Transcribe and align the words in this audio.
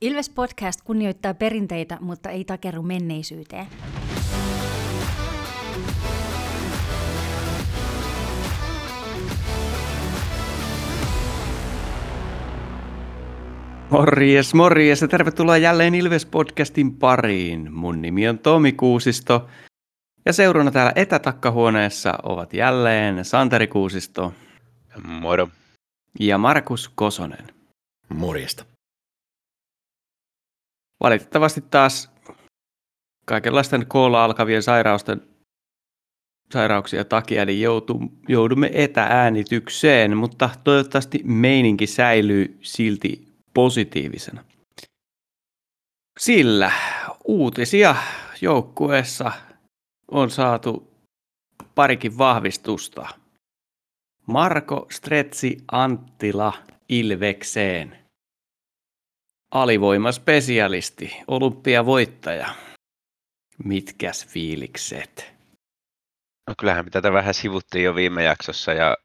Ilves 0.00 0.30
Podcast 0.30 0.80
kunnioittaa 0.84 1.34
perinteitä, 1.34 1.98
mutta 2.00 2.30
ei 2.30 2.44
takerru 2.44 2.82
menneisyyteen. 2.82 3.66
Morjes, 13.90 14.54
morjes 14.54 15.02
ja 15.02 15.08
tervetuloa 15.08 15.56
jälleen 15.56 15.94
Ilves-podcastin 15.94 16.98
pariin. 16.98 17.72
Mun 17.72 18.02
nimi 18.02 18.28
on 18.28 18.38
Tomi 18.38 18.72
Kuusisto 18.72 19.48
ja 20.26 20.32
seurana 20.32 20.70
täällä 20.70 20.92
etätakkahuoneessa 20.96 22.18
ovat 22.22 22.54
jälleen 22.54 23.24
Santeri 23.24 23.66
Kuusisto 23.66 24.34
Moro. 25.04 25.48
ja 26.20 26.38
Markus 26.38 26.88
Kosonen. 26.88 27.46
Morjesta. 28.14 28.75
Valitettavasti 31.00 31.60
taas 31.60 32.10
kaikenlaisten 33.26 33.86
koolla 33.86 34.24
alkavien 34.24 34.62
sairausten, 34.62 35.22
sairauksia 36.52 37.04
takia 37.04 37.44
niin 37.44 37.60
joutu, 37.60 38.00
joudumme 38.28 38.70
etäänitykseen, 38.72 40.16
mutta 40.16 40.50
toivottavasti 40.64 41.20
meininki 41.24 41.86
säilyy 41.86 42.58
silti 42.62 43.28
positiivisena. 43.54 44.44
Sillä 46.18 46.72
uutisia 47.24 47.96
joukkueessa 48.40 49.32
on 50.10 50.30
saatu 50.30 50.92
parikin 51.74 52.18
vahvistusta. 52.18 53.08
Marko 54.26 54.86
Stretsi 54.90 55.56
Anttila 55.72 56.52
Ilvekseen. 56.88 58.05
Alivoimaspesialisti, 59.50 61.16
olympiavoittaja. 61.26 62.48
Mitkäs 63.64 64.26
fiilikset? 64.26 65.34
No 66.48 66.54
kyllähän 66.58 66.84
me 66.84 66.90
tätä 66.90 67.12
vähän 67.12 67.34
sivuttiin 67.34 67.84
jo 67.84 67.94
viime 67.94 68.24
jaksossa 68.24 68.72
ja 68.72 68.96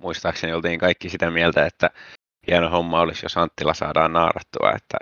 muistaakseni 0.00 0.52
oltiin 0.52 0.80
kaikki 0.80 1.08
sitä 1.08 1.30
mieltä, 1.30 1.66
että 1.66 1.90
hieno 2.46 2.70
homma 2.70 3.00
olisi, 3.00 3.24
jos 3.24 3.36
Anttila 3.36 3.74
saadaan 3.74 4.12
naarattua, 4.12 4.72
että 4.76 4.98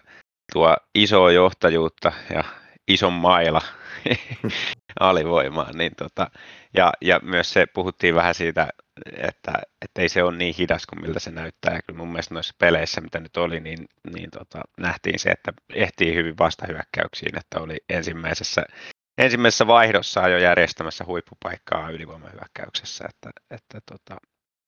tuo 0.53 0.77
isoa 0.95 1.33
johtajuutta 1.33 2.13
ja 2.35 2.45
ison 2.89 3.13
maila 3.13 3.61
alivoimaan. 5.01 5.75
Niin 5.79 5.93
tota, 5.97 6.31
ja, 6.77 6.93
ja 7.01 7.21
myös 7.23 7.53
se 7.53 7.67
puhuttiin 7.67 8.15
vähän 8.15 8.35
siitä, 8.35 8.69
että, 9.07 9.53
että 9.85 10.03
ei 10.03 10.09
se 10.09 10.23
ole 10.23 10.37
niin 10.37 10.55
hidas 10.59 10.87
kuin 10.87 11.03
miltä 11.03 11.21
se 11.21 11.31
näyttää. 11.31 11.75
Ja 11.75 11.81
kyllä 11.87 11.99
mun 11.99 12.09
mielestä 12.09 12.35
noissa 12.35 12.55
peleissä, 12.59 13.01
mitä 13.01 13.21
nyt 13.21 13.37
oli, 13.37 13.61
niin, 13.61 13.89
niin 14.15 14.31
tota, 14.31 14.61
nähtiin 14.81 15.19
se, 15.19 15.31
että 15.31 15.53
ehtii 15.75 16.15
hyvin 16.15 16.39
vastahyökkäyksiin, 16.39 17.39
että 17.39 17.61
oli 17.61 17.77
ensimmäisessä, 17.89 18.65
ensimmäisessä 19.19 19.67
vaihdossa 19.67 20.29
jo 20.29 20.39
järjestämässä 20.39 21.05
huippupaikkaa 21.05 21.91
ylivoimahyökkäyksessä. 21.91 23.05
Että, 23.09 23.31
että 23.51 23.81
tota, 23.87 24.21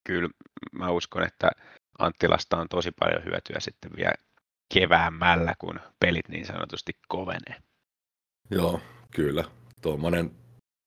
kyllä 0.07 0.29
mä 0.73 0.91
uskon, 0.91 1.23
että 1.23 1.51
Anttilasta 1.99 2.57
on 2.57 2.69
tosi 2.69 2.91
paljon 3.01 3.25
hyötyä 3.25 3.61
sitten 3.61 3.91
vielä 3.97 4.15
keväämällä, 4.75 5.55
kun 5.59 5.81
pelit 6.01 6.29
niin 6.29 6.47
sanotusti 6.47 6.93
kovenee. 7.09 7.57
Joo, 8.51 8.81
kyllä. 9.15 9.45
Tuommoinen 9.83 10.31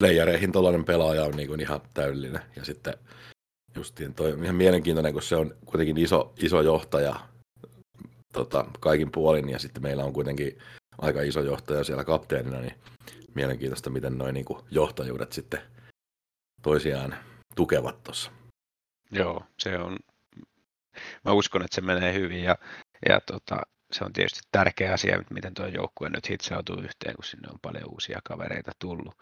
playereihin 0.04 0.52
tuollainen 0.52 0.86
pelaaja 0.86 1.24
on 1.24 1.36
niin 1.36 1.48
kuin 1.48 1.60
ihan 1.60 1.82
täydellinen. 1.94 2.42
Ja 2.56 2.66
sitten 2.66 2.94
justiin 3.84 4.14
toi 4.14 4.34
on 4.34 4.44
ihan 4.44 4.56
mielenkiintoinen, 4.56 5.14
kun 5.14 5.22
se 5.22 5.36
on 5.36 5.56
kuitenkin 5.66 5.98
iso, 5.98 6.34
iso 6.38 6.62
johtaja 6.62 7.16
tota, 8.34 8.66
kaikin 8.80 9.12
puolin, 9.12 9.50
ja 9.50 9.60
sitten 9.60 9.84
meillä 9.84 10.04
on 10.04 10.14
kuitenkin 10.14 10.58
aika 10.98 11.22
iso 11.22 11.42
johtaja 11.42 11.84
siellä 11.84 12.04
kapteenina, 12.04 12.60
niin 12.60 12.76
mielenkiintoista, 13.36 13.90
miten 13.90 14.18
noin 14.18 14.34
niin 14.34 14.46
johtajuudet 14.72 15.34
sitten 15.34 15.62
toisiaan 16.62 17.16
tukevat 17.56 18.04
tuossa. 18.04 18.32
Joo, 19.12 19.44
se 19.60 19.78
on, 19.78 19.98
mä 21.26 21.32
uskon, 21.32 21.62
että 21.62 21.76
se 21.76 21.82
menee 21.82 22.14
hyvin 22.14 22.44
ja, 22.44 22.58
ja 23.10 23.22
tota, 23.22 23.62
se 23.92 24.06
on 24.06 24.14
tietysti 24.14 24.42
tärkeä 24.52 24.94
asia, 24.94 25.24
miten 25.30 25.54
tuo 25.54 25.68
joukkue 25.68 26.10
nyt 26.10 26.30
hitsautuu 26.30 26.76
yhteen, 26.76 27.16
kun 27.16 27.24
sinne 27.24 27.48
on 27.52 27.60
paljon 27.62 27.90
uusia 27.92 28.20
kavereita 28.24 28.72
tullut. 28.80 29.16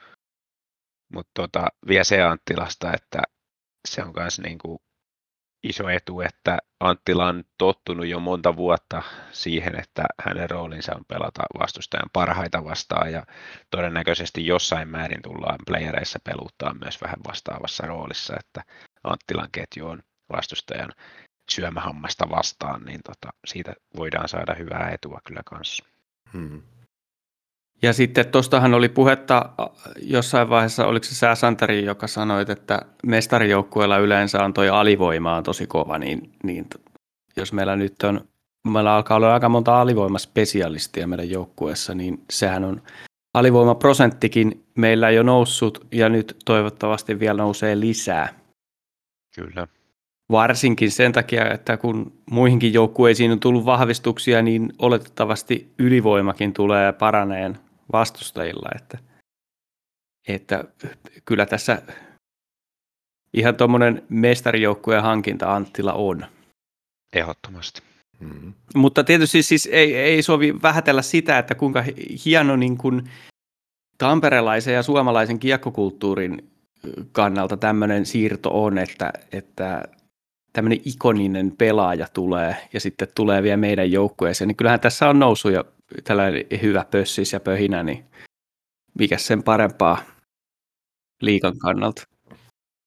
Mutta 1.13 1.31
tota, 1.34 1.68
vielä 1.88 2.03
se 2.03 2.22
Anttilasta, 2.22 2.94
että 2.94 3.22
se 3.88 4.03
on 4.03 4.14
myös 4.16 4.40
niinku 4.40 4.81
iso 5.64 5.90
etu, 5.90 6.22
että 6.22 6.58
Anttila 6.80 7.25
on 7.28 7.44
tottunut 7.58 8.08
jo 8.08 8.19
monta 8.19 8.56
vuotta 8.56 9.02
siihen, 9.31 9.80
että 9.80 10.06
hänen 10.19 10.50
roolinsa 10.50 10.96
on 10.96 11.06
pelata 11.08 11.42
vastustajan 11.59 12.09
parhaita 12.14 12.64
vastaan 12.64 13.12
ja 13.12 13.25
todennäköisesti 13.69 14.47
jossain 14.47 14.88
määrin 14.88 15.22
tullaan 15.22 15.59
playereissa 15.66 16.19
peluttaa 16.24 16.74
myös 16.74 17.02
vähän 17.02 17.19
vastaavassa 17.28 17.88
roolissa, 17.88 18.36
että 18.40 18.64
Anttilan 19.03 19.50
ketju 19.52 19.88
on 19.88 20.03
vastustajan 20.34 20.92
syömähammasta 21.52 22.30
vastaan, 22.30 22.86
niin 22.86 23.00
tota, 23.03 23.34
siitä 23.48 23.74
voidaan 23.96 24.30
saada 24.30 24.56
hyvää 24.56 24.90
etua 24.90 25.19
kyllä 25.28 25.42
kanssa. 25.46 25.86
Hmm. 26.34 26.62
Ja 27.84 27.94
sitten 27.94 28.25
tuostahan 28.25 28.74
oli 28.74 28.90
puhetta 28.90 29.50
jossain 30.02 30.50
vaiheessa, 30.50 30.88
oliko 30.88 31.03
se 31.03 31.16
sä 31.16 31.36
Santeri, 31.36 31.86
joka 31.86 32.08
sanoi, 32.08 32.46
että 32.47 32.81
mestarijoukkueella 33.03 33.97
yleensä 33.97 34.44
on 34.44 34.53
toi 34.53 34.69
alivoima 34.69 35.36
on 35.36 35.44
tosi 35.44 35.68
kova, 35.68 35.97
niin, 35.97 36.31
niin 36.44 36.68
jos 37.38 37.53
meillä 37.53 37.75
nyt 37.75 38.03
on, 38.03 38.22
meillä 38.68 38.96
alkaa 38.96 39.18
olla 39.18 39.34
aika 39.34 39.50
monta 39.50 39.81
alivoimaspesialistia 39.81 41.08
meidän 41.08 41.30
joukkueessa, 41.30 41.96
niin 41.96 42.24
sehän 42.30 42.64
on 42.64 42.81
alivoimaprosenttikin 43.34 44.63
meillä 44.78 45.09
jo 45.09 45.24
noussut 45.24 45.88
ja 45.92 46.09
nyt 46.09 46.38
toivottavasti 46.46 47.19
vielä 47.19 47.38
nousee 47.38 47.80
lisää. 47.80 48.30
Kyllä. 49.36 49.68
Varsinkin 50.31 50.92
sen 50.92 51.12
takia, 51.12 51.52
että 51.52 51.78
kun 51.78 52.13
muihinkin 52.31 52.74
joukkueisiin 52.74 53.31
on 53.31 53.40
tullut 53.40 53.66
vahvistuksia, 53.66 54.42
niin 54.42 54.74
oletettavasti 54.80 55.74
ylivoimakin 55.80 56.53
tulee 56.53 56.94
paraneen 56.94 57.58
vastustajilla. 57.91 58.69
Että, 58.75 58.97
että 60.28 60.63
kyllä 61.25 61.46
tässä 61.46 61.81
ihan 63.34 63.56
tuommoinen 63.56 64.03
mestarijoukkueen 64.09 65.03
hankinta 65.03 65.56
Anttila 65.56 65.94
on. 65.94 66.25
Ehdottomasti. 67.13 67.81
Hmm. 68.19 68.53
Mutta 68.75 69.03
tietysti 69.03 69.44
siis 69.44 69.69
ei, 69.72 69.96
ei 69.96 70.22
sovi 70.24 70.62
vähätellä 70.62 71.01
sitä, 71.01 71.38
että 71.38 71.56
kuinka 71.56 71.84
hieno 72.25 72.56
niin 72.56 72.78
kuin 72.78 73.09
tamperelaisen 73.97 74.74
ja 74.74 74.84
suomalaisen 74.84 75.40
kiekkokulttuurin 75.40 76.51
kannalta 77.12 77.57
tämmöinen 77.57 78.06
siirto 78.06 78.63
on, 78.63 78.78
että, 78.78 79.13
että 79.31 79.84
tämmöinen 80.53 80.81
ikoninen 80.85 81.51
pelaaja 81.57 82.07
tulee 82.13 82.56
ja 82.74 82.80
sitten 82.80 83.07
tulee 83.16 83.44
vielä 83.44 83.57
meidän 83.57 83.91
joukkueeseen, 83.91 84.47
niin 84.47 84.56
kyllähän 84.56 84.80
tässä 84.80 85.09
on 85.09 85.19
noussut 85.19 85.51
jo 85.51 85.63
tällainen 86.03 86.46
hyvä 86.62 86.85
pössis 86.91 87.34
ja 87.34 87.40
pöhinä, 87.40 87.84
niin 87.84 88.06
mikä 89.00 89.18
sen 89.18 89.44
parempaa 89.44 89.97
liikan 91.22 91.57
kannalta. 91.57 92.03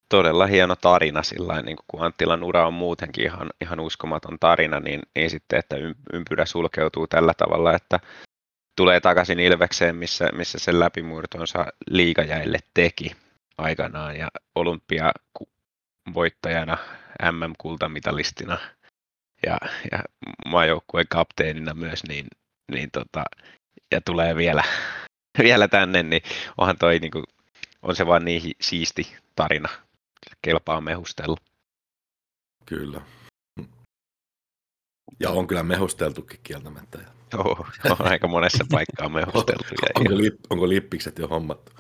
Todella 0.09 0.47
hieno 0.47 0.77
tarina 0.77 1.23
sillä 1.23 1.63
niin 1.63 1.77
kun 1.87 2.05
Anttilan 2.05 2.45
ura 2.45 2.67
on 2.67 2.75
muutenkin 2.75 3.25
ihan, 3.25 3.51
ihan 3.61 3.81
uskomaton 3.81 4.37
tarina, 4.41 4.81
niin, 4.81 5.01
niin 5.15 5.31
sitten, 5.31 5.59
että 5.59 5.77
ympyrä 6.13 6.47
sulkeutuu 6.47 7.07
tällä 7.07 7.33
tavalla, 7.35 7.75
että 7.75 8.01
tulee 8.77 9.01
takaisin 9.01 9.41
Ilvekseen, 9.41 9.97
missä, 9.97 10.29
missä 10.33 10.59
sen 10.59 10.81
läpimurtonsa 10.81 11.67
liigajäille 11.91 12.59
teki 12.75 13.17
aikanaan 13.59 14.17
ja 14.17 14.29
olympia 14.55 15.13
voittajana, 16.15 16.79
MM-kultamitalistina 17.33 18.59
ja, 19.47 19.59
ja 19.93 19.99
maajoukkueen 20.47 21.07
kapteenina 21.11 21.75
myös, 21.75 22.05
niin, 22.09 22.27
niin 22.73 22.91
tota, 22.91 23.25
ja 23.91 24.01
tulee 24.01 24.37
vielä, 24.37 24.65
vielä 25.45 25.69
tänne, 25.69 26.03
niin 26.03 26.23
onhan 26.59 26.79
toi 26.79 26.99
niin 26.99 27.11
kuin, 27.11 27.25
on 27.83 27.97
se 27.97 28.07
vaan 28.07 28.25
niin 28.25 28.53
siisti 28.61 29.17
tarina. 29.37 29.69
Kelpaa 30.43 30.81
mehustella. 30.81 31.37
Kyllä. 32.67 33.01
Ja 35.21 35.31
on 35.31 35.47
kyllä 35.47 35.63
mehusteltukin 35.63 36.41
kieltämättä. 36.43 36.99
Joo, 37.33 37.67
on 37.91 37.97
aika 38.11 38.29
monessa 38.29 38.65
paikkaa 38.71 39.09
mehusteltu. 39.09 39.65
onko, 39.99 40.17
lip, 40.17 40.35
onko 40.51 40.69
lippikset 40.69 41.19
jo 41.19 41.29
hommattu? 41.29 41.73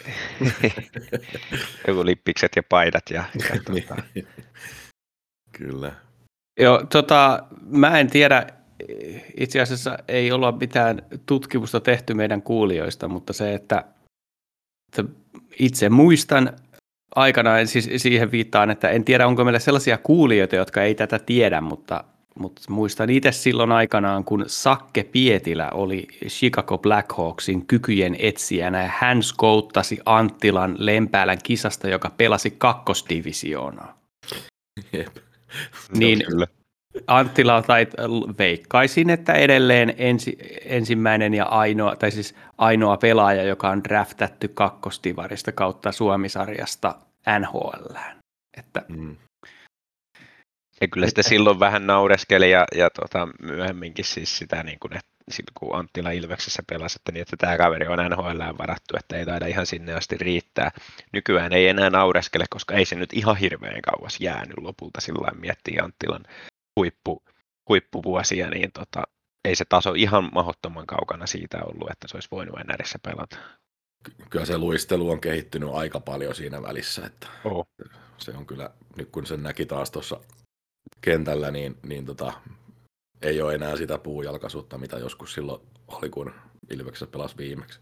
Joku 1.88 2.04
lippikset 2.04 2.56
ja 2.56 2.62
paidat. 2.68 3.02
Ja, 3.10 3.24
ja 3.34 3.62
tuota. 3.64 4.02
Kyllä. 5.52 5.92
Joo, 6.60 6.86
tota, 6.90 7.46
mä 7.60 7.98
en 7.98 8.10
tiedä, 8.10 8.46
itse 9.36 9.60
asiassa 9.60 9.98
ei 10.08 10.32
olla 10.32 10.52
mitään 10.52 11.02
tutkimusta 11.26 11.80
tehty 11.80 12.14
meidän 12.14 12.42
kuulijoista, 12.42 13.08
mutta 13.08 13.32
se, 13.32 13.54
että, 13.54 13.84
että 14.88 15.12
itse 15.58 15.88
muistan 15.88 16.52
aikanaan, 17.14 17.66
siis 17.66 17.90
siihen 17.96 18.32
viittaan, 18.32 18.70
että 18.70 18.90
en 18.90 19.04
tiedä 19.04 19.26
onko 19.26 19.44
meillä 19.44 19.58
sellaisia 19.58 19.98
kuulijoita, 19.98 20.56
jotka 20.56 20.82
ei 20.82 20.94
tätä 20.94 21.18
tiedä, 21.18 21.60
mutta 21.60 22.04
mutta 22.38 22.62
muistan 22.68 23.10
itse 23.10 23.32
silloin 23.32 23.72
aikanaan, 23.72 24.24
kun 24.24 24.44
Sakke 24.46 25.04
Pietilä 25.04 25.70
oli 25.70 26.08
Chicago 26.26 26.78
Blackhawksin 26.78 27.66
kykyjen 27.66 28.16
etsijänä 28.18 28.82
ja 28.82 28.90
hän 28.98 29.22
skouttasi 29.22 29.98
Anttilan 30.06 30.74
Lempäälän 30.78 31.38
kisasta, 31.42 31.88
joka 31.88 32.10
pelasi 32.16 32.50
kakkosdivisioonaa. 32.50 33.98
Jep. 34.92 35.16
Niin 35.96 36.22
Kyllä. 36.26 36.46
Anttila 37.06 37.62
tai 37.62 37.86
veikkaisin, 38.38 39.10
että 39.10 39.32
edelleen 39.32 39.94
ensi, 39.98 40.38
ensimmäinen 40.64 41.34
ja 41.34 41.44
ainoa, 41.44 41.96
tai 41.96 42.10
siis 42.10 42.34
ainoa 42.58 42.96
pelaaja, 42.96 43.42
joka 43.42 43.70
on 43.70 43.84
draftattu 43.84 44.46
kakkostivarista 44.54 45.52
kautta 45.52 45.92
Suomisarjasta 45.92 46.94
NHL. 47.40 47.96
Että 48.58 48.82
Mm. 48.88 49.16
Ja 50.80 50.88
kyllä 50.88 51.06
sitä 51.06 51.22
silloin 51.22 51.60
vähän 51.60 51.86
naureskeli 51.86 52.50
ja, 52.50 52.64
ja 52.74 52.90
tota, 52.90 53.28
myöhemminkin 53.42 54.04
siis 54.04 54.38
sitä, 54.38 54.62
niin 54.62 54.78
kuin, 54.78 54.96
että 54.96 55.12
silloin 55.30 55.54
kun 55.54 55.78
Anttila 55.78 56.10
Ilveksessä 56.10 56.62
pelasi, 56.68 56.98
että, 57.00 57.12
niin, 57.12 57.22
että 57.22 57.36
tämä 57.36 57.56
kaveri 57.56 57.86
on 57.86 57.98
NHL 58.10 58.58
varattu, 58.58 58.96
että 58.98 59.16
ei 59.16 59.26
taida 59.26 59.46
ihan 59.46 59.66
sinne 59.66 59.94
asti 59.94 60.16
riittää. 60.16 60.70
Nykyään 61.12 61.52
ei 61.52 61.68
enää 61.68 61.90
naureskele, 61.90 62.44
koska 62.50 62.74
ei 62.74 62.84
se 62.84 62.96
nyt 62.96 63.12
ihan 63.12 63.36
hirveän 63.36 63.82
kauas 63.82 64.20
jäänyt 64.20 64.58
lopulta 64.60 65.00
sillä 65.00 65.40
miettii 65.40 65.78
Anttilan 65.78 66.24
huippu, 66.82 67.22
huippuvuosia, 67.68 68.50
niin 68.50 68.72
tota, 68.72 69.02
ei 69.44 69.56
se 69.56 69.64
taso 69.68 69.92
ihan 69.94 70.30
mahdottoman 70.34 70.86
kaukana 70.86 71.26
siitä 71.26 71.58
ollut, 71.64 71.90
että 71.90 72.08
se 72.08 72.16
olisi 72.16 72.28
voinut 72.30 72.56
NRissä 72.66 72.98
pelata. 73.02 73.36
Ky- 74.04 74.24
Kyllä 74.30 74.44
se 74.46 74.58
luistelu 74.58 75.10
on 75.10 75.20
kehittynyt 75.20 75.68
aika 75.72 76.00
paljon 76.00 76.34
siinä 76.34 76.62
välissä, 76.62 77.06
että 77.06 77.26
Oh. 77.44 77.66
se 78.18 78.30
on 78.36 78.46
kyllä, 78.46 78.70
nyt 78.96 79.08
kun 79.10 79.26
sen 79.26 79.42
näki 79.42 79.66
taas 79.66 79.90
tuossa 79.90 80.20
kentällä, 81.00 81.50
niin, 81.50 81.78
niin 81.86 82.06
tota, 82.06 82.32
ei 83.22 83.42
ole 83.42 83.54
enää 83.54 83.76
sitä 83.76 83.98
puujalkaisuutta, 83.98 84.78
mitä 84.78 84.98
joskus 84.98 85.32
silloin 85.34 85.62
oli, 85.88 86.10
kun 86.10 86.32
Ilveksessä 86.70 87.06
pelasi 87.06 87.36
viimeksi. 87.36 87.80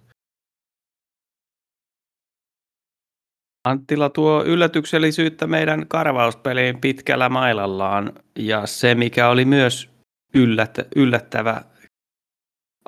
Anttila 3.65 4.09
tuo 4.09 4.45
yllätyksellisyyttä 4.45 5.47
meidän 5.47 5.89
karvauspeliin 5.89 6.81
pitkällä 6.81 7.29
mailallaan 7.29 8.13
ja 8.39 8.67
se, 8.67 8.95
mikä 8.95 9.29
oli 9.29 9.45
myös 9.45 9.91
yllät, 10.35 10.79
yllättävä 10.97 11.63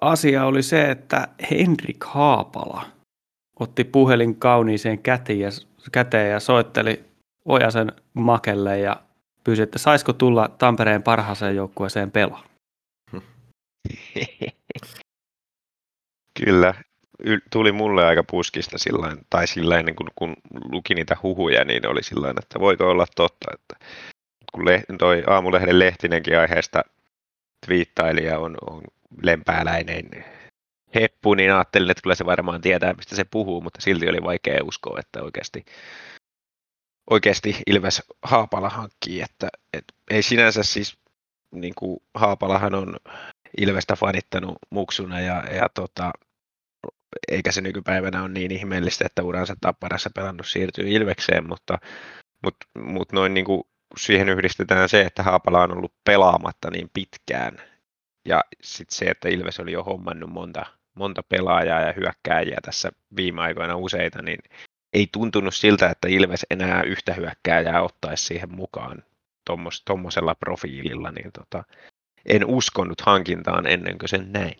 asia, 0.00 0.44
oli 0.44 0.62
se, 0.62 0.90
että 0.90 1.28
Henrik 1.50 2.04
Haapala 2.04 2.86
otti 3.60 3.84
puhelin 3.84 4.36
kauniiseen 4.36 4.98
käteen 4.98 5.40
ja, 5.40 5.48
käteen 5.92 6.30
ja 6.30 6.40
soitteli 6.40 7.04
Ojasen 7.44 7.92
makelle 8.14 8.78
ja 8.78 9.02
pyysi, 9.44 9.62
että 9.62 9.78
saisiko 9.78 10.12
tulla 10.12 10.48
Tampereen 10.48 11.02
parhaaseen 11.02 11.56
joukkueeseen 11.56 12.10
pelaa. 12.10 12.44
Kyllä, 16.44 16.74
tuli 17.50 17.72
mulle 17.72 18.06
aika 18.06 18.24
puskista 18.24 18.78
sillain, 18.78 19.18
tai 19.30 19.46
sillä 19.46 19.78
ennen 19.78 19.96
kuin 19.96 20.08
kun 20.16 20.36
luki 20.72 20.94
niitä 20.94 21.16
huhuja, 21.22 21.64
niin 21.64 21.88
oli 21.88 22.02
sillä 22.02 22.30
että 22.30 22.60
voiko 22.60 22.90
olla 22.90 23.06
totta, 23.16 23.50
että 23.54 23.86
kun 24.52 24.64
le- 24.64 24.84
toi 24.98 25.22
aamulehden 25.26 25.78
Lehtinenkin 25.78 26.38
aiheesta 26.38 26.82
twiittaili 27.66 28.24
ja 28.24 28.38
on, 28.38 28.56
on 28.70 28.82
lempääläinen 29.22 30.24
heppu, 30.94 31.34
niin 31.34 31.52
ajattelin, 31.52 31.90
että 31.90 32.02
kyllä 32.02 32.14
se 32.14 32.26
varmaan 32.26 32.60
tietää, 32.60 32.94
mistä 32.94 33.16
se 33.16 33.24
puhuu, 33.24 33.60
mutta 33.60 33.80
silti 33.80 34.08
oli 34.08 34.22
vaikea 34.22 34.64
uskoa, 34.64 35.00
että 35.00 35.22
oikeasti, 35.22 35.64
oikeasti 37.10 37.56
Ilves 37.66 38.02
Haapala 38.22 38.68
hankkii, 38.68 39.22
että, 39.22 39.48
että 39.72 39.94
ei 40.10 40.22
sinänsä 40.22 40.62
siis, 40.62 40.98
niin 41.54 41.74
kuin 41.74 42.00
Haapalahan 42.14 42.74
on 42.74 42.96
Ilvestä 43.58 43.96
fanittanut 43.96 44.58
muksuna 44.70 45.20
ja, 45.20 45.44
ja 45.54 45.68
tota, 45.68 46.12
eikä 47.28 47.52
se 47.52 47.60
nykypäivänä 47.60 48.22
ole 48.22 48.28
niin 48.28 48.50
ihmeellistä, 48.50 49.06
että 49.06 49.22
uransa 49.22 49.56
tapparassa 49.60 50.10
pelannut 50.14 50.46
siirtyy 50.46 50.88
Ilvekseen, 50.88 51.48
mutta, 51.48 51.78
mutta, 52.44 52.66
mutta 52.78 53.16
noin 53.16 53.34
niin 53.34 53.44
kuin 53.44 53.62
siihen 53.96 54.28
yhdistetään 54.28 54.88
se, 54.88 55.00
että 55.00 55.22
Haapala 55.22 55.62
on 55.62 55.76
ollut 55.76 55.94
pelaamatta 56.04 56.70
niin 56.70 56.90
pitkään 56.92 57.58
ja 58.28 58.40
sitten 58.62 58.96
se, 58.96 59.04
että 59.04 59.28
Ilves 59.28 59.60
oli 59.60 59.72
jo 59.72 59.82
hommannut 59.82 60.30
monta, 60.30 60.66
monta 60.94 61.22
pelaajaa 61.22 61.80
ja 61.80 61.92
hyökkääjiä 61.92 62.58
tässä 62.62 62.92
viime 63.16 63.42
aikoina 63.42 63.76
useita, 63.76 64.22
niin 64.22 64.38
ei 64.92 65.08
tuntunut 65.12 65.54
siltä, 65.54 65.90
että 65.90 66.08
Ilves 66.08 66.46
enää 66.50 66.82
yhtä 66.82 67.14
hyökkääjää 67.14 67.82
ottaisi 67.82 68.24
siihen 68.24 68.54
mukaan 68.54 69.02
tuommoisella 69.84 70.34
profiililla, 70.34 71.10
niin 71.10 71.32
tota, 71.32 71.64
en 72.26 72.44
uskonut 72.46 73.00
hankintaan 73.00 73.66
ennen 73.66 73.98
kuin 73.98 74.08
sen 74.08 74.32
näin. 74.32 74.56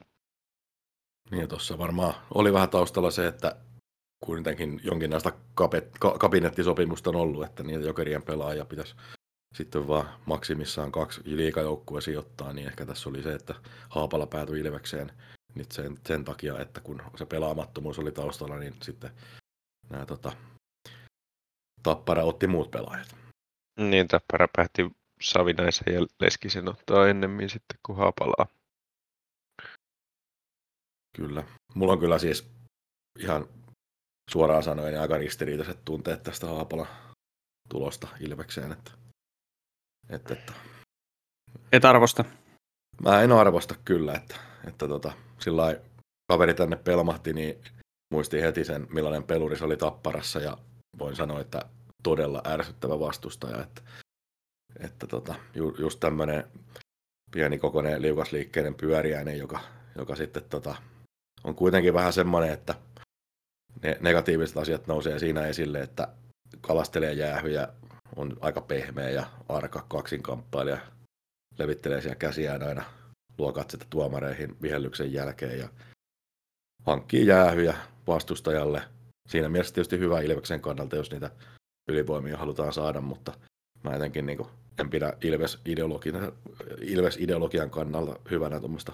Niin 1.32 1.48
tuossa 1.48 1.78
varmaan 1.78 2.14
oli 2.34 2.52
vähän 2.52 2.68
taustalla 2.68 3.10
se, 3.10 3.26
että 3.26 3.56
kuitenkin 4.24 4.80
jonkinlaista 4.84 5.32
kapet, 5.54 5.98
ka, 6.00 6.18
kabinettisopimusta 6.18 7.10
on 7.10 7.16
ollut, 7.16 7.44
että 7.44 7.62
niitä 7.62 7.86
jokerien 7.86 8.22
pelaajia 8.22 8.64
pitäisi 8.64 8.94
sitten 9.54 9.88
vaan 9.88 10.08
maksimissaan 10.26 10.92
kaksi 10.92 11.20
liikajoukkue 11.24 12.00
sijoittaa, 12.00 12.52
niin 12.52 12.66
ehkä 12.66 12.86
tässä 12.86 13.10
oli 13.10 13.22
se, 13.22 13.34
että 13.34 13.54
Haapala 13.88 14.26
päätyi 14.26 14.60
Ilvekseen 14.60 15.12
nyt 15.54 15.72
sen, 15.72 15.98
sen 16.06 16.24
takia, 16.24 16.58
että 16.58 16.80
kun 16.80 17.02
se 17.16 17.26
pelaamattomuus 17.26 17.98
oli 17.98 18.12
taustalla, 18.12 18.58
niin 18.58 18.74
sitten 18.82 19.10
nämä 19.90 20.06
tota, 20.06 20.32
Tappara 21.82 22.24
otti 22.24 22.46
muut 22.46 22.70
pelaajat. 22.70 23.16
Niin, 23.80 24.08
Tappara 24.08 24.48
päätti 24.56 24.90
Savinaisen 25.22 25.94
ja 25.94 26.06
Leskisen 26.20 26.68
ottaa 26.68 27.08
ennemmin 27.08 27.50
sitten 27.50 27.78
kuin 27.86 27.98
Haapalaa. 27.98 28.46
Kyllä. 31.16 31.44
Mulla 31.74 31.92
on 31.92 31.98
kyllä 31.98 32.18
siis 32.18 32.50
ihan 33.18 33.48
suoraan 34.30 34.62
sanoen 34.62 35.00
aika 35.00 35.18
ristiriitaiset 35.18 35.84
tunteet 35.84 36.22
tästä 36.22 36.46
Haapalan 36.46 36.86
tulosta 37.68 38.08
Ilvekseen. 38.20 38.72
Että, 38.72 38.90
että, 40.10 40.34
että. 40.34 40.52
Et 41.72 41.84
arvosta. 41.84 42.24
Mä 43.02 43.22
en 43.22 43.32
arvosta 43.32 43.74
kyllä, 43.84 44.14
että, 44.14 44.36
että 44.68 44.88
tota, 44.88 45.12
sillä 45.38 45.80
kaveri 46.28 46.54
tänne 46.54 46.76
pelmahti, 46.76 47.32
niin 47.32 47.64
muistin 48.14 48.42
heti 48.42 48.64
sen, 48.64 48.86
millainen 48.90 49.22
peluri 49.22 49.56
se 49.56 49.64
oli 49.64 49.76
Tapparassa 49.76 50.40
ja 50.40 50.58
voin 50.98 51.16
sanoa, 51.16 51.40
että 51.40 51.62
todella 52.02 52.42
ärsyttävä 52.46 53.00
vastustaja. 53.00 53.62
Että, 53.62 53.82
että 54.80 55.06
tota, 55.06 55.34
ju, 55.54 55.74
just 55.78 56.00
tämmöinen 56.00 56.44
pienikokoinen 57.30 58.02
liukasliikkeinen 58.02 58.74
pyöriäinen, 58.74 59.38
joka, 59.38 59.60
joka 59.96 60.16
sitten 60.16 60.44
tota, 60.44 60.76
on 61.44 61.54
kuitenkin 61.54 61.94
vähän 61.94 62.12
semmoinen, 62.12 62.52
että 62.52 62.74
ne 63.82 63.96
negatiiviset 64.00 64.56
asiat 64.56 64.86
nousee 64.86 65.18
siinä 65.18 65.46
esille, 65.46 65.80
että 65.80 66.08
kalastelee 66.60 67.12
jäähyjä, 67.12 67.68
on 68.16 68.36
aika 68.40 68.60
pehmeä 68.60 69.10
ja 69.10 69.26
arka 69.48 69.84
kaksinkamppailija, 69.88 70.78
levittelee 71.58 72.00
siellä 72.00 72.14
käsiään 72.14 72.62
aina, 72.62 72.84
luo 73.38 73.52
katsetta 73.52 73.86
tuomareihin 73.90 74.56
vihellyksen 74.62 75.12
jälkeen 75.12 75.58
ja 75.58 75.68
hankkii 76.86 77.26
jäähyjä 77.26 77.76
vastustajalle. 78.06 78.82
Siinä 79.28 79.48
mielessä 79.48 79.74
tietysti 79.74 79.98
hyvä 79.98 80.20
Ilveksen 80.20 80.60
kannalta, 80.60 80.96
jos 80.96 81.10
niitä 81.10 81.30
ylivoimia 81.88 82.36
halutaan 82.36 82.72
saada, 82.72 83.00
mutta 83.00 83.32
mä 83.84 83.92
jotenkin 83.92 84.26
niin 84.26 84.36
kuin, 84.38 84.48
en 84.78 84.90
pidä 84.90 85.12
Ilves-ideologian, 85.20 86.32
Ilves-ideologian 86.80 87.70
kannalta 87.70 88.16
hyvänä 88.30 88.60
tuommoista 88.60 88.92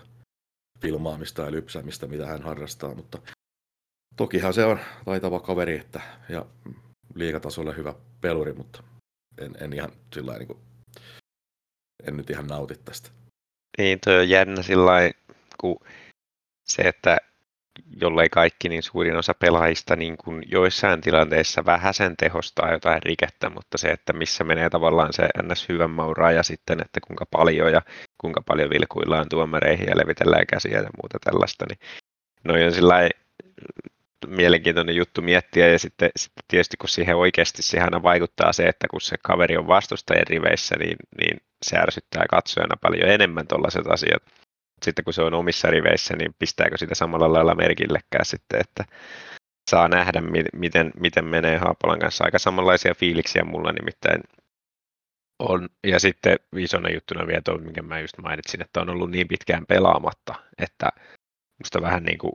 filmaamista 0.81 1.43
ja 1.43 1.53
lypsämistä, 1.53 2.07
mitä 2.07 2.27
hän 2.27 2.43
harrastaa, 2.43 2.95
mutta 2.95 3.19
tokihan 4.17 4.55
se 4.55 4.65
on 4.65 4.79
taitava 5.05 5.41
kaveri 5.41 5.79
että, 5.79 6.01
ja 6.29 6.47
liikatasolle 7.15 7.77
hyvä 7.77 7.95
peluri, 8.21 8.53
mutta 8.53 8.83
en, 9.39 9.55
en 9.61 9.73
ihan 9.73 9.93
sillä 10.15 10.39
niin 10.39 10.47
kuin, 10.47 10.59
en 12.07 12.17
nyt 12.17 12.31
ihan 12.31 12.47
nauti 12.47 12.75
tästä. 12.85 13.11
Niin, 13.79 14.01
toi 14.05 14.19
on 14.19 14.29
jännä 14.29 14.63
sillä 14.63 14.93
kun 15.61 15.77
se, 16.65 16.83
että 16.83 17.19
jollei 18.01 18.29
kaikki, 18.29 18.69
niin 18.69 18.83
suurin 18.83 19.17
osa 19.17 19.35
pelaajista 19.35 19.97
niin 19.97 20.17
kuin 20.17 20.43
joissain 20.47 21.01
tilanteissa 21.01 21.65
vähän 21.65 21.95
sen 21.95 22.17
tehostaa 22.17 22.73
jotain 22.73 23.03
rikettä, 23.03 23.51
mutta 23.51 23.79
se, 23.79 23.89
että 23.89 24.13
missä 24.13 24.45
menee 24.45 24.71
tavallaan 24.71 25.13
se 25.13 25.29
ns. 25.43 25.69
hyvän 25.69 25.91
mauraa 25.91 26.33
ja 26.33 26.43
sitten, 26.43 26.81
että 26.81 27.01
kuinka 27.07 27.27
paljon 27.31 27.73
ja 27.73 27.83
kuinka 28.19 28.43
paljon 28.47 28.71
vilkuillaan 28.71 29.29
tuomareihin 29.29 29.89
ja 29.89 29.97
levitellään 29.97 30.47
käsiä 30.47 30.79
ja 30.79 30.91
muuta 31.03 31.19
tällaista, 31.25 31.65
niin 31.69 31.79
noin 32.45 32.67
on 32.67 32.73
sillä 32.73 33.09
mielenkiintoinen 34.27 34.97
juttu 34.97 35.23
miettiä 35.23 35.69
ja 35.69 35.79
sitten, 35.79 36.11
sitten 36.17 36.45
tietysti 36.49 36.77
kun 36.77 36.89
siihen 36.89 37.17
oikeasti 37.17 37.81
aina 37.81 38.03
vaikuttaa 38.03 38.53
se, 38.53 38.69
että 38.69 38.89
kun 38.91 39.01
se 39.01 39.17
kaveri 39.23 39.57
on 39.57 39.67
vastustajien 39.67 40.27
riveissä, 40.27 40.77
niin, 40.77 40.97
niin 41.19 41.41
se 41.63 41.79
ärsyttää 41.79 42.25
katsojana 42.31 42.77
paljon 42.81 43.11
enemmän 43.11 43.47
tuollaiset 43.47 43.87
asiat. 43.87 44.23
Sitten 44.83 45.05
kun 45.05 45.15
se 45.15 45.23
on 45.23 45.35
omissa 45.35 45.71
riveissä, 45.71 46.17
niin 46.17 46.35
pistääkö 46.39 46.79
sitä 46.79 46.95
samalla 46.95 47.33
lailla 47.33 47.55
merkillekään 47.55 48.25
sitten, 48.25 48.61
että 48.61 48.85
saa 49.71 49.89
nähdä, 49.89 50.23
miten, 50.53 50.91
miten 51.01 51.25
menee 51.25 51.59
Haapalan 51.59 51.99
kanssa. 51.99 52.25
Aika 52.25 52.39
samanlaisia 52.39 52.95
fiiliksiä 52.95 53.45
mulla 53.45 53.73
nimittäin 53.73 54.21
On, 55.39 55.69
ja 55.87 56.01
sitten 56.01 56.39
isona 56.57 56.91
juttuna 56.91 57.27
vielä 57.27 57.43
tuo, 57.45 57.59
minkä 57.59 57.83
mä 57.83 58.01
just 58.01 58.19
mainitsin, 58.19 58.63
että 58.63 58.81
on 58.81 58.91
ollut 58.91 59.11
niin 59.11 59.29
pitkään 59.29 59.67
pelaamatta, 59.67 60.35
että 60.59 60.89
musta 61.59 61.83
vähän 61.83 62.03
niin 62.03 62.19
kuin 62.19 62.33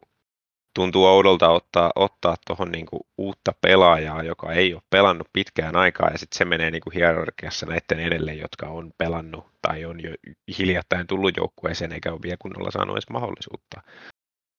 tuntuu 0.75 1.05
oudolta 1.05 1.49
ottaa, 1.49 1.91
ottaa 1.95 2.35
tuohon 2.47 2.71
niin 2.71 2.85
uutta 3.17 3.53
pelaajaa, 3.61 4.23
joka 4.23 4.53
ei 4.53 4.73
ole 4.73 4.81
pelannut 4.89 5.27
pitkään 5.33 5.75
aikaa, 5.75 6.09
ja 6.09 6.17
sitten 6.17 6.37
se 6.37 6.45
menee 6.45 6.71
niin 6.71 6.81
kuin 6.81 6.93
hierarkiassa 6.93 7.65
näiden 7.65 7.99
edelle, 7.99 8.33
jotka 8.33 8.67
on 8.67 8.91
pelannut 8.97 9.45
tai 9.61 9.85
on 9.85 10.03
jo 10.03 10.09
hiljattain 10.57 11.07
tullut 11.07 11.37
joukkueeseen, 11.37 11.91
eikä 11.91 12.11
ole 12.11 12.21
vielä 12.21 12.37
kunnolla 12.39 12.71
saanut 12.71 12.95
edes 12.95 13.09
mahdollisuutta 13.09 13.81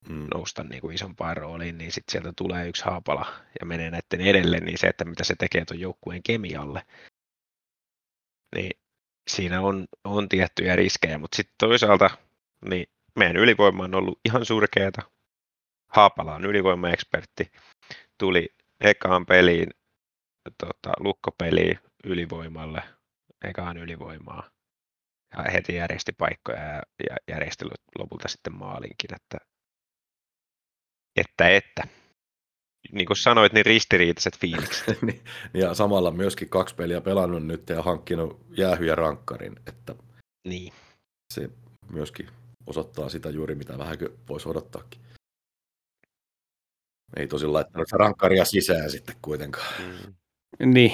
mm. 0.09 0.27
nousta 0.33 0.63
niin 0.63 0.81
kuin 0.81 0.95
isompaan 0.95 1.37
rooliin, 1.37 1.77
niin 1.77 1.91
sitten 1.91 2.11
sieltä 2.11 2.33
tulee 2.37 2.67
yksi 2.67 2.85
haapala 2.85 3.25
ja 3.59 3.65
menee 3.65 3.91
näiden 3.91 4.27
edelle, 4.27 4.59
niin 4.59 4.77
se, 4.77 4.87
että 4.87 5.05
mitä 5.05 5.23
se 5.23 5.35
tekee 5.35 5.65
tuon 5.65 5.79
joukkueen 5.79 6.23
kemialle, 6.23 6.81
niin 8.55 8.71
siinä 9.29 9.61
on, 9.61 9.87
on 10.03 10.29
tiettyjä 10.29 10.75
riskejä, 10.75 11.17
mutta 11.17 11.35
sitten 11.35 11.55
toisaalta 11.57 12.09
niin 12.69 12.87
meidän 13.15 13.37
ylivoima 13.37 13.83
on 13.83 13.95
ollut 13.95 14.19
ihan 14.25 14.45
surkeata. 14.45 15.01
Haapala 15.87 16.35
on 16.35 16.45
ylivoimaekspertti. 16.45 17.51
Tuli 18.17 18.49
ekaan 18.81 19.25
peliin, 19.25 19.69
tota, 20.57 20.93
lukkopeliin 20.99 21.79
ylivoimalle, 22.03 22.83
ekaan 23.43 23.77
ylivoimaa. 23.77 24.49
Ja 25.37 25.51
heti 25.51 25.75
järjesti 25.75 26.11
paikkoja 26.11 26.59
ja, 26.59 26.83
ja 27.09 27.17
järjesti 27.27 27.65
lopulta 27.99 28.27
sitten 28.27 28.55
maalinkin, 28.55 29.15
että, 29.15 29.37
että, 31.15 31.49
että. 31.49 31.87
Niin 32.91 33.07
kuin 33.07 33.17
sanoit, 33.17 33.53
niin 33.53 33.65
ristiriitaiset 33.65 34.37
fiilikset. 34.37 35.01
Niin, 35.01 35.21
ja 35.53 35.73
samalla 35.73 36.11
myöskin 36.11 36.49
kaksi 36.49 36.75
peliä 36.75 37.01
pelannut 37.01 37.45
nyt 37.45 37.69
ja 37.69 37.81
hankkinut 37.81 38.45
jäähyjä 38.57 38.95
rankkarin, 38.95 39.55
että 39.67 39.95
niin. 40.47 40.73
se 41.33 41.49
myöskin 41.89 42.29
osoittaa 42.67 43.09
sitä 43.09 43.29
juuri, 43.29 43.55
mitä 43.55 43.77
vähän 43.77 43.97
voisi 44.29 44.49
odottaakin. 44.49 45.01
Ei 47.17 47.27
tosi 47.27 47.45
laittanut 47.45 47.91
rankkaria 47.91 48.45
sisään 48.45 48.91
sitten 48.91 49.15
kuitenkaan. 49.21 49.67
Mm. 49.79 50.73
Niin, 50.73 50.91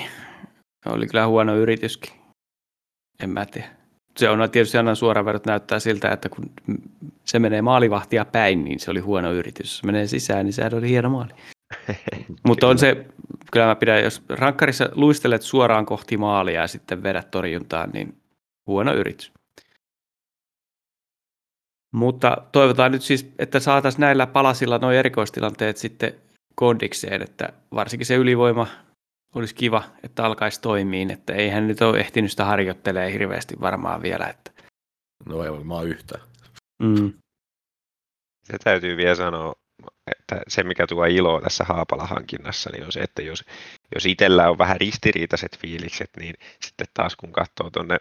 oli 0.86 1.08
kyllä 1.08 1.28
huono 1.28 1.56
yrityskin. 1.56 2.14
En 3.24 3.30
mä 3.30 3.46
tiedä. 3.46 3.70
Se 4.18 4.30
on 4.30 4.52
tietysti 4.52 4.78
aina 4.78 4.96
suoraan 4.96 5.26
verrat 5.26 5.46
näyttää 5.46 5.80
siltä, 5.80 6.12
että 6.12 6.30
kun 6.30 6.52
se 7.26 7.40
menee 7.40 7.62
maalivahtia 7.62 8.26
päin, 8.26 8.64
niin 8.64 8.80
se 8.80 8.92
oli 8.92 9.00
huono 9.00 9.34
yritys. 9.34 9.72
Jos 9.72 9.84
menee 9.84 10.08
sisään, 10.08 10.46
niin 10.46 10.54
sehän 10.54 10.74
oli 10.74 10.90
hieno 10.90 11.10
maali. 11.10 11.34
Mutta 12.48 12.68
on 12.68 12.78
se, 12.78 13.06
kyllä 13.52 13.66
mä 13.66 13.76
pidän, 13.76 14.04
jos 14.04 14.24
rankkarissa 14.30 14.90
luistelet 14.96 15.42
suoraan 15.42 15.86
kohti 15.86 16.18
maalia 16.18 16.62
ja 16.62 16.68
sitten 16.68 17.04
vedät 17.04 17.32
torjuntaan, 17.32 17.90
niin 17.90 18.22
huono 18.68 18.94
yritys. 18.94 19.32
Mutta 21.94 22.38
toivotaan 22.52 22.92
nyt 22.92 23.02
siis, 23.02 23.34
että 23.40 23.60
saataisiin 23.60 24.02
näillä 24.02 24.28
palasilla 24.28 24.78
nuo 24.78 24.92
erikoistilanteet 24.92 25.78
sitten 25.78 26.14
kondikseen, 26.56 27.22
että 27.22 27.54
varsinkin 27.76 28.06
se 28.06 28.16
ylivoima 28.16 28.68
olisi 29.36 29.56
kiva, 29.56 29.84
että 30.04 30.24
alkaisi 30.26 30.62
toimiin, 30.62 31.12
että 31.12 31.34
ei 31.34 31.50
hän 31.50 31.68
nyt 31.68 31.82
ole 31.82 32.00
ehtinyt 32.00 32.32
sitä 32.32 32.46
harjoittelee 32.46 33.14
hirveästi 33.14 33.56
varmaan 33.62 34.02
vielä. 34.02 34.28
Että... 34.28 34.52
No 35.26 35.44
ei 35.44 35.52
varmaan 35.52 35.88
yhtä. 35.88 36.20
Mm. 36.84 37.14
Se 38.44 38.58
täytyy 38.64 38.98
vielä 38.98 39.16
sanoa, 39.16 39.54
että 40.20 40.42
se 40.48 40.64
mikä 40.64 40.88
tuo 40.88 41.06
iloa 41.06 41.42
tässä 41.42 41.64
Haapala-hankinnassa, 41.64 42.70
niin 42.74 42.86
on 42.86 42.92
se, 42.92 43.00
että 43.00 43.22
jos, 43.22 43.44
jos 43.96 44.06
itsellä 44.06 44.50
on 44.50 44.58
vähän 44.58 44.78
ristiriitaiset 44.78 45.60
fiilikset, 45.60 46.10
niin 46.20 46.36
sitten 46.62 46.88
taas 46.94 47.16
kun 47.16 47.32
katsoo 47.32 47.70
tuonne 47.70 47.98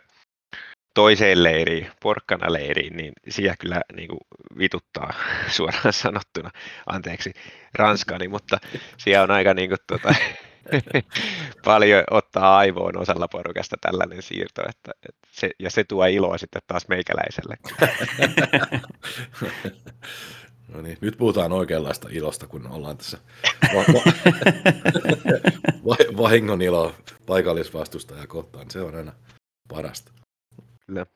toiseen 0.95 1.43
leiriin, 1.43 1.91
porkkana 2.03 2.53
leiriin, 2.53 2.97
niin 2.97 3.13
siellä 3.29 3.57
kyllä 3.57 3.81
niin 3.97 4.09
kuin 4.09 4.21
vituttaa 4.59 5.13
suoraan 5.57 5.93
sanottuna, 5.93 6.51
anteeksi 6.87 7.33
ranskani, 7.75 8.29
mutta 8.29 8.59
siellä 8.97 9.23
on 9.23 9.31
aika 9.31 9.55
niin 9.55 9.69
kuin, 9.69 9.79
tuota, 9.87 10.15
paljon 11.65 12.05
ottaa 12.11 12.57
aivoon 12.59 12.99
osalla 12.99 13.29
porukasta 13.29 13.77
tällainen 13.81 14.23
siirto, 14.23 14.63
että, 14.69 14.93
että 15.09 15.29
se, 15.31 15.51
ja 15.59 15.71
se 15.71 15.85
tuo 15.85 16.07
iloa 16.07 16.39
sitten 16.39 16.63
taas 16.67 16.89
meikäläiselle. 16.89 17.57
No 20.73 20.83
niin, 20.83 20.99
nyt 21.01 21.19
puhutaan 21.19 21.53
oikeanlaista 21.53 22.09
ilosta, 22.11 22.47
kun 22.47 22.67
ollaan 22.67 22.97
tässä 22.97 23.19
va- 23.75 23.85
va- 25.89 26.23
vahingon 26.23 26.63
ilo 26.63 26.95
paikallisvastustaja 27.27 28.27
kohtaan. 28.27 28.71
Se 28.71 28.81
on 28.81 28.95
aina 28.95 29.13
parasta. 29.69 30.13
Kyllä. 30.87 31.07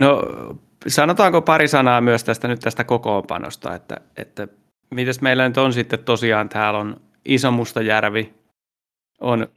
No 0.00 0.22
sanotaanko 0.86 1.42
pari 1.42 1.68
sanaa 1.68 2.00
myös 2.00 2.24
tästä 2.24 2.48
nyt 2.48 2.60
tästä 2.60 2.84
kokoonpanosta, 2.84 3.74
että, 3.74 3.96
että 4.16 4.48
mitäs 4.90 5.20
meillä 5.20 5.48
nyt 5.48 5.58
on 5.58 5.72
sitten 5.72 6.04
tosiaan, 6.04 6.48
täällä 6.48 6.80
on 6.80 7.00
Iso 7.24 7.50
Mustajärvi, 7.50 8.34
on 9.20 9.48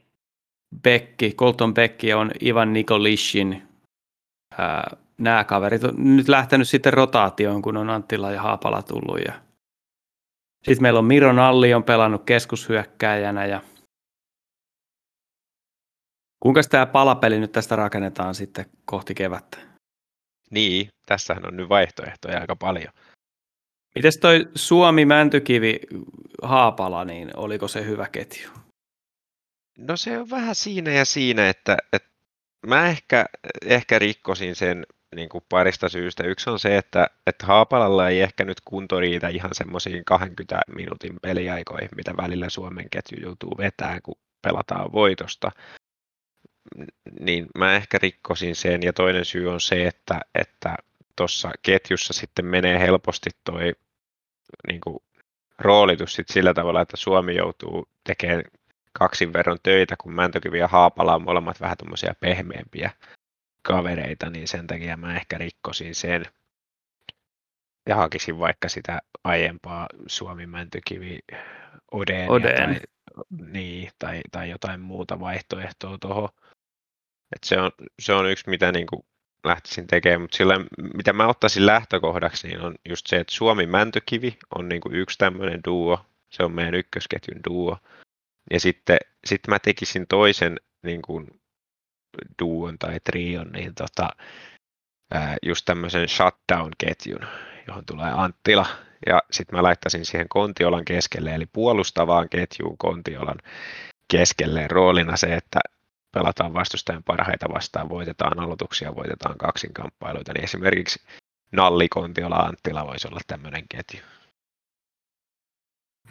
Bekki, 0.82 1.32
Colton 1.32 1.74
Bekki 1.74 2.12
on 2.12 2.30
Ivan 2.42 2.72
Nikolishin. 2.72 3.62
Nämä 5.20 5.44
kaverit 5.44 5.84
on 5.84 5.94
nyt 6.16 6.28
lähtenyt 6.28 6.68
sitten 6.68 6.92
rotaatioon, 6.92 7.62
kun 7.62 7.76
on 7.76 7.90
Anttila 7.90 8.30
ja 8.30 8.42
Haapala 8.42 8.82
tullut. 8.82 9.18
Ja... 9.26 9.32
Sitten 10.62 10.82
meillä 10.82 10.98
on 10.98 11.04
Miro 11.04 11.32
Nalli 11.32 11.74
on 11.74 11.84
pelannut 11.84 12.24
keskushyökkääjänä 12.24 13.46
ja 13.46 13.60
Kuinka 16.40 16.60
tämä 16.70 16.86
palapeli 16.86 17.40
nyt 17.40 17.52
tästä 17.52 17.76
rakennetaan 17.76 18.34
sitten 18.34 18.66
kohti 18.84 19.14
kevättä? 19.14 19.58
Niin, 20.50 20.88
tässähän 21.06 21.46
on 21.46 21.56
nyt 21.56 21.68
vaihtoehtoja 21.68 22.40
aika 22.40 22.56
paljon. 22.56 22.92
Mites 23.94 24.18
toi 24.18 24.48
Suomi, 24.54 25.04
Mäntykivi, 25.04 25.80
Haapala, 26.42 27.04
niin 27.04 27.30
oliko 27.36 27.68
se 27.68 27.84
hyvä 27.84 28.08
ketju? 28.08 28.50
No 29.78 29.96
se 29.96 30.18
on 30.18 30.30
vähän 30.30 30.54
siinä 30.54 30.90
ja 30.90 31.04
siinä, 31.04 31.48
että, 31.48 31.76
että 31.92 32.08
mä 32.66 32.88
ehkä, 32.88 33.26
ehkä 33.66 33.98
rikkosin 33.98 34.56
sen 34.56 34.86
niin 35.16 35.28
kuin 35.28 35.44
parista 35.48 35.88
syystä. 35.88 36.24
Yksi 36.24 36.50
on 36.50 36.58
se, 36.58 36.76
että, 36.76 37.06
että 37.26 37.46
Haapalalla 37.46 38.08
ei 38.08 38.20
ehkä 38.20 38.44
nyt 38.44 38.60
kunto 38.64 39.00
riitä 39.00 39.28
ihan 39.28 39.50
semmoisiin 39.54 40.04
20 40.04 40.60
minuutin 40.74 41.16
peliaikoihin, 41.22 41.88
mitä 41.96 42.16
välillä 42.16 42.48
Suomen 42.48 42.90
ketju 42.90 43.18
joutuu 43.22 43.54
vetämään, 43.58 44.02
kun 44.02 44.18
pelataan 44.42 44.92
voitosta 44.92 45.50
niin 47.20 47.46
mä 47.58 47.76
ehkä 47.76 47.98
rikkosin 48.02 48.56
sen. 48.56 48.82
Ja 48.82 48.92
toinen 48.92 49.24
syy 49.24 49.50
on 49.50 49.60
se, 49.60 49.86
että 49.86 50.20
että 50.34 50.76
ketjussa 51.62 52.12
sitten 52.12 52.46
menee 52.46 52.80
helposti 52.80 53.30
toi 53.44 53.72
niin 54.68 54.80
kuin, 54.80 54.98
roolitus 55.58 56.14
sit 56.14 56.28
sillä 56.28 56.54
tavalla, 56.54 56.80
että 56.80 56.96
Suomi 56.96 57.36
joutuu 57.36 57.88
tekemään 58.04 58.42
kaksin 58.92 59.32
verran 59.32 59.58
töitä, 59.62 59.96
kun 59.96 60.12
Mäntökivi 60.12 60.58
ja 60.58 60.68
Haapala 60.68 61.14
on 61.14 61.22
molemmat 61.22 61.60
vähän 61.60 61.76
tuommoisia 61.76 62.14
pehmeämpiä 62.20 62.90
kavereita, 63.62 64.30
niin 64.30 64.48
sen 64.48 64.66
takia 64.66 64.96
mä 64.96 65.16
ehkä 65.16 65.38
rikkosin 65.38 65.94
sen 65.94 66.24
ja 67.88 67.96
hakisin 67.96 68.38
vaikka 68.38 68.68
sitä 68.68 69.00
aiempaa 69.24 69.86
Suomi 70.06 70.46
Mäntykivi 70.46 71.18
Odeen, 71.92 72.30
Odeen. 72.30 72.56
Tai, 72.56 72.80
niin, 73.52 73.90
tai, 73.98 74.20
tai 74.30 74.50
jotain 74.50 74.80
muuta 74.80 75.20
vaihtoehtoa 75.20 75.98
tuohon. 75.98 76.28
Et 77.36 77.44
se, 77.44 77.60
on, 77.60 77.70
se 77.98 78.12
on 78.12 78.30
yksi, 78.30 78.50
mitä 78.50 78.72
niin 78.72 78.86
kuin 78.86 79.04
lähtisin 79.44 79.86
tekemään, 79.86 80.20
mutta 80.20 80.36
sillä, 80.36 80.54
mitä 80.94 81.12
mä 81.12 81.26
ottaisin 81.26 81.66
lähtökohdaksi, 81.66 82.48
niin 82.48 82.60
on 82.60 82.74
just 82.88 83.06
se, 83.06 83.16
että 83.16 83.34
Suomi 83.34 83.66
Mäntökivi 83.66 84.38
on 84.58 84.68
niin 84.68 84.80
kuin 84.80 84.94
yksi 84.94 85.18
tämmöinen 85.18 85.60
duo, 85.66 86.06
se 86.30 86.42
on 86.42 86.52
meidän 86.52 86.74
ykkösketjun 86.74 87.40
duo. 87.48 87.78
Ja 88.50 88.60
sitten 88.60 88.98
sit 89.24 89.40
mä 89.48 89.58
tekisin 89.58 90.06
toisen 90.06 90.60
niin 90.82 91.02
kuin 91.02 91.39
duon 92.42 92.78
tai 92.78 93.00
trion, 93.04 93.52
niin 93.52 93.74
tota, 93.74 94.10
ää, 95.10 95.36
just 95.42 95.64
tämmöisen 95.64 96.08
shutdown-ketjun, 96.08 97.26
johon 97.66 97.86
tulee 97.86 98.12
Anttila. 98.12 98.66
Ja 99.06 99.22
sitten 99.30 99.58
mä 99.58 99.62
laittaisin 99.62 100.04
siihen 100.04 100.28
Kontiolan 100.28 100.84
keskelle, 100.84 101.34
eli 101.34 101.46
puolustavaan 101.46 102.28
ketjuun 102.28 102.78
Kontiolan 102.78 103.38
keskelle 104.12 104.68
roolina 104.68 105.16
se, 105.16 105.34
että 105.34 105.60
pelataan 106.12 106.54
vastustajan 106.54 107.02
parhaita 107.02 107.46
vastaan, 107.54 107.88
voitetaan 107.88 108.40
aloituksia, 108.40 108.94
voitetaan 108.94 109.38
kaksinkamppailuita, 109.38 110.32
niin 110.32 110.44
esimerkiksi 110.44 111.02
Nalli, 111.52 111.88
Kontiola, 111.88 112.36
Anttila 112.36 112.86
voisi 112.86 113.08
olla 113.08 113.20
tämmöinen 113.26 113.64
ketju. 113.68 114.00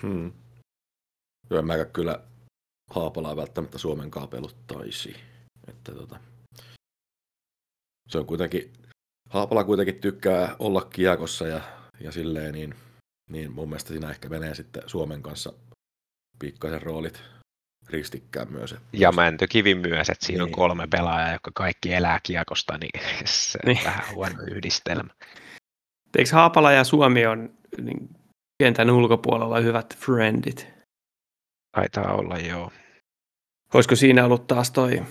Hmm. 0.02 0.32
Joo, 1.50 1.62
mä 1.62 1.86
kyllä 1.86 2.20
Haapalaa 2.90 3.36
välttämättä 3.36 3.78
Suomen 3.78 4.12
kaapeluttaisi. 4.12 5.16
Että 5.70 5.92
tota, 5.92 6.20
se 8.10 8.18
on 8.18 8.26
kuitenkin, 8.26 8.74
Haapala 9.30 9.64
kuitenkin 9.64 9.96
tykkää 10.02 10.56
olla 10.60 10.82
kiekossa 10.82 11.48
ja, 11.48 11.62
ja 12.00 12.12
silleen, 12.12 12.54
niin, 12.54 12.76
niin 13.30 13.52
mun 13.52 13.70
mielestä 13.70 13.88
siinä 13.88 14.10
ehkä 14.10 14.30
menee 14.30 14.56
sitten 14.56 14.84
Suomen 14.86 15.22
kanssa 15.24 15.54
pikkasen 16.40 16.82
roolit 16.82 17.24
ristikkään 17.90 18.52
myös. 18.52 18.76
Ja 18.94 19.12
Mäntökivi 19.12 19.76
myös, 19.76 20.10
että 20.10 20.26
siinä 20.26 20.44
on 20.44 20.48
Niin. 20.48 20.56
kolme 20.56 20.88
pelaajaa, 20.88 21.32
jotka 21.32 21.52
kaikki 21.56 21.94
elää 21.94 22.20
kiekosta, 22.24 22.78
niin 22.78 23.02
se 23.26 23.60
on 23.66 23.74
Niin. 23.74 23.86
vähän 23.86 24.16
huono 24.16 24.42
yhdistelmä. 24.52 25.10
Eikö 26.18 26.30
Haapala 26.32 26.72
ja 26.72 26.84
Suomi 26.84 27.26
on 27.26 27.54
niin, 27.82 28.10
kentän 28.64 28.90
ulkopuolella 28.92 29.60
hyvät 29.60 29.98
friendit? 29.98 30.68
Taitaa 31.76 32.14
olla 32.14 32.38
joo. 32.38 32.72
Olisiko 33.74 33.96
siinä 33.96 34.26
ollut 34.26 34.48
taas 34.48 34.72
toi 34.72 35.04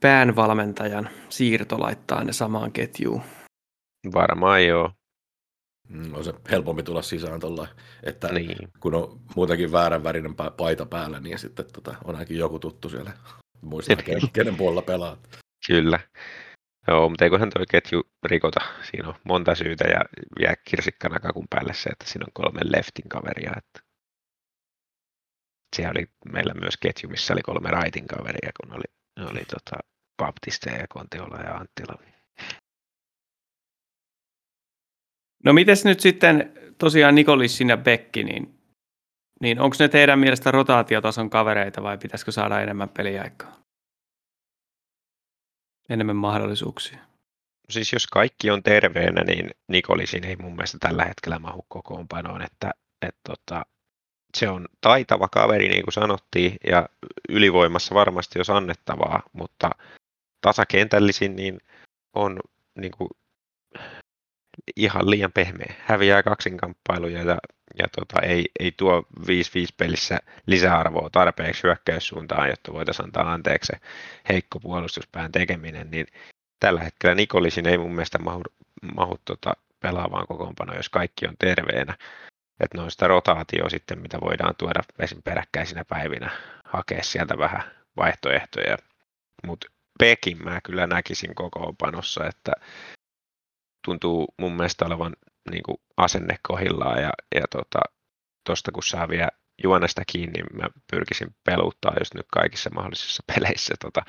päänvalmentajan 0.00 1.10
siirto 1.28 1.80
laittaa 1.80 2.24
ne 2.24 2.32
samaan 2.32 2.72
ketjuun? 2.72 3.22
Varmaan 4.14 4.66
joo. 4.66 4.92
Mm, 5.88 6.14
on 6.14 6.24
se 6.24 6.32
helpompi 6.50 6.82
tulla 6.82 7.02
sisään 7.02 7.40
tuolla, 7.40 7.68
että 8.02 8.28
Niin. 8.28 8.68
kun 8.80 8.94
on 8.94 9.20
muutenkin 9.36 9.72
väärän 9.72 10.02
värinen 10.04 10.34
paita 10.56 10.86
päällä, 10.86 11.20
niin 11.20 11.38
sitten 11.38 11.72
tota, 11.72 11.94
on 12.04 12.14
ainakin 12.14 12.38
joku 12.38 12.58
tuttu 12.58 12.88
siellä. 12.88 13.12
Muistaa, 13.62 13.96
kenen, 14.04 14.30
kenen 14.32 14.56
puolella 14.56 14.82
pelaat. 14.82 15.28
Kyllä. 15.66 16.00
Joo, 16.88 17.08
mutta 17.08 17.24
eiköhän 17.24 17.50
tuo 17.54 17.64
ketju 17.70 18.02
rikota. 18.24 18.60
Siinä 18.90 19.08
on 19.08 19.14
monta 19.24 19.54
syytä 19.54 19.84
ja 19.84 20.00
vielä 20.38 20.54
kirsikkana 20.70 21.20
kakun 21.20 21.46
päälle 21.50 21.74
se, 21.74 21.90
että 21.90 22.04
siinä 22.06 22.24
on 22.24 22.32
kolme 22.34 22.60
leftin 22.64 23.08
kaveria. 23.08 23.52
Että 23.56 23.80
siellä 25.76 25.92
oli 25.96 26.06
meillä 26.32 26.54
myös 26.54 26.76
ketju, 26.76 27.08
missä 27.10 27.32
oli 27.34 27.42
kolme 27.42 27.70
raitin 27.70 28.06
kaveria, 28.06 28.50
kun 28.60 28.76
oli, 28.76 28.84
oli 29.20 29.44
tota 29.44 29.76
Baptiste 30.16 30.70
ja 30.70 30.86
Kontiola 30.88 31.36
ja 31.36 31.54
Anttila. 31.54 31.98
No 35.44 35.52
mites 35.52 35.84
nyt 35.84 36.00
sitten 36.00 36.52
tosiaan 36.78 37.14
Nikolissin 37.14 37.68
ja 37.68 37.76
Bekki, 37.76 38.24
niin, 38.24 38.58
niin 39.40 39.60
onko 39.60 39.76
ne 39.80 39.88
teidän 39.88 40.18
mielestä 40.18 40.50
rotaatiotason 40.50 41.30
kavereita 41.30 41.82
vai 41.82 41.98
pitäisikö 41.98 42.32
saada 42.32 42.60
enemmän 42.60 42.88
peliaikaa? 42.88 43.56
Enemmän 45.88 46.16
mahdollisuuksia. 46.16 46.98
Siis 47.70 47.92
jos 47.92 48.06
kaikki 48.06 48.50
on 48.50 48.62
terveenä, 48.62 49.24
niin 49.24 49.50
Nikolisin 49.68 50.24
ei 50.24 50.36
mun 50.36 50.52
mielestä 50.52 50.78
tällä 50.80 51.04
hetkellä 51.04 51.38
mahu 51.38 51.64
kokoonpanoon, 51.68 52.42
että, 52.42 52.70
että 53.02 53.20
tota, 53.28 53.66
se 54.36 54.48
on 54.48 54.66
taitava 54.80 55.28
kaveri, 55.28 55.68
niin 55.68 55.84
kuin 55.84 55.94
sanottiin, 55.94 56.56
ja 56.66 56.88
ylivoimassa 57.28 57.94
varmasti 57.94 58.38
jos 58.38 58.50
annettavaa, 58.50 59.22
mutta 59.32 59.70
tasakentällisin 60.40 61.36
niin 61.36 61.60
on 62.14 62.40
niin 62.78 62.92
kuin, 62.98 63.10
ihan 64.76 65.10
liian 65.10 65.32
pehmeä. 65.32 65.74
Häviää 65.78 66.22
kaksinkamppailuja 66.22 67.22
ja, 67.22 67.38
ja 67.78 67.86
tota, 67.96 68.22
ei, 68.22 68.44
ei 68.60 68.72
tuo 68.72 69.02
5-5 69.20 69.24
pelissä 69.76 70.18
lisäarvoa 70.46 71.10
tarpeeksi 71.10 71.62
hyökkäyssuuntaan, 71.62 72.48
jotta 72.48 72.72
voitaisiin 72.72 73.04
antaa 73.04 73.32
anteeksi 73.32 73.72
heikko 74.28 74.60
puolustuspään 74.60 75.32
tekeminen, 75.32 75.90
niin 75.90 76.06
tällä 76.60 76.80
hetkellä 76.80 77.14
Nikolisin 77.14 77.66
ei 77.66 77.78
mun 77.78 77.94
mielestä 77.94 78.18
mahu, 78.18 78.42
mahu 78.94 79.18
tota 79.24 79.52
pelaavaan 79.80 80.26
kokoonpanoon, 80.26 80.76
jos 80.76 80.88
kaikki 80.88 81.26
on 81.26 81.34
terveenä. 81.38 81.96
Että 82.60 82.78
noista 82.78 83.08
rotaatio 83.08 83.70
sitten, 83.70 83.98
mitä 83.98 84.20
voidaan 84.20 84.54
tuoda 84.58 84.80
esim. 84.98 85.22
peräkkäisinä 85.22 85.84
päivinä, 85.84 86.30
hakea 86.64 87.02
sieltä 87.02 87.38
vähän 87.38 87.62
vaihtoehtoja. 87.96 88.76
Mutta 89.46 89.66
Pekin 89.98 90.44
mä 90.44 90.60
kyllä 90.64 90.86
näkisin 90.86 91.34
kokoonpanossa, 91.34 92.26
että 92.26 92.52
tuntuu 93.84 94.34
mun 94.40 94.52
mielestä 94.52 94.84
olevan 94.84 95.16
niin 95.50 95.62
kuin 95.62 95.76
asenne 95.96 96.36
kohillaan 96.48 97.02
ja, 97.02 97.10
ja 97.34 97.42
tota, 97.50 97.80
tosta 98.44 98.72
kun 98.72 98.82
saa 98.82 99.08
vielä 99.08 99.28
juonesta 99.62 100.02
kiinni, 100.06 100.42
mä 100.52 100.68
pyrkisin 100.90 101.36
peluttaa 101.44 101.94
just 101.98 102.14
nyt 102.14 102.26
kaikissa 102.32 102.70
mahdollisissa 102.70 103.22
peleissä 103.34 103.74
tota 103.80 104.02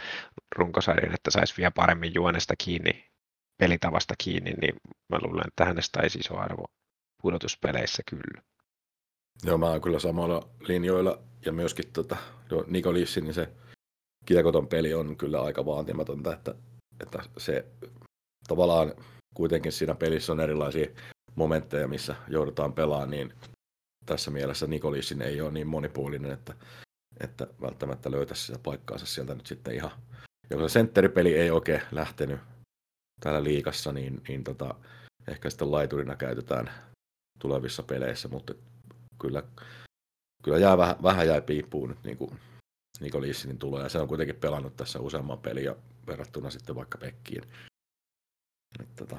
runkosarjan, 0.56 1.14
että 1.14 1.32
saisi 1.32 1.54
vielä 1.58 1.72
paremmin 1.72 2.14
juonesta 2.14 2.54
kiinni, 2.58 3.08
pelitavasta 3.58 4.14
kiinni, 4.18 4.52
niin 4.52 4.76
mä 5.10 5.20
luulen, 5.22 5.48
että 5.48 5.66
hänestä 5.66 6.00
olisi 6.02 6.20
iso 6.20 6.38
arvo 6.38 6.66
pudotuspeleissä 7.28 8.04
kyllä. 8.10 8.42
Joo, 9.44 9.58
mä 9.58 9.66
oon 9.66 9.82
kyllä 9.82 10.00
samalla 10.00 10.50
linjoilla. 10.68 11.20
Ja 11.46 11.52
myöskin 11.52 11.86
tota, 11.94 12.18
jo 12.52 12.64
Nikolissin, 12.68 13.24
niin 13.24 13.34
se 13.34 13.50
kiekoton 14.26 14.68
peli 14.68 14.94
on 14.94 15.18
kyllä 15.18 15.42
aika 15.42 15.66
vaatimatonta, 15.66 16.34
että, 16.34 16.56
että 17.00 17.24
se 17.38 17.66
tavallaan 18.48 18.94
kuitenkin 19.36 19.72
siinä 19.72 19.96
pelissä 19.96 20.32
on 20.32 20.40
erilaisia 20.40 20.88
momentteja, 21.36 21.88
missä 21.88 22.16
joudutaan 22.28 22.74
pelaamaan, 22.74 23.10
niin 23.10 23.34
tässä 24.06 24.32
mielessä 24.32 24.68
Nikolissin 24.68 25.22
ei 25.22 25.42
ole 25.42 25.52
niin 25.52 25.68
monipuolinen, 25.68 26.32
että, 26.32 26.54
että 27.20 27.48
välttämättä 27.62 28.12
löytäisi 28.12 28.44
sitä 28.44 28.60
paikkaansa 28.60 29.06
sieltä 29.06 29.36
nyt 29.36 29.46
sitten 29.46 29.76
ihan. 29.76 29.92
Kun 30.54 30.70
se 30.70 30.74
sentteripeli 30.74 31.34
ei 31.34 31.52
oikein 31.52 31.82
lähtenyt 31.92 32.40
täällä 33.20 33.44
liikassa, 33.44 33.92
niin, 33.92 34.22
niin 34.28 34.44
tota, 34.44 34.76
ehkä 35.28 35.50
sitten 35.50 35.72
laiturina 35.72 36.16
käytetään 36.16 36.88
tulevissa 37.40 37.84
peleissä, 37.84 38.28
mutta 38.28 38.54
kyllä, 39.22 39.44
kyllä 40.44 40.58
jää 40.58 40.78
vähän, 40.78 40.96
vähän 41.04 41.28
jäi 41.28 41.42
piippuun 41.42 41.90
nyt 41.90 42.04
niin 42.04 42.18
kuin 42.18 42.40
Niko 43.00 43.22
Lissinin 43.22 43.58
tulo, 43.58 43.82
ja 43.82 43.90
se 43.90 44.00
on 44.00 44.08
kuitenkin 44.08 44.36
pelannut 44.36 44.76
tässä 44.76 45.00
useamman 45.00 45.40
peliä 45.40 45.76
verrattuna 46.08 46.50
sitten 46.50 46.76
vaikka 46.76 46.98
Pekkiin. 46.98 47.44
Et, 48.80 48.96
tota, 48.96 49.16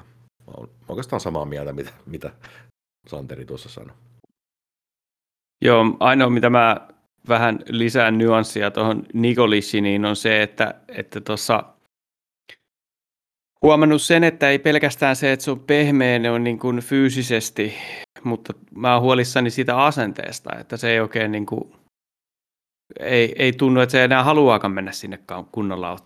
mä 0.47 0.53
oon 0.57 0.69
oikeastaan 0.87 1.19
samaa 1.19 1.45
mieltä, 1.45 1.73
mitä, 1.73 1.93
mitä 2.05 2.31
Santeri 3.07 3.45
tuossa 3.45 3.69
sanoi. 3.69 3.95
Joo, 5.61 5.85
ainoa 5.99 6.29
mitä 6.29 6.49
mä 6.49 6.87
vähän 7.27 7.59
lisään 7.69 8.17
nyanssia 8.17 8.71
tuohon 8.71 9.05
Nikolissiniin 9.13 10.05
on 10.05 10.15
se, 10.15 10.43
että 10.43 10.81
että 10.87 11.21
tuossa 11.21 11.63
huomannut 13.61 14.01
sen, 14.01 14.23
että 14.23 14.49
ei 14.49 14.59
pelkästään 14.59 15.15
se, 15.15 15.31
että 15.31 15.43
se 15.43 15.51
on 15.51 15.59
pehmeä, 15.59 16.19
ne 16.19 16.31
on 16.31 16.43
niin 16.43 16.59
kuin 16.59 16.79
fyysisesti, 16.79 17.73
mutta 18.23 18.53
mä 18.75 18.93
oon 18.93 19.01
huolissani 19.01 19.49
siitä 19.49 19.83
asenteesta, 19.83 20.55
että 20.59 20.77
se 20.77 20.89
ei 20.89 20.99
oikein 20.99 21.31
niin 21.31 21.45
kuin, 21.45 21.75
ei, 22.99 23.35
ei 23.39 23.53
tunnu, 23.53 23.81
että 23.81 23.91
se 23.91 24.03
enää 24.03 24.23
haluaakaan 24.23 24.73
mennä 24.73 24.91
sinne 24.91 25.19
kunnolla, 25.51 25.97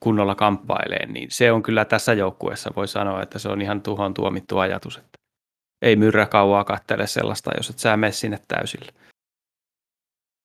kunnolla 0.00 0.34
kamppaileen, 0.34 1.12
niin 1.12 1.30
se 1.30 1.52
on 1.52 1.62
kyllä 1.62 1.84
tässä 1.84 2.12
joukkueessa, 2.12 2.70
voi 2.76 2.88
sanoa, 2.88 3.22
että 3.22 3.38
se 3.38 3.48
on 3.48 3.62
ihan 3.62 3.82
tuhon 3.82 4.14
tuomittu 4.14 4.58
ajatus, 4.58 4.96
että 4.96 5.18
ei 5.82 5.96
myrrä 5.96 6.26
kauaa 6.26 6.64
kattele 6.64 7.06
sellaista, 7.06 7.50
jos 7.56 7.70
et 7.70 7.78
sä 7.78 7.96
mene 7.96 8.12
sinne 8.12 8.38
täysillä. 8.48 8.92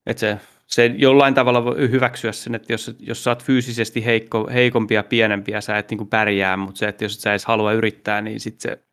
Et 0.05 0.17
se, 0.17 0.39
se 0.73 0.85
jollain 0.85 1.33
tavalla 1.33 1.65
voi 1.65 1.91
hyväksyä 1.91 2.31
sen, 2.31 2.55
että 2.55 2.73
jos, 2.73 2.95
jos 2.99 3.23
sä 3.23 3.31
oot 3.31 3.43
fyysisesti 3.43 4.05
heikko, 4.05 4.49
heikompi 4.53 4.93
ja 4.93 5.03
pienempi 5.03 5.51
ja 5.51 5.61
sä 5.61 5.77
et 5.77 5.91
niin 5.91 6.07
pärjää, 6.07 6.57
mutta 6.57 6.79
se, 6.79 6.87
että 6.87 7.05
jos 7.05 7.15
et 7.15 7.19
sä 7.19 7.31
edes 7.31 7.45
halua 7.45 7.73
yrittää, 7.73 8.21
niin 8.21 8.39
sit 8.39 8.61
se, 8.61 8.83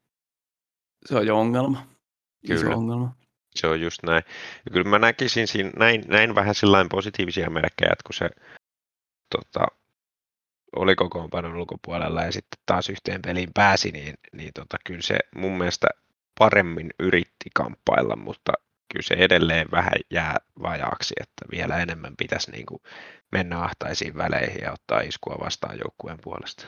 se 1.07 1.17
on 1.17 1.27
jo 1.27 1.41
ongelma. 1.41 1.87
Kyllä. 2.47 2.77
ongelma. 2.77 3.17
Se 3.55 3.67
on 3.67 3.81
just 3.81 4.03
näin. 4.03 4.23
Ja 4.65 4.71
kyllä 4.73 4.91
mä 4.91 4.99
näkisin 4.99 5.47
siinä, 5.47 5.71
näin, 5.77 6.05
näin 6.09 6.35
vähän 6.35 6.55
sillain 6.55 6.89
positiivisia 6.89 7.51
merkkejä, 7.51 7.91
että 7.93 8.05
kun 8.07 8.15
se 8.15 8.29
tota, 9.37 9.67
oli 10.77 10.95
kokoonpanon 10.95 11.57
ulkopuolella 11.57 12.23
ja 12.23 12.33
sitten 12.33 12.63
taas 12.67 12.91
yhteen 12.91 13.23
peliin 13.23 13.51
pääsi, 13.55 13.91
niin, 13.91 14.15
niin 14.33 14.51
tota, 14.55 14.77
kyllä 14.85 15.03
se 15.03 15.19
mun 15.35 15.59
mielestä 15.59 15.89
paremmin 16.39 16.91
yritti 16.99 17.51
kamppailla, 17.55 18.17
mutta 18.17 18.53
kyllä 18.93 19.03
se 19.03 19.15
edelleen 19.15 19.69
vähän 19.71 19.93
jää 20.11 20.37
vajaaksi, 20.63 21.15
että 21.21 21.45
vielä 21.53 21.79
enemmän 21.79 22.17
pitäisi 22.17 22.51
niin 22.51 22.67
kuin 22.67 22.83
mennä 23.33 23.63
ahtaisiin 23.63 24.17
väleihin 24.17 24.63
ja 24.63 24.73
ottaa 24.73 25.01
iskua 25.01 25.37
vastaan 25.41 25.79
joukkueen 25.79 26.19
puolesta. 26.23 26.67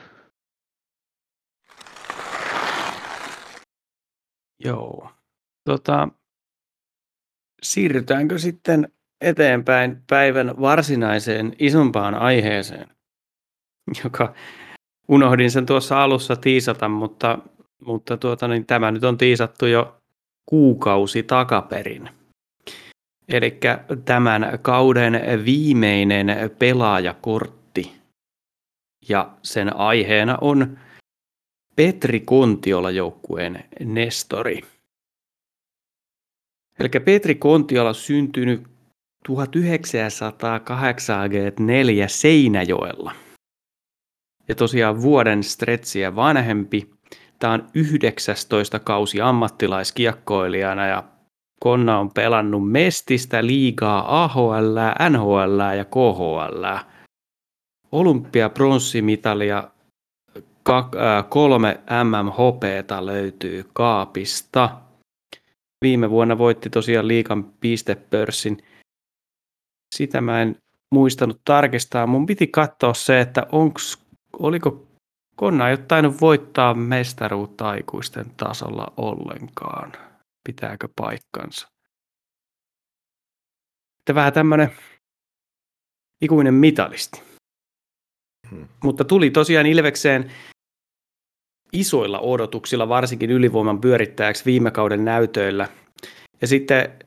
Joo. 4.59 5.09
Tota, 5.65 6.07
siirrytäänkö 7.63 8.37
sitten 8.37 8.91
eteenpäin 9.21 10.03
päivän 10.09 10.61
varsinaiseen 10.61 11.55
isompaan 11.59 12.15
aiheeseen, 12.15 12.87
joka 14.03 14.33
unohdin 15.07 15.51
sen 15.51 15.65
tuossa 15.65 16.03
alussa 16.03 16.35
tiisata, 16.35 16.89
mutta, 16.89 17.37
mutta 17.81 18.17
tuota, 18.17 18.47
niin 18.47 18.65
tämä 18.65 18.91
nyt 18.91 19.03
on 19.03 19.17
tiisattu 19.17 19.65
jo 19.65 20.02
kuukausi 20.45 21.23
takaperin. 21.23 22.09
Eli 23.27 23.59
tämän 24.05 24.59
kauden 24.61 25.21
viimeinen 25.45 26.27
pelaajakortti. 26.59 27.91
Ja 29.09 29.37
sen 29.43 29.75
aiheena 29.75 30.37
on 30.41 30.79
Petri 31.75 32.19
Kontiola 32.19 32.91
joukkueen 32.91 33.65
Nestori. 33.79 34.61
Eli 36.79 36.89
Petri 36.89 37.35
Kontiola 37.35 37.93
syntynyt 37.93 38.63
1984 39.25 42.07
Seinäjoella. 42.07 43.15
Ja 44.47 44.55
tosiaan 44.55 45.01
vuoden 45.01 45.43
stretsiä 45.43 46.15
vanhempi. 46.15 46.92
Tämä 47.43 47.53
on 47.53 47.67
19 47.73 48.79
kausi 48.79 49.21
ammattilaiskiekkoilijana 49.21 50.87
ja 50.87 51.03
Konna 51.59 51.99
on 51.99 52.11
pelannut 52.13 52.71
Mestistä, 52.71 53.45
Liigaa, 53.45 54.23
AHL, 54.23 54.77
NHL 55.09 55.59
ja 55.77 55.85
KHL. 55.85 56.65
Olympia 57.91 58.49
pronssimitali 58.49 59.47
kolme 61.29 61.79
MMHPta 62.03 63.05
löytyy 63.05 63.65
kaapista. 63.73 64.77
Viime 65.85 66.09
vuonna 66.09 66.37
voitti 66.37 66.69
tosiaan 66.69 67.07
liikan 67.07 67.43
pistepörssin. 67.43 68.57
Sitä 69.95 70.21
mä 70.21 70.41
en 70.41 70.55
muistanut 70.91 71.41
tarkistaa. 71.45 72.07
Mun 72.07 72.25
piti 72.25 72.47
katsoa 72.47 72.93
se, 72.93 73.21
että 73.21 73.47
onks, 73.51 73.99
oliko 74.39 74.87
Konna 75.43 75.69
ei 75.69 75.73
ole 75.73 75.85
tainnut 75.87 76.21
voittaa 76.21 76.73
mestaruutta 76.73 77.69
aikuisten 77.69 78.25
tasolla 78.37 78.93
ollenkaan. 78.97 79.91
Pitääkö 80.49 80.87
paikkansa? 80.95 81.67
Sitten 83.99 84.15
vähän 84.15 84.33
tämmöinen 84.33 84.71
ikuinen 86.21 86.53
mitalisti. 86.53 87.21
Hmm. 88.49 88.67
Mutta 88.83 89.03
tuli 89.03 89.29
tosiaan 89.29 89.65
Ilvekseen 89.65 90.31
isoilla 91.73 92.19
odotuksilla, 92.19 92.89
varsinkin 92.89 93.31
ylivoiman 93.31 93.81
pyörittäjäksi 93.81 94.45
viime 94.45 94.71
kauden 94.71 95.05
näytöillä. 95.05 95.69
Ja 96.41 96.47
sitten 96.47 96.99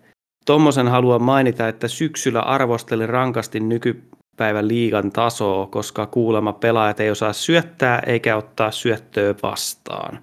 tuommoisen 0.47 0.89
haluan 0.89 1.23
mainita, 1.23 1.69
että 1.69 1.89
syksyllä 1.89 2.41
arvosteli 2.41 3.07
rankasti 3.07 3.61
nykypäivän 4.37 4.69
liigan 4.69 5.13
tasoa, 5.13 5.67
koska 5.67 6.07
kuulemma 6.07 6.53
pelaajat 6.53 7.01
ei 7.01 7.11
osaa 7.11 7.33
syöttää 7.33 8.03
eikä 8.07 8.37
ottaa 8.37 8.71
syöttöä 8.71 9.35
vastaan. 9.43 10.23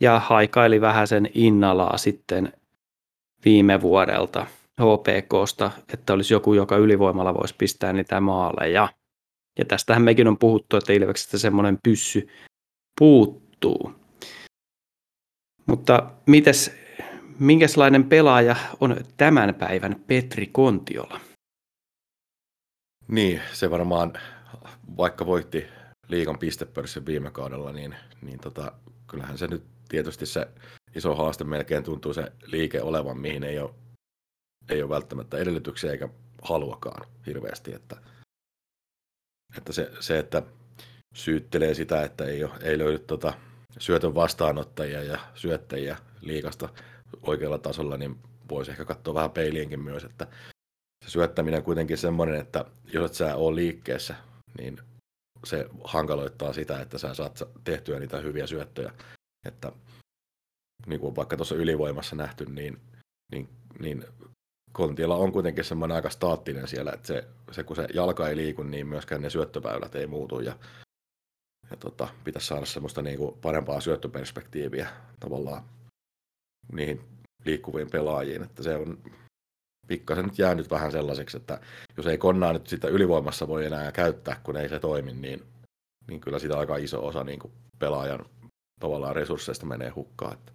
Ja 0.00 0.20
haikaili 0.20 0.80
vähän 0.80 1.08
sen 1.08 1.28
innalaa 1.34 1.98
sitten 1.98 2.52
viime 3.44 3.80
vuodelta 3.80 4.46
HPKsta, 4.80 5.70
että 5.92 6.12
olisi 6.12 6.34
joku, 6.34 6.54
joka 6.54 6.76
ylivoimalla 6.76 7.34
voisi 7.34 7.54
pistää 7.58 7.92
niitä 7.92 8.20
maaleja. 8.20 8.88
Ja 9.58 9.64
tästähän 9.64 10.02
mekin 10.02 10.28
on 10.28 10.38
puhuttu, 10.38 10.76
että 10.76 10.92
Ilveksestä 10.92 11.38
semmoinen 11.38 11.78
pyssy 11.82 12.28
puuttuu. 12.98 13.92
Mutta 15.66 16.10
mites, 16.26 16.76
minkälainen 17.38 18.04
pelaaja 18.04 18.56
on 18.80 18.96
tämän 19.16 19.54
päivän 19.54 19.96
Petri 20.06 20.46
Kontiola? 20.46 21.20
Niin, 23.08 23.42
se 23.52 23.70
varmaan, 23.70 24.12
vaikka 24.96 25.26
voitti 25.26 25.66
liikan 26.08 26.38
pistepörssin 26.38 27.06
viime 27.06 27.30
kaudella, 27.30 27.72
niin, 27.72 27.96
niin 28.22 28.38
tota, 28.38 28.72
kyllähän 29.06 29.38
se 29.38 29.46
nyt 29.46 29.64
tietysti 29.88 30.26
se 30.26 30.48
iso 30.94 31.14
haaste 31.14 31.44
melkein 31.44 31.84
tuntuu 31.84 32.14
se 32.14 32.32
liike 32.46 32.82
olevan, 32.82 33.18
mihin 33.18 33.44
ei 33.44 33.58
ole, 33.58 33.74
ei 34.68 34.82
ole 34.82 34.90
välttämättä 34.90 35.38
edellytyksiä 35.38 35.92
eikä 35.92 36.08
haluakaan 36.42 37.08
hirveästi. 37.26 37.74
Että, 37.74 37.96
että 39.56 39.72
se, 39.72 39.90
se, 40.00 40.18
että 40.18 40.42
syyttelee 41.14 41.74
sitä, 41.74 42.02
että 42.02 42.24
ei, 42.24 42.44
ole, 42.44 42.52
ei 42.62 42.78
löydy 42.78 42.98
tota 42.98 43.32
syötön 43.78 44.14
vastaanottajia 44.14 45.02
ja 45.02 45.18
syöttäjiä 45.34 45.96
liikasta 46.20 46.68
oikealla 47.22 47.58
tasolla, 47.58 47.96
niin 47.96 48.18
voisi 48.48 48.70
ehkä 48.70 48.84
katsoa 48.84 49.14
vähän 49.14 49.30
peiliinkin 49.30 49.80
myös, 49.80 50.04
että 50.04 50.26
se 51.04 51.10
syöttäminen 51.10 51.58
on 51.58 51.64
kuitenkin 51.64 51.98
semmoinen, 51.98 52.40
että 52.40 52.64
jos 52.92 53.10
et 53.10 53.14
sä 53.14 53.36
ole 53.36 53.56
liikkeessä, 53.56 54.14
niin 54.58 54.78
se 55.44 55.68
hankaloittaa 55.84 56.52
sitä, 56.52 56.80
että 56.80 56.98
sä 56.98 57.14
saat 57.14 57.42
tehtyä 57.64 57.98
niitä 57.98 58.18
hyviä 58.20 58.46
syöttöjä. 58.46 58.92
Että 59.46 59.72
niin 60.86 61.00
kuin 61.00 61.16
vaikka 61.16 61.36
tuossa 61.36 61.54
ylivoimassa 61.54 62.16
nähty, 62.16 62.44
niin, 62.44 62.80
niin, 63.32 63.48
niin 63.78 64.04
Kontiolla 64.72 65.16
on 65.16 65.32
kuitenkin 65.32 65.64
semmoinen 65.64 65.96
aika 65.96 66.10
staattinen 66.10 66.68
siellä, 66.68 66.92
että 66.92 67.06
se, 67.06 67.24
se, 67.52 67.62
kun 67.62 67.76
se 67.76 67.88
jalka 67.94 68.28
ei 68.28 68.36
liiku, 68.36 68.62
niin 68.62 68.86
myöskään 68.86 69.22
ne 69.22 69.30
syöttöväylät 69.30 69.94
ei 69.94 70.06
muutu 70.06 70.40
ja 70.40 70.56
ja 71.70 71.76
tota, 71.76 72.08
pitäisi 72.24 72.46
saada 72.46 72.66
semmoista 72.66 73.02
niin 73.02 73.18
kuin 73.18 73.38
parempaa 73.38 73.80
syöttöperspektiiviä 73.80 74.88
tavallaan 75.20 75.64
niihin 76.72 77.00
liikkuviin 77.44 77.90
pelaajiin, 77.90 78.42
että 78.42 78.62
se 78.62 78.76
on 78.76 78.98
pikkasen 79.86 80.24
nyt 80.24 80.38
jäänyt 80.38 80.70
vähän 80.70 80.92
sellaiseksi, 80.92 81.36
että 81.36 81.60
jos 81.96 82.06
ei 82.06 82.18
konnaa 82.18 82.52
nyt 82.52 82.66
sitä 82.66 82.88
ylivoimassa 82.88 83.48
voi 83.48 83.66
enää 83.66 83.92
käyttää, 83.92 84.40
kun 84.42 84.56
ei 84.56 84.68
se 84.68 84.78
toimi, 84.78 85.12
niin, 85.12 85.42
niin 86.08 86.20
kyllä 86.20 86.38
sitä 86.38 86.58
aika 86.58 86.76
iso 86.76 87.06
osa 87.06 87.24
niin 87.24 87.38
kuin 87.38 87.52
pelaajan 87.78 88.24
tavallaan 88.80 89.16
resursseista 89.16 89.66
menee 89.66 89.90
hukkaan. 89.90 90.32
Että. 90.32 90.52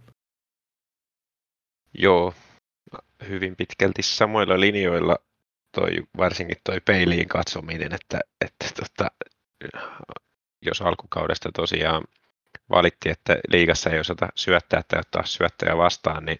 Joo, 1.93 2.33
hyvin 3.29 3.55
pitkälti 3.55 4.03
samoilla 4.03 4.59
linjoilla 4.59 5.17
toi, 5.75 6.03
varsinkin 6.17 6.57
toi 6.63 6.81
peiliin 6.81 7.27
katsominen, 7.27 7.93
että, 7.93 8.19
että 8.41 8.65
tota, 8.75 9.11
jos 10.61 10.81
alkukaudesta 10.81 11.49
tosiaan 11.53 12.03
valittiin, 12.69 13.11
että 13.11 13.37
liigassa 13.49 13.89
ei 13.89 13.99
osata 13.99 14.29
syöttää 14.35 14.83
tai 14.87 14.99
ottaa 14.99 15.25
syöttäjä 15.25 15.77
vastaan, 15.77 16.25
niin 16.25 16.39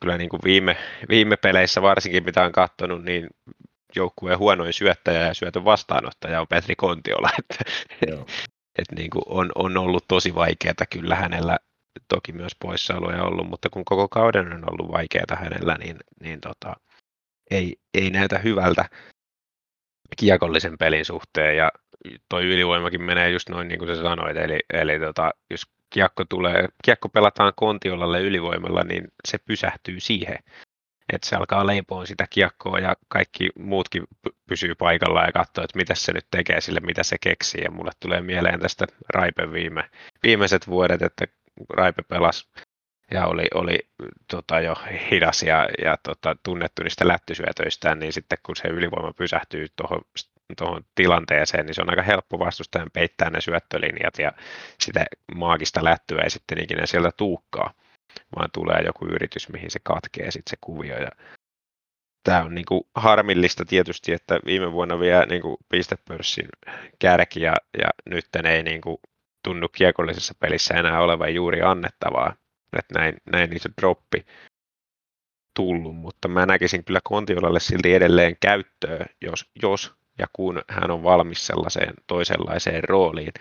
kyllä 0.00 0.18
niin 0.18 0.28
kuin 0.28 0.40
viime, 0.44 0.76
viime 1.08 1.36
peleissä 1.36 1.82
varsinkin 1.82 2.24
mitä 2.24 2.44
on 2.44 2.52
katsonut, 2.52 3.04
niin 3.04 3.26
joukkueen 3.96 4.38
huonoin 4.38 4.72
syöttäjä 4.72 5.26
ja 5.26 5.34
syötön 5.34 5.64
vastaanottaja 5.64 6.40
on 6.40 6.46
Petri 6.48 6.76
Kontiola. 6.76 7.30
Että, 7.38 7.64
että 8.78 8.94
niin 8.94 9.10
kuin 9.10 9.22
on, 9.26 9.52
on 9.54 9.76
ollut 9.76 10.04
tosi 10.08 10.34
vaikeaa 10.34 10.86
kyllä 10.90 11.14
hänellä, 11.14 11.58
toki 12.08 12.32
myös 12.32 12.52
poissaoloja 12.60 13.24
ollut, 13.24 13.48
mutta 13.48 13.70
kun 13.70 13.84
koko 13.84 14.08
kauden 14.08 14.52
on 14.52 14.64
ollut 14.70 14.92
vaikeaa 14.92 15.36
hänellä, 15.36 15.76
niin, 15.78 15.96
niin 16.20 16.40
tota, 16.40 16.76
ei, 17.50 17.76
ei 17.94 18.10
näytä 18.10 18.38
hyvältä 18.38 18.84
kiekollisen 20.16 20.78
pelin 20.78 21.04
suhteen 21.04 21.56
ja 21.56 21.70
toi 22.28 22.44
ylivoimakin 22.44 23.02
menee 23.02 23.30
just 23.30 23.48
noin 23.48 23.68
niin 23.68 23.78
kuin 23.78 23.96
sä 23.96 24.02
sanoit, 24.02 24.36
eli, 24.36 24.60
eli 24.72 24.98
tota, 25.00 25.30
jos 25.50 25.62
kiekko, 25.96 26.24
tulee, 26.24 26.68
kiekko 26.84 27.08
pelataan 27.08 27.52
kontiolalle 27.56 28.20
ylivoimalla, 28.20 28.84
niin 28.84 29.08
se 29.28 29.38
pysähtyy 29.38 30.00
siihen. 30.00 30.38
Että 31.12 31.28
se 31.28 31.36
alkaa 31.36 31.66
leipoon 31.66 32.06
sitä 32.06 32.26
kiekkoa 32.30 32.78
ja 32.78 32.96
kaikki 33.08 33.50
muutkin 33.58 34.04
pysyy 34.48 34.74
paikalla 34.74 35.22
ja 35.22 35.32
katsoo, 35.32 35.64
että 35.64 35.78
mitä 35.78 35.94
se 35.94 36.12
nyt 36.12 36.26
tekee 36.30 36.60
sille, 36.60 36.80
mitä 36.80 37.02
se 37.02 37.16
keksii. 37.20 37.64
Ja 37.64 37.70
mulle 37.70 37.90
tulee 38.00 38.20
mieleen 38.20 38.60
tästä 38.60 38.86
Raipe 39.08 39.52
viime, 39.52 39.90
viimeiset 40.22 40.66
vuodet, 40.66 41.02
että 41.02 41.26
Raipe 41.70 42.02
pelasi 42.02 42.48
ja 43.10 43.26
oli, 43.26 43.46
oli 43.54 43.78
tota, 44.30 44.60
jo 44.60 44.74
hidas 45.10 45.42
ja, 45.42 45.68
ja 45.84 45.96
tota, 46.02 46.36
tunnettu 46.42 46.82
niistä 46.82 47.08
lättysyötöistään, 47.08 47.98
niin 47.98 48.12
sitten 48.12 48.38
kun 48.42 48.56
se 48.56 48.68
ylivoima 48.68 49.12
pysähtyy 49.12 49.66
tuohon 49.76 50.00
tuohon 50.58 50.84
tilanteeseen, 50.94 51.66
niin 51.66 51.74
se 51.74 51.82
on 51.82 51.90
aika 51.90 52.02
helppo 52.02 52.38
vastustajan 52.38 52.90
peittää 52.92 53.30
ne 53.30 53.40
syöttölinjat 53.40 54.18
ja 54.18 54.32
sitä 54.80 55.04
maagista 55.34 55.84
lättyä 55.84 56.22
ei 56.22 56.30
sitten 56.30 56.62
ikinä 56.62 56.86
sieltä 56.86 57.10
tuukkaa, 57.16 57.74
vaan 58.36 58.50
tulee 58.52 58.82
joku 58.84 59.06
yritys, 59.06 59.48
mihin 59.48 59.70
se 59.70 59.78
katkee 59.82 60.30
sitten 60.30 60.50
se 60.50 60.56
kuvio. 60.60 60.98
Ja 60.98 61.10
tämä 62.24 62.44
on 62.44 62.54
niin 62.54 62.66
kuin 62.66 62.82
harmillista 62.94 63.64
tietysti, 63.64 64.12
että 64.12 64.40
viime 64.46 64.72
vuonna 64.72 65.00
vielä 65.00 65.26
niin 65.26 65.42
kuin 65.42 65.56
pistepörssin 65.68 66.48
kärki 66.98 67.40
ja, 67.40 67.54
ja 67.78 67.88
nyt 68.10 68.26
ei 68.44 68.62
niin 68.62 68.80
kuin 68.80 68.96
tunnu 69.44 69.68
kiekollisessa 69.68 70.34
pelissä 70.40 70.74
enää 70.74 71.00
olevan 71.00 71.34
juuri 71.34 71.62
annettavaa, 71.62 72.36
että 72.78 72.98
näin, 72.98 73.16
näin 73.32 73.56
iso 73.56 73.68
droppi 73.80 74.26
tullut, 75.56 75.96
mutta 75.96 76.28
mä 76.28 76.46
näkisin 76.46 76.84
kyllä 76.84 77.00
Kontiolalle 77.04 77.60
silti 77.60 77.94
edelleen 77.94 78.36
käyttöä, 78.40 79.06
jos, 79.22 79.50
jos 79.62 79.94
ja 80.18 80.26
kun 80.32 80.62
hän 80.68 80.90
on 80.90 81.02
valmis 81.02 81.46
sellaiseen 81.46 81.94
toisenlaiseen 82.06 82.84
rooliin. 82.84 83.32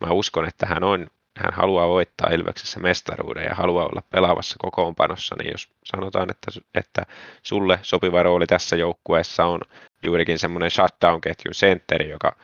Mä 0.00 0.12
uskon, 0.12 0.48
että 0.48 0.66
hän 0.66 0.84
on 0.84 1.06
hän 1.38 1.52
haluaa 1.52 1.88
voittaa 1.88 2.30
Ilveksessä 2.30 2.80
mestaruuden 2.80 3.44
ja 3.44 3.54
haluaa 3.54 3.84
olla 3.84 4.02
pelaavassa 4.10 4.56
kokoonpanossa, 4.58 5.36
niin 5.38 5.52
jos 5.52 5.68
sanotaan, 5.84 6.30
että, 6.30 6.60
että 6.74 7.02
sulle 7.42 7.78
sopiva 7.82 8.22
rooli 8.22 8.46
tässä 8.46 8.76
joukkueessa 8.76 9.44
on 9.44 9.60
juurikin 10.02 10.38
semmoinen 10.38 10.70
shutdown-ketjun 10.70 11.54
sentteri, 11.54 12.08
joka 12.10 12.36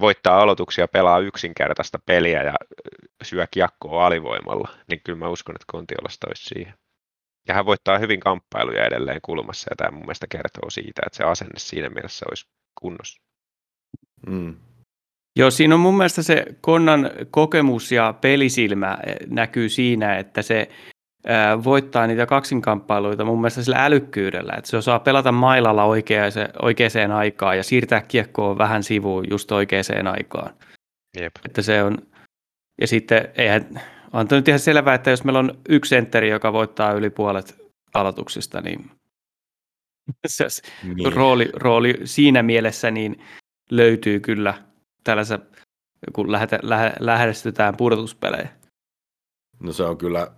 voittaa 0.00 0.40
aloituksia, 0.40 0.88
pelaa 0.88 1.18
yksinkertaista 1.18 1.98
peliä 2.06 2.42
ja 2.42 2.54
syö 3.22 3.46
kiekkoa 3.50 4.06
alivoimalla, 4.06 4.68
niin 4.88 5.00
kyllä 5.04 5.18
mä 5.18 5.28
uskon, 5.28 5.54
että 5.56 5.72
Kontiolasta 5.72 6.26
olisi 6.28 6.44
siihen. 6.44 6.74
Ja 7.48 7.54
hän 7.54 7.66
voittaa 7.66 7.98
hyvin 7.98 8.20
kamppailuja 8.20 8.86
edelleen 8.86 9.20
kulmassa, 9.22 9.70
ja 9.70 9.76
tämä 9.76 9.90
mun 9.90 10.02
mielestä 10.02 10.26
kertoo 10.26 10.70
siitä, 10.70 11.02
että 11.06 11.16
se 11.16 11.24
asenne 11.24 11.58
siinä 11.58 11.88
mielessä 11.88 12.26
olisi 12.30 12.46
kunnossa. 12.80 13.22
Mm. 14.26 14.54
Joo, 15.38 15.50
siinä 15.50 15.74
on 15.74 15.80
mun 15.80 15.96
mielestä 15.96 16.22
se 16.22 16.44
Konnan 16.60 17.10
kokemus 17.30 17.92
ja 17.92 18.14
pelisilmä 18.20 18.98
eh, 19.06 19.16
näkyy 19.26 19.68
siinä, 19.68 20.18
että 20.18 20.42
se 20.42 20.68
ää, 21.26 21.64
voittaa 21.64 22.06
niitä 22.06 22.26
kaksinkamppailuita 22.26 23.24
mun 23.24 23.40
mielestä 23.40 23.62
sillä 23.62 23.84
älykkyydellä, 23.84 24.52
että 24.58 24.70
se 24.70 24.76
osaa 24.76 24.98
pelata 24.98 25.32
mailalla 25.32 25.84
oikeaan, 25.84 26.32
oikeaan 26.62 27.12
aikaan 27.12 27.56
ja 27.56 27.62
siirtää 27.62 28.00
kiekkoa 28.00 28.58
vähän 28.58 28.82
sivuun 28.82 29.24
just 29.30 29.52
oikeaan 29.52 30.06
aikaan. 30.06 30.54
Jep. 31.20 31.32
Että 31.44 31.62
se 31.62 31.82
on, 31.82 31.98
ja 32.80 32.86
sitten 32.86 33.28
eihän, 33.36 33.80
on 34.12 34.26
nyt 34.30 34.48
ihan 34.48 34.60
selvää, 34.60 34.94
että 34.94 35.10
jos 35.10 35.24
meillä 35.24 35.38
on 35.38 35.58
yksi 35.68 35.88
sentteri, 35.88 36.28
joka 36.28 36.52
voittaa 36.52 36.92
yli 36.92 37.10
puolet 37.10 37.58
aloituksista, 37.94 38.60
niin 38.60 38.90
se 40.26 40.46
Niin. 40.82 41.12
rooli, 41.12 41.48
rooli 41.54 41.94
siinä 42.04 42.42
mielessä 42.42 42.90
niin 42.90 43.24
löytyy 43.70 44.20
kyllä 44.20 44.54
tällaisessa, 45.04 45.38
kun 46.12 46.32
lähetä, 46.32 46.58
lähe, 46.62 46.92
lähestytään 47.00 47.76
pudotuspelejä. 47.76 48.48
No 49.60 49.72
se 49.72 49.82
on 49.82 49.98
kyllä 49.98 50.32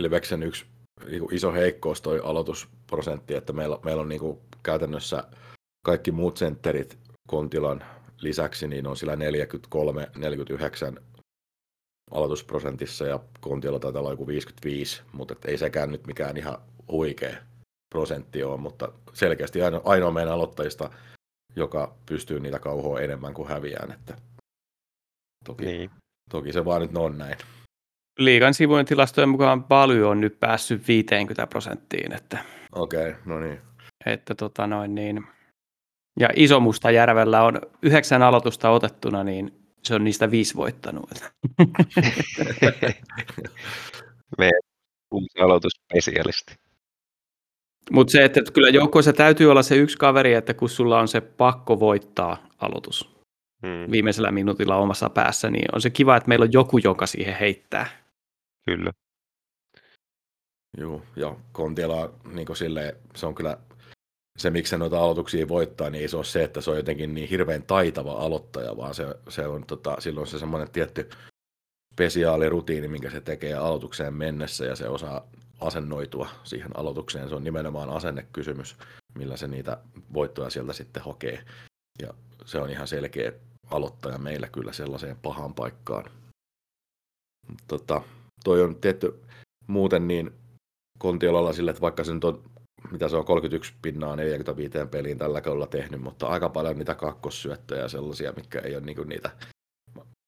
Ilveksen 0.00 0.42
yksi 0.42 0.66
niinku 1.06 1.28
iso 1.32 1.52
heikkous 1.52 2.02
toi 2.02 2.20
aloitusprosentti, 2.24 3.34
että 3.34 3.52
meillä, 3.52 3.78
meillä 3.84 4.02
on 4.02 4.08
niinku 4.08 4.42
käytännössä 4.62 5.24
kaikki 5.84 6.12
muut 6.12 6.36
sentterit 6.36 6.98
Kontilan 7.28 7.84
lisäksi, 8.20 8.68
niin 8.68 8.86
on 8.86 8.96
sillä 8.96 9.14
43-49 9.14 11.02
aloitusprosentissa 12.10 13.06
ja 13.06 13.20
Kontiolla 13.40 13.78
taitaa 13.78 14.00
olla 14.00 14.10
joku 14.10 14.26
55, 14.26 15.02
mutta 15.12 15.32
et 15.34 15.44
ei 15.44 15.58
sekään 15.58 15.92
nyt 15.92 16.06
mikään 16.06 16.36
ihan 16.36 16.58
huikea 16.88 17.36
prosentti 17.94 18.42
ole, 18.42 18.60
mutta 18.60 18.92
selkeästi 19.12 19.62
ainoa, 19.62 19.80
ainoa 19.84 20.10
meidän 20.10 20.32
aloittajista, 20.32 20.90
joka 21.56 21.94
pystyy 22.06 22.40
niitä 22.40 22.58
kauhoa 22.58 23.00
enemmän 23.00 23.34
kuin 23.34 23.48
häviään, 23.48 23.92
että 23.92 24.16
toki, 25.44 25.64
Niin. 25.64 25.90
toki 26.30 26.52
se 26.52 26.64
vaan 26.64 26.82
nyt 26.82 26.96
on 26.96 27.18
näin. 27.18 27.36
Liigan 28.18 28.54
sivujen 28.54 28.86
tilastojen 28.86 29.28
mukaan 29.28 29.64
Baly 29.64 30.08
on 30.08 30.20
nyt 30.20 30.40
päässyt 30.40 30.88
50 30.88 31.46
prosenttiin, 31.46 32.12
että, 32.12 32.38
Okei, 32.72 33.10
okay, 33.10 33.22
no 33.24 33.40
niin. 33.40 33.60
että 34.06 34.34
tota 34.34 34.66
noin 34.66 34.94
niin. 34.94 35.26
Ja 36.20 36.28
Iso 36.36 36.60
Mustajärvellä 36.60 37.42
on 37.42 37.60
yhdeksän 37.82 38.22
aloitusta 38.22 38.70
otettuna, 38.70 39.24
niin 39.24 39.52
se 39.82 39.94
on 39.94 40.04
niistä 40.04 40.30
viisi 40.30 40.56
voittanut. 40.56 41.10
Meidän 44.38 44.60
uusi 45.10 45.38
aloitusspesialisti. 45.40 46.63
Mutta 47.90 48.10
se, 48.10 48.24
että 48.24 48.40
kyllä 48.52 48.68
joukkueessa 48.68 49.12
täytyy 49.12 49.50
olla 49.50 49.62
se 49.62 49.76
yksi 49.76 49.98
kaveri, 49.98 50.34
että 50.34 50.54
kun 50.54 50.68
sulla 50.68 51.00
on 51.00 51.08
se 51.08 51.20
pakko 51.20 51.80
voittaa 51.80 52.46
aloitus 52.58 53.14
Hmm, 53.64 53.90
viimeisellä 53.90 54.30
minuutilla 54.30 54.76
omassa 54.76 55.10
päässä, 55.10 55.50
niin 55.50 55.74
on 55.74 55.80
se 55.80 55.90
kiva, 55.90 56.16
että 56.16 56.28
meillä 56.28 56.42
on 56.42 56.52
joku, 56.52 56.78
joka 56.78 57.06
siihen 57.06 57.34
heittää. 57.34 57.86
kyllä. 58.66 58.90
Joo, 60.78 61.02
ja 61.16 61.36
Kontiala 61.52 62.12
niin 62.32 62.56
silleen, 62.56 62.96
se 63.14 63.26
on 63.26 63.34
kyllä 63.34 63.58
se, 64.38 64.50
miksi 64.50 64.70
se 64.70 64.78
noita 64.78 65.00
aloituksia 65.00 65.48
voittaa, 65.48 65.90
niin 65.90 66.02
ei 66.02 66.08
se 66.08 66.16
ole 66.16 66.24
se, 66.24 66.44
että 66.44 66.60
se 66.60 66.70
on 66.70 66.76
jotenkin 66.76 67.14
niin 67.14 67.28
hirveän 67.28 67.62
taitava 67.62 68.12
aloittaja, 68.12 68.76
vaan 68.76 68.94
se, 68.94 69.06
se 69.28 69.46
on 69.46 69.66
tota, 69.66 69.96
silloin 69.98 70.26
se 70.26 70.38
semmoinen 70.38 70.70
tietty 70.70 71.10
spesiaalirutiini, 71.92 72.88
minkä 72.88 73.10
se 73.10 73.20
tekee 73.20 73.54
aloitukseen 73.54 74.14
mennessä, 74.14 74.64
ja 74.64 74.76
se 74.76 74.88
osaa 74.88 75.28
asennoitua 75.66 76.28
siihen 76.44 76.76
aloitukseen. 76.76 77.28
Se 77.28 77.34
on 77.34 77.44
nimenomaan 77.44 77.90
asennekysymys, 77.90 78.76
millä 79.18 79.36
se 79.36 79.48
niitä 79.48 79.78
voittoja 80.14 80.50
sieltä 80.50 80.72
sitten 80.72 81.02
hokee. 81.02 81.44
Ja 82.02 82.14
se 82.44 82.58
on 82.58 82.70
ihan 82.70 82.88
selkeä 82.88 83.32
aloittaja 83.70 84.18
meillä 84.18 84.48
kyllä 84.48 84.72
sellaiseen 84.72 85.16
pahaan 85.16 85.54
paikkaan. 85.54 86.04
Tota, 87.68 88.02
toi 88.44 88.62
on 88.62 88.76
tietty 88.76 89.20
muuten 89.66 90.08
niin 90.08 90.32
Kontiolalla 90.98 91.52
sille, 91.52 91.70
että 91.70 91.80
vaikka 91.80 92.04
se 92.04 92.14
nyt 92.14 92.24
on, 92.24 92.42
mitä 92.90 93.08
se 93.08 93.16
on, 93.16 93.24
31 93.24 93.74
pinnaa 93.82 94.16
45 94.16 94.78
peliin 94.90 95.18
tällä 95.18 95.40
kaudella 95.40 95.66
tehnyt, 95.66 96.00
mutta 96.00 96.26
aika 96.26 96.48
paljon 96.48 96.78
niitä 96.78 96.94
kakkossyöttöjä 96.94 97.82
ja 97.82 97.88
sellaisia, 97.88 98.32
mitkä 98.36 98.58
ei 98.58 98.76
ole 98.76 98.84
niinku 98.84 99.04
niitä, 99.04 99.30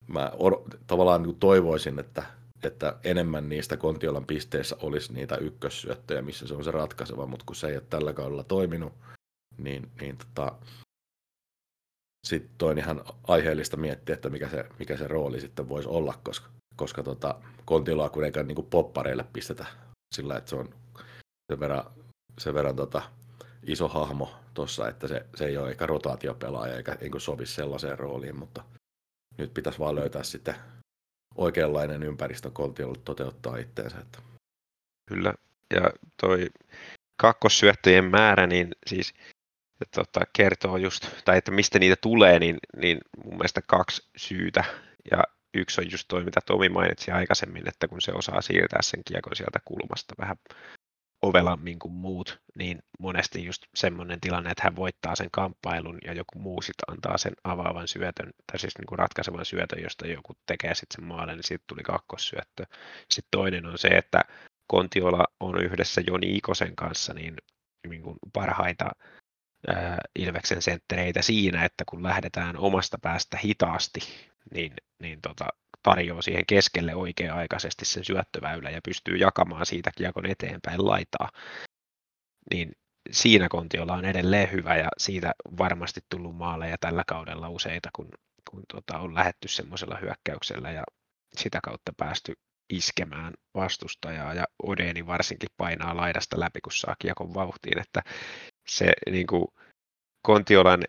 mä 0.08 0.32
or, 0.38 0.62
tavallaan 0.86 1.22
niinku 1.22 1.36
toivoisin, 1.40 1.98
että, 1.98 2.22
että 2.62 2.96
enemmän 3.04 3.48
niistä 3.48 3.76
Kontiolan 3.76 4.26
pisteissä 4.26 4.76
olisi 4.80 5.12
niitä 5.12 5.36
ykkössyöttöjä, 5.36 6.22
missä 6.22 6.46
se 6.46 6.54
on 6.54 6.64
se 6.64 6.70
ratkaiseva, 6.70 7.26
mutta 7.26 7.44
kun 7.46 7.56
se 7.56 7.66
ei 7.66 7.76
ole 7.76 7.82
tällä 7.90 8.12
kaudella 8.12 8.44
toiminut, 8.44 8.92
niin, 9.58 9.90
niin 10.00 10.18
tota, 10.18 10.52
sitten 12.26 12.68
on 12.68 12.78
ihan 12.78 13.04
aiheellista 13.28 13.76
miettiä, 13.76 14.14
että 14.14 14.30
mikä 14.30 14.48
se, 14.48 14.64
mikä 14.78 14.96
se 14.96 15.08
rooli 15.08 15.40
sitten 15.40 15.68
voisi 15.68 15.88
olla, 15.88 16.20
koska, 16.22 16.48
koska 16.76 17.02
tota, 17.02 17.40
Kontiolaa 17.64 18.08
kuitenkaan 18.08 18.48
niin 18.48 18.66
poppareille 18.70 19.24
pistetä 19.32 19.66
sillä, 20.14 20.36
että 20.36 20.50
se 20.50 20.56
on 20.56 20.74
sen 21.52 21.60
verran, 21.60 21.84
sen 22.38 22.54
verran 22.54 22.76
tota, 22.76 23.02
iso 23.66 23.88
hahmo 23.88 24.34
tuossa, 24.54 24.88
että 24.88 25.08
se, 25.08 25.26
se 25.34 25.46
ei 25.46 25.56
ole 25.56 25.68
eikä 25.68 25.86
rotaatiopelaaja 25.86 26.76
eikä 26.76 26.96
niin 27.00 27.20
sovi 27.20 27.46
sellaiseen 27.46 27.98
rooliin, 27.98 28.38
mutta 28.38 28.64
nyt 29.38 29.54
pitäisi 29.54 29.78
vaan 29.78 29.94
löytää 29.94 30.22
sitten 30.22 30.54
oikeanlainen 31.36 32.02
ympäristö 32.02 32.50
Kontiolle 32.50 32.98
toteuttaa 33.04 33.56
itteensä. 33.56 33.96
Kyllä. 35.08 35.34
Ja 35.74 35.90
toi 36.20 36.46
kakkossyöttöjen 37.16 38.04
määrä, 38.04 38.46
niin 38.46 38.68
siis 38.86 39.14
tota, 39.94 40.20
kertoo 40.32 40.76
just, 40.76 41.08
tai 41.24 41.38
että 41.38 41.50
mistä 41.50 41.78
niitä 41.78 41.96
tulee, 42.00 42.38
niin, 42.38 42.56
niin 42.76 42.98
mun 43.24 43.34
mielestä 43.34 43.60
kaksi 43.66 44.08
syytä. 44.16 44.64
Ja 45.10 45.24
yksi 45.54 45.80
on 45.80 45.90
just 45.90 46.08
toi, 46.08 46.24
mitä 46.24 46.40
Tomi 46.46 46.68
mainitsi 46.68 47.10
aikaisemmin, 47.10 47.68
että 47.68 47.88
kun 47.88 48.00
se 48.00 48.12
osaa 48.12 48.40
siirtää 48.40 48.82
sen 48.82 49.02
kiekon 49.04 49.36
sieltä 49.36 49.58
kulmasta 49.64 50.14
vähän 50.18 50.36
ovelammin 51.28 51.78
kuin 51.78 51.94
muut, 51.94 52.40
niin 52.58 52.78
monesti 52.98 53.44
just 53.44 53.62
semmoinen 53.74 54.20
tilanne, 54.20 54.50
että 54.50 54.64
hän 54.64 54.76
voittaa 54.76 55.16
sen 55.16 55.28
kamppailun 55.32 55.98
ja 56.04 56.12
joku 56.12 56.38
muu 56.38 56.62
sitten 56.62 56.92
antaa 56.92 57.18
sen 57.18 57.32
avaavan 57.44 57.88
syötön, 57.88 58.30
tai 58.46 58.58
siis 58.58 58.78
niin 58.78 58.86
kuin 58.86 58.98
ratkaisevan 58.98 59.44
syötön, 59.44 59.82
josta 59.82 60.06
joku 60.06 60.32
tekee 60.46 60.74
sitten 60.74 60.96
sen 60.96 61.04
maalin, 61.04 61.36
niin 61.36 61.44
siitä 61.44 61.64
tuli 61.66 61.82
kakkossyöttö. 61.82 62.64
Sitten 63.10 63.28
toinen 63.30 63.66
on 63.66 63.78
se, 63.78 63.88
että 63.88 64.20
Kontiola 64.66 65.24
on 65.40 65.64
yhdessä 65.64 66.00
Joni 66.06 66.36
Ikosen 66.36 66.76
kanssa 66.76 67.14
niin, 67.14 67.36
niin 67.88 68.02
kuin 68.02 68.16
parhaita 68.32 68.90
ää, 69.68 69.98
Ilveksen 70.18 70.62
senttereitä 70.62 71.22
siinä, 71.22 71.64
että 71.64 71.84
kun 71.88 72.02
lähdetään 72.02 72.56
omasta 72.56 72.98
päästä 73.02 73.38
hitaasti, 73.44 74.00
niin, 74.54 74.72
niin 75.02 75.20
tota, 75.22 75.48
tarjoaa 75.86 76.22
siihen 76.22 76.46
keskelle 76.46 76.94
oikea-aikaisesti 76.94 77.84
sen 77.84 78.04
syöttöväylä 78.04 78.70
ja 78.70 78.80
pystyy 78.84 79.16
jakamaan 79.16 79.66
siitä 79.66 79.90
kiekon 79.96 80.26
eteenpäin 80.26 80.86
laitaa, 80.86 81.28
niin 82.50 82.72
siinä 83.10 83.48
Kontiola 83.48 83.94
on 83.94 84.04
edelleen 84.04 84.52
hyvä 84.52 84.76
ja 84.76 84.88
siitä 84.98 85.32
varmasti 85.58 86.00
tullut 86.08 86.36
maaleja 86.36 86.76
tällä 86.80 87.04
kaudella 87.06 87.48
useita, 87.48 87.88
kun, 87.96 88.08
kun 88.50 88.62
tota, 88.72 88.98
on 88.98 89.14
lähetty 89.14 89.48
semmoisella 89.48 89.96
hyökkäyksellä 89.96 90.70
ja 90.70 90.84
sitä 91.36 91.60
kautta 91.62 91.92
päästy 91.96 92.32
iskemään 92.70 93.34
vastustajaa 93.54 94.34
ja 94.34 94.44
Odeni 94.62 95.06
varsinkin 95.06 95.48
painaa 95.56 95.96
laidasta 95.96 96.40
läpi, 96.40 96.60
kun 96.60 96.72
saa 96.72 96.96
kiekon 96.98 97.34
vauhtiin, 97.34 97.78
että 97.78 98.02
se 98.68 98.92
niin 99.10 99.26
kuin, 99.26 99.46
Kontiolan 100.26 100.82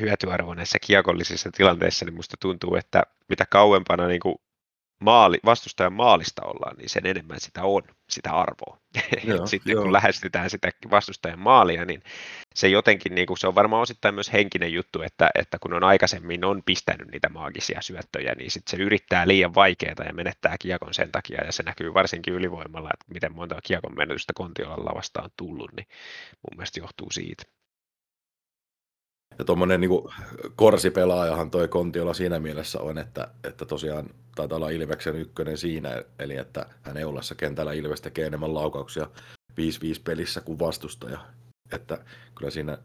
hyötyarvo 0.00 0.54
näissä 0.54 0.78
kiekollisissa 0.86 1.50
tilanteissa, 1.56 2.04
niin 2.04 2.14
musta 2.14 2.36
tuntuu, 2.40 2.76
että 2.76 3.02
mitä 3.28 3.46
kauempana 3.46 4.06
niin 4.06 4.20
kuin 4.20 4.34
maali, 5.00 5.38
vastustajan 5.44 5.92
maalista 5.92 6.42
ollaan, 6.44 6.76
niin 6.76 6.88
sen 6.88 7.06
enemmän 7.06 7.40
sitä 7.40 7.62
on, 7.62 7.82
sitä 8.08 8.32
arvoa. 8.32 8.78
Joo, 9.24 9.46
Sitten 9.46 9.72
joo. 9.72 9.82
kun 9.82 9.92
lähestytään 9.92 10.50
sitä 10.50 10.70
vastustajan 10.90 11.38
maalia, 11.38 11.84
niin 11.84 12.02
se 12.54 12.68
jotenkin, 12.68 13.14
niin 13.14 13.26
kuin, 13.26 13.38
se 13.38 13.46
on 13.46 13.54
varmaan 13.54 13.82
osittain 13.82 14.14
myös 14.14 14.32
henkinen 14.32 14.72
juttu, 14.72 15.02
että, 15.02 15.30
että 15.34 15.58
kun 15.60 15.74
on 15.74 15.84
aikaisemmin 15.84 16.44
on 16.44 16.62
pistänyt 16.66 17.10
niitä 17.10 17.28
maagisia 17.28 17.82
syöttöjä, 17.82 18.34
niin 18.34 18.50
sitten 18.50 18.78
se 18.78 18.82
yrittää 18.82 19.28
liian 19.28 19.54
vaikeaa 19.54 20.04
ja 20.06 20.12
menettää 20.12 20.56
kiekon 20.60 20.94
sen 20.94 21.12
takia, 21.12 21.44
ja 21.44 21.52
se 21.52 21.62
näkyy 21.62 21.94
varsinkin 21.94 22.34
ylivoimalla, 22.34 22.90
että 22.92 23.14
miten 23.14 23.34
monta 23.34 23.60
kiekon 23.62 23.96
menetystä 23.96 24.32
Kontiolan 24.36 24.84
lavasta 24.84 25.22
on 25.22 25.30
tullut, 25.36 25.72
niin 25.72 25.86
mun 26.32 26.56
mielestä 26.56 26.80
johtuu 26.80 27.10
siitä. 27.10 27.59
Ja 29.40 29.44
tuommoinen 29.44 29.80
niin 29.80 29.90
korsipelaajahan 30.56 31.50
toi 31.50 31.68
Kontiola 31.68 32.14
siinä 32.14 32.40
mielessä 32.40 32.80
on, 32.80 32.98
että, 32.98 33.28
että 33.44 33.64
tosiaan 33.64 34.10
taitaa 34.34 34.56
olla 34.56 34.70
Ilveksen 34.70 35.16
ykkönen 35.16 35.58
siinä, 35.58 36.04
eli 36.18 36.36
että 36.36 36.66
hän 36.82 36.96
ei 36.96 37.04
ollessa 37.04 37.34
kentällä 37.34 37.72
Ilves 37.72 38.00
tekee 38.00 38.26
enemmän 38.26 38.54
laukauksia 38.54 39.06
5-5 39.52 39.54
pelissä 40.04 40.40
kuin 40.40 40.58
vastustaja. 40.58 41.18
Että 41.72 42.04
kyllä 42.34 42.50
siinä, 42.50 42.78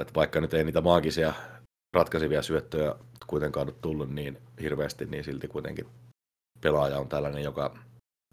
että 0.00 0.14
vaikka 0.14 0.40
nyt 0.40 0.54
ei 0.54 0.64
niitä 0.64 0.80
maagisia 0.80 1.32
ratkaisevia 1.92 2.42
syöttöjä 2.42 2.94
kuitenkaan 3.26 3.68
ole 3.68 3.74
tullut 3.80 4.10
niin 4.10 4.38
hirveästi, 4.60 5.06
niin 5.06 5.24
silti 5.24 5.48
kuitenkin 5.48 5.86
pelaaja 6.60 6.98
on 6.98 7.08
tällainen, 7.08 7.42
joka 7.42 7.78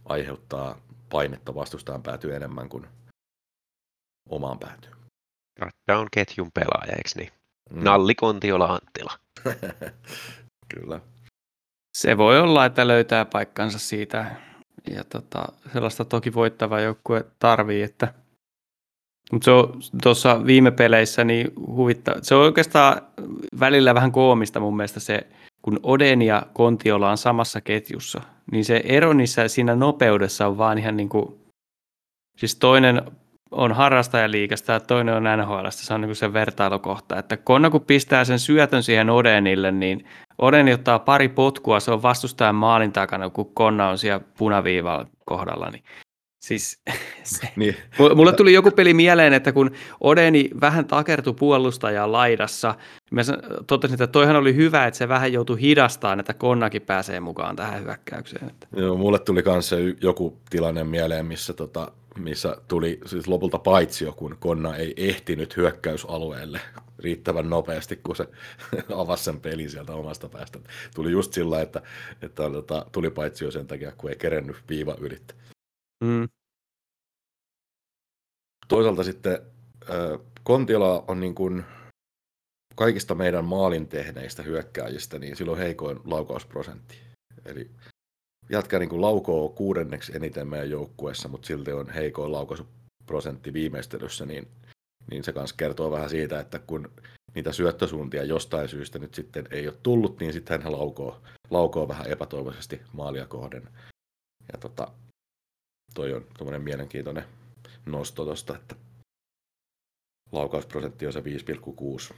aiheuttaa 0.06 0.82
painetta 1.10 1.56
vastustajan 1.56 2.04
päätyy 2.04 2.36
enemmän 2.36 2.70
kuin 2.70 2.88
omaan 4.30 4.60
päätyy. 4.60 4.92
Tämä 5.86 6.00
on 6.00 6.08
ketjun 6.12 6.52
pelaaja, 6.52 6.94
eikö 6.96 7.10
niin? 7.16 7.45
Mm. 7.70 7.84
Nalli 7.84 8.16
Kontiola 8.16 8.66
Anttila. 8.66 9.14
Kyllä. 10.76 11.00
Se 11.98 12.18
voi 12.18 12.40
olla, 12.40 12.66
että 12.66 12.88
löytää 12.88 13.26
paikkansa 13.26 13.80
siitä. 13.80 14.36
Ja 14.90 15.04
tota, 15.04 15.46
sellaista 15.74 16.06
toki 16.06 16.34
voittava 16.34 16.80
joukkue 16.80 17.26
tarvii, 17.40 17.82
että 17.82 18.14
mutta 19.32 19.46
se 19.46 19.52
on 19.52 19.80
tuossa 20.04 20.46
viime 20.46 20.72
peleissä 20.72 21.24
niin 21.24 21.54
huvittaa. 21.68 22.16
Se 22.22 22.36
on 22.36 22.42
oikeastaan 22.42 23.02
välillä 23.60 23.96
vähän 23.96 24.12
koomista 24.12 24.60
mun 24.60 24.76
mielestä 24.76 25.00
se, 25.00 25.28
kun 25.62 25.80
Oden 25.84 26.22
ja 26.22 26.48
Kontiola 26.54 27.12
on 27.12 27.18
samassa 27.18 27.62
ketjussa, 27.62 28.22
niin 28.52 28.66
se 28.66 28.82
ero 28.86 29.14
niissä 29.14 29.48
siinä 29.48 29.76
nopeudessa 29.76 30.48
on 30.48 30.58
vaan 30.58 30.78
ihan 30.78 30.98
niin 30.98 31.10
kuin, 31.10 31.40
siis 32.38 32.56
toinen 32.56 33.02
on 33.52 33.72
harrastajaliikasta 33.72 34.72
ja 34.72 34.80
toinen 34.80 35.16
on 35.16 35.40
NHL. 35.40 35.66
Se 35.70 35.94
on 35.94 36.02
niin 36.02 36.16
se 36.16 36.34
vertailukohta, 36.34 37.20
että 37.20 37.38
Konna 37.38 37.70
kun 37.70 37.82
pistää 37.82 38.26
sen 38.26 38.40
syötön 38.40 38.84
siihen 38.84 39.10
Odenille, 39.10 39.72
niin 39.72 40.06
Odeni 40.38 40.74
ottaa 40.74 41.00
pari 41.00 41.30
potkua, 41.30 41.80
se 41.80 41.92
on 41.92 42.02
vastustajan 42.02 42.56
maalin 42.56 42.92
takana, 42.92 43.30
kun 43.30 43.52
Konna 43.54 43.90
on 43.90 43.98
siellä 43.98 44.26
punaviivalla 44.38 45.08
kohdalla. 45.26 45.70
Niin 45.70 45.84
Siis 46.46 46.82
se. 47.24 47.50
Niin. 47.56 47.76
Mulle 48.16 48.34
tuli 48.34 48.54
joku 48.54 48.72
peli 48.72 48.94
mieleen, 48.94 49.34
että 49.34 49.52
kun 49.52 49.72
Odeni 50.02 50.50
vähän 50.62 50.86
takertui 50.86 51.34
puolustajan 51.34 52.12
laidassa, 52.12 52.76
mä 53.12 53.22
totesin, 53.68 53.94
että 53.94 54.08
toihan 54.08 54.36
oli 54.36 54.56
hyvä, 54.56 54.86
että 54.86 54.98
se 54.98 55.08
vähän 55.08 55.34
joutui 55.34 55.62
hidastamaan, 55.62 56.20
että 56.20 56.34
Konnakin 56.34 56.82
pääsee 56.82 57.20
mukaan 57.20 57.56
tähän 57.56 57.84
hyökkäykseen. 57.84 58.52
Joo, 58.76 58.98
mulle 58.98 59.20
tuli 59.20 59.44
myös 59.46 59.72
joku 60.02 60.38
tilanne 60.50 60.84
mieleen, 60.84 61.26
missä, 61.26 61.54
tota, 61.54 61.92
missä 62.20 62.58
tuli 62.68 63.00
siis 63.06 63.28
lopulta 63.28 63.60
paitsio, 63.60 64.12
kun 64.12 64.38
Konna 64.40 64.76
ei 64.76 64.94
ehtinyt 64.98 65.58
hyökkäysalueelle 65.58 66.62
riittävän 67.00 67.50
nopeasti, 67.50 67.96
kun 67.96 68.16
se 68.16 68.28
avasi 68.96 69.24
sen 69.24 69.40
pelin 69.40 69.70
sieltä 69.70 69.94
omasta 69.94 70.30
päästä. 70.30 70.60
Tuli 70.96 71.12
just 71.12 71.34
sillä, 71.34 71.62
että, 71.62 71.82
että, 72.22 72.50
tota, 72.50 72.86
tuli 72.92 73.10
paitsio 73.10 73.52
sen 73.52 73.68
takia, 73.68 73.92
kun 73.92 74.10
ei 74.10 74.16
kerennyt 74.16 74.56
viiva 74.70 74.96
ylittää. 75.00 75.38
Mm. 76.04 76.28
Toisaalta 78.68 79.04
sitten 79.04 79.40
Kontiola 80.44 81.04
on 81.08 81.20
niin 81.20 81.36
kuin 81.36 81.66
kaikista 82.76 83.16
meidän 83.16 83.46
maalin 83.46 83.88
tehneistä 83.88 84.44
hyökkääjistä, 84.44 85.20
niin 85.20 85.36
silloin 85.36 85.60
heikoin 85.60 86.00
laukausprosentti. 86.06 86.98
Eli 87.46 87.72
jatka 88.50 88.80
niin 88.80 89.02
laukoo 89.02 89.50
kuudenneksi 89.50 90.16
eniten 90.16 90.48
meidän 90.48 90.70
joukkueessa, 90.70 91.30
mutta 91.30 91.48
silti 91.48 91.72
on 91.72 91.90
heikoin 91.90 92.32
laukausprosentti 92.32 93.54
viimeistelyssä, 93.54 94.26
niin, 94.26 94.48
niin 95.12 95.24
se 95.24 95.34
kanssa 95.34 95.56
kertoo 95.56 95.92
vähän 95.92 96.10
siitä, 96.10 96.40
että 96.40 96.60
kun 96.60 96.92
niitä 97.36 97.52
syöttösuuntia 97.52 98.24
jostain 98.24 98.70
syystä 98.70 99.00
nyt 99.00 99.14
sitten 99.14 99.48
ei 99.52 99.68
ole 99.68 99.78
tullut, 99.84 100.20
niin 100.20 100.34
sitten 100.34 100.62
hän 100.62 100.72
laukoo, 100.72 101.22
laukoo 101.50 101.88
vähän 101.88 102.08
epätoivoisesti 102.08 102.82
maalia 102.94 103.28
kohden. 103.28 103.70
Ja 104.54 104.60
tota, 104.60 104.92
toi 105.94 106.14
on 106.14 106.26
tuommoinen 106.38 106.62
mielenkiintoinen 106.62 107.26
nosto 107.86 108.26
tuosta, 108.26 108.56
että 108.56 108.76
laukausprosentti 110.32 111.08
on 111.08 111.14
se 111.14 111.20
5,6. 111.20 112.16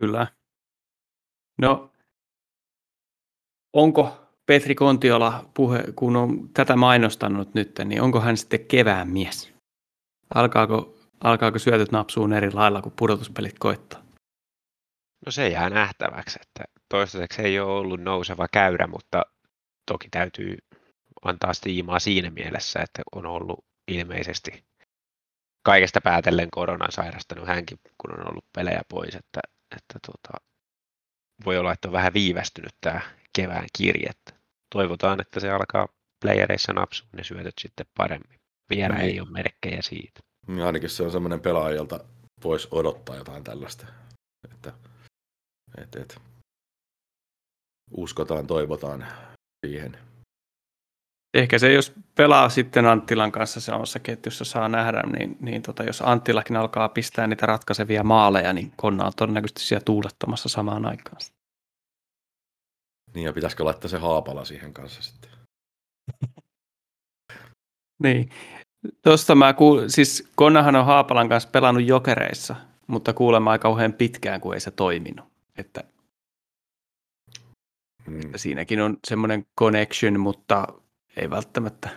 Kyllä. 0.00 0.26
No, 1.58 1.89
onko 3.72 4.30
Petri 4.46 4.74
Kontiola, 4.74 5.50
puhe, 5.54 5.84
kun 5.96 6.16
on 6.16 6.48
tätä 6.54 6.76
mainostanut 6.76 7.54
nyt, 7.54 7.72
niin 7.84 8.02
onko 8.02 8.20
hän 8.20 8.36
sitten 8.36 8.66
kevään 8.66 9.08
mies? 9.08 9.52
Alkaako, 10.34 10.98
alkaako 11.24 11.58
syötöt 11.58 11.92
napsuun 11.92 12.32
eri 12.32 12.52
lailla, 12.52 12.82
kun 12.82 12.92
pudotuspelit 12.98 13.58
koittaa? 13.58 14.02
No 15.26 15.32
se 15.32 15.48
jää 15.48 15.70
nähtäväksi, 15.70 16.38
että 16.42 16.64
toistaiseksi 16.88 17.42
ei 17.42 17.60
ole 17.60 17.72
ollut 17.72 18.00
nouseva 18.00 18.46
käyrä, 18.52 18.86
mutta 18.86 19.22
toki 19.90 20.08
täytyy 20.10 20.58
antaa 21.22 21.54
stiimaa 21.54 21.98
siinä 21.98 22.30
mielessä, 22.30 22.80
että 22.80 23.02
on 23.12 23.26
ollut 23.26 23.64
ilmeisesti 23.88 24.64
kaikesta 25.62 26.00
päätellen 26.00 26.50
koronan 26.50 26.92
sairastanut 26.92 27.46
hänkin, 27.46 27.78
kun 27.98 28.20
on 28.20 28.28
ollut 28.28 28.44
pelejä 28.54 28.82
pois, 28.88 29.14
että, 29.14 29.40
että 29.76 29.98
tota, 30.06 30.44
voi 31.44 31.58
olla, 31.58 31.72
että 31.72 31.88
on 31.88 31.92
vähän 31.92 32.14
viivästynyt 32.14 32.74
tämä 32.80 33.00
kevään 33.36 33.66
kirje. 33.78 34.10
Toivotaan, 34.74 35.20
että 35.20 35.40
se 35.40 35.50
alkaa 35.50 35.88
playereissa 36.24 36.72
napsua 36.72 37.08
ne 37.12 37.24
syötöt 37.24 37.54
sitten 37.60 37.86
paremmin. 37.96 38.38
Vielä 38.70 38.94
niin. 38.94 39.04
ei 39.04 39.20
ole 39.20 39.30
merkkejä 39.30 39.82
siitä. 39.82 40.20
Niin 40.46 40.62
ainakin 40.62 40.90
se 40.90 41.02
on 41.02 41.10
semmoinen 41.10 41.40
pelaaja, 41.40 41.76
jolta 41.76 42.00
voisi 42.44 42.68
odottaa 42.70 43.16
jotain 43.16 43.44
tällaista. 43.44 43.86
Että, 44.52 44.72
et, 45.78 45.96
et, 45.96 46.20
uskotaan, 47.90 48.46
toivotaan 48.46 49.06
siihen. 49.66 49.98
Ehkä 51.34 51.58
se, 51.58 51.72
jos 51.72 51.92
pelaa 52.14 52.48
sitten 52.48 52.86
Anttilan 52.86 53.32
kanssa 53.32 53.60
samassa 53.60 53.98
ketjussa 53.98 54.44
saa 54.44 54.68
nähdä, 54.68 55.02
niin, 55.02 55.36
niin 55.40 55.62
tota, 55.62 55.82
jos 55.84 56.02
Anttilakin 56.02 56.56
alkaa 56.56 56.88
pistää 56.88 57.26
niitä 57.26 57.46
ratkaisevia 57.46 58.04
maaleja, 58.04 58.52
niin 58.52 58.72
Konna 58.76 59.06
on 59.06 59.12
todennäköisesti 59.16 59.60
siellä 59.60 59.84
tuulettomassa 59.84 60.48
samaan 60.48 60.86
aikaan. 60.86 61.16
Niin, 63.14 63.24
ja 63.24 63.32
pitäisikö 63.32 63.64
laittaa 63.64 63.88
se 63.88 63.98
haapala 63.98 64.44
siihen 64.44 64.72
kanssa 64.72 65.02
sitten? 65.02 65.30
niin. 68.02 68.30
Tuosta 69.02 69.34
mä 69.34 69.52
kuul... 69.52 69.82
siis 69.88 70.28
Konnahan 70.34 70.76
on 70.76 70.86
Haapalan 70.86 71.28
kanssa 71.28 71.48
pelannut 71.52 71.84
jokereissa, 71.84 72.56
mutta 72.86 73.12
kuulemma 73.12 73.50
aika 73.50 73.62
kauhean 73.62 73.92
pitkään, 73.92 74.40
kun 74.40 74.54
ei 74.54 74.60
se 74.60 74.70
toiminut. 74.70 75.26
Että 75.56 75.84
Mm. 78.10 78.20
Siinäkin 78.36 78.80
on 78.80 78.96
semmoinen 79.06 79.46
connection, 79.58 80.20
mutta 80.20 80.66
ei 81.16 81.30
välttämättä, 81.30 81.88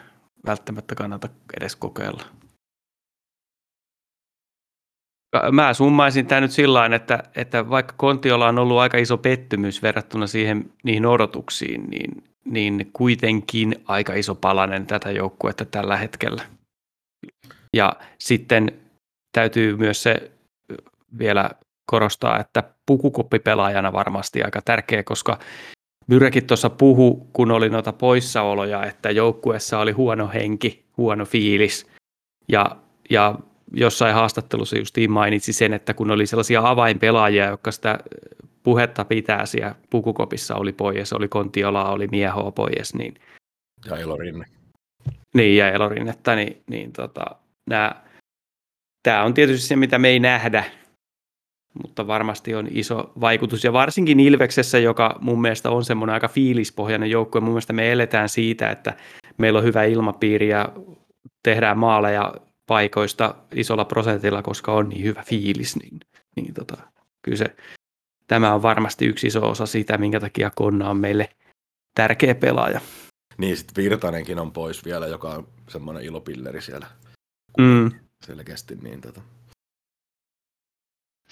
välttämättä 0.45 0.95
kannata 0.95 1.29
edes 1.57 1.75
kokeilla. 1.75 2.23
Mä 5.51 5.73
summaisin 5.73 6.25
tämä 6.25 6.41
nyt 6.41 6.51
sillä 6.51 6.85
että, 6.85 7.23
että 7.35 7.69
vaikka 7.69 7.93
Kontiola 7.97 8.47
on 8.47 8.59
ollut 8.59 8.79
aika 8.79 8.97
iso 8.97 9.17
pettymys 9.17 9.81
verrattuna 9.81 10.27
siihen, 10.27 10.71
niihin 10.83 11.05
odotuksiin, 11.05 11.83
niin, 11.89 12.23
niin 12.45 12.89
kuitenkin 12.93 13.75
aika 13.87 14.13
iso 14.13 14.35
palanen 14.35 14.85
tätä 14.85 15.11
joukkuetta 15.11 15.65
tällä 15.65 15.97
hetkellä. 15.97 16.43
Ja 17.73 17.93
sitten 18.19 18.71
täytyy 19.31 19.77
myös 19.77 20.03
se 20.03 20.31
vielä 21.17 21.49
korostaa, 21.85 22.39
että 22.39 22.63
pukukoppipelaajana 22.85 23.93
varmasti 23.93 24.43
aika 24.43 24.61
tärkeä, 24.61 25.03
koska 25.03 25.39
Myrekin 26.07 26.47
tuossa 26.47 26.69
puhu, 26.69 27.29
kun 27.33 27.51
oli 27.51 27.69
noita 27.69 27.93
poissaoloja, 27.93 28.85
että 28.85 29.11
joukkueessa 29.11 29.79
oli 29.79 29.91
huono 29.91 30.29
henki, 30.33 30.85
huono 30.97 31.25
fiilis. 31.25 31.87
Ja, 32.47 32.75
ja 33.09 33.35
jossain 33.73 34.15
haastattelussa 34.15 34.77
justiin 34.77 35.11
mainitsi 35.11 35.53
sen, 35.53 35.73
että 35.73 35.93
kun 35.93 36.11
oli 36.11 36.25
sellaisia 36.25 36.69
avainpelaajia, 36.69 37.45
jotka 37.45 37.71
sitä 37.71 37.99
puhetta 38.63 39.05
pitää 39.05 39.45
siellä 39.45 39.75
pukukopissa 39.89 40.55
oli 40.55 40.73
pois, 40.73 41.13
oli 41.13 41.27
Kontiola, 41.27 41.89
oli 41.89 42.07
Miehoa 42.07 42.51
pois, 42.51 42.95
niin... 42.95 43.13
Ja 43.85 43.97
Elorinne. 43.97 44.45
Niin, 45.35 45.57
ja 45.57 45.71
Elorinnetta, 45.71 46.35
niin, 46.35 46.63
niin 46.69 46.91
tota, 46.93 47.25
tämä 49.03 49.23
on 49.23 49.33
tietysti 49.33 49.67
se, 49.67 49.75
mitä 49.75 49.99
me 49.99 50.07
ei 50.07 50.19
nähdä, 50.19 50.63
mutta 51.81 52.07
varmasti 52.07 52.55
on 52.55 52.67
iso 52.71 53.11
vaikutus. 53.21 53.63
Ja 53.63 53.73
varsinkin 53.73 54.19
Ilveksessä, 54.19 54.79
joka 54.79 55.17
mun 55.21 55.41
mielestä 55.41 55.69
on 55.69 55.83
semmoinen 55.83 56.13
aika 56.13 56.27
fiilispohjainen 56.27 57.09
joukkue, 57.09 57.41
mun 57.41 57.51
mielestä 57.51 57.73
me 57.73 57.91
eletään 57.91 58.29
siitä, 58.29 58.71
että 58.71 58.93
meillä 59.37 59.59
on 59.59 59.65
hyvä 59.65 59.83
ilmapiiri 59.83 60.49
ja 60.49 60.69
tehdään 61.43 61.79
maaleja 61.79 62.33
paikoista 62.67 63.35
isolla 63.55 63.85
prosentilla, 63.85 64.41
koska 64.41 64.73
on 64.73 64.89
niin 64.89 65.03
hyvä 65.03 65.23
fiilis, 65.23 65.75
niin, 65.75 65.99
niin 66.35 66.53
tota, 66.53 66.77
kyllä 67.21 67.37
se, 67.37 67.55
tämä 68.27 68.53
on 68.53 68.61
varmasti 68.61 69.05
yksi 69.05 69.27
iso 69.27 69.49
osa 69.49 69.65
sitä, 69.65 69.97
minkä 69.97 70.19
takia 70.19 70.51
Konna 70.55 70.89
on 70.89 70.97
meille 70.97 71.29
tärkeä 71.95 72.35
pelaaja. 72.35 72.81
Niin, 73.37 73.57
sitten 73.57 73.83
Virtanenkin 73.83 74.39
on 74.39 74.51
pois 74.51 74.85
vielä, 74.85 75.07
joka 75.07 75.29
on 75.29 75.47
semmoinen 75.69 76.03
ilopilleri 76.03 76.61
siellä 76.61 76.87
mm. 77.57 77.91
selkeästi. 78.25 78.75
Niin 78.75 79.01
tota 79.01 79.21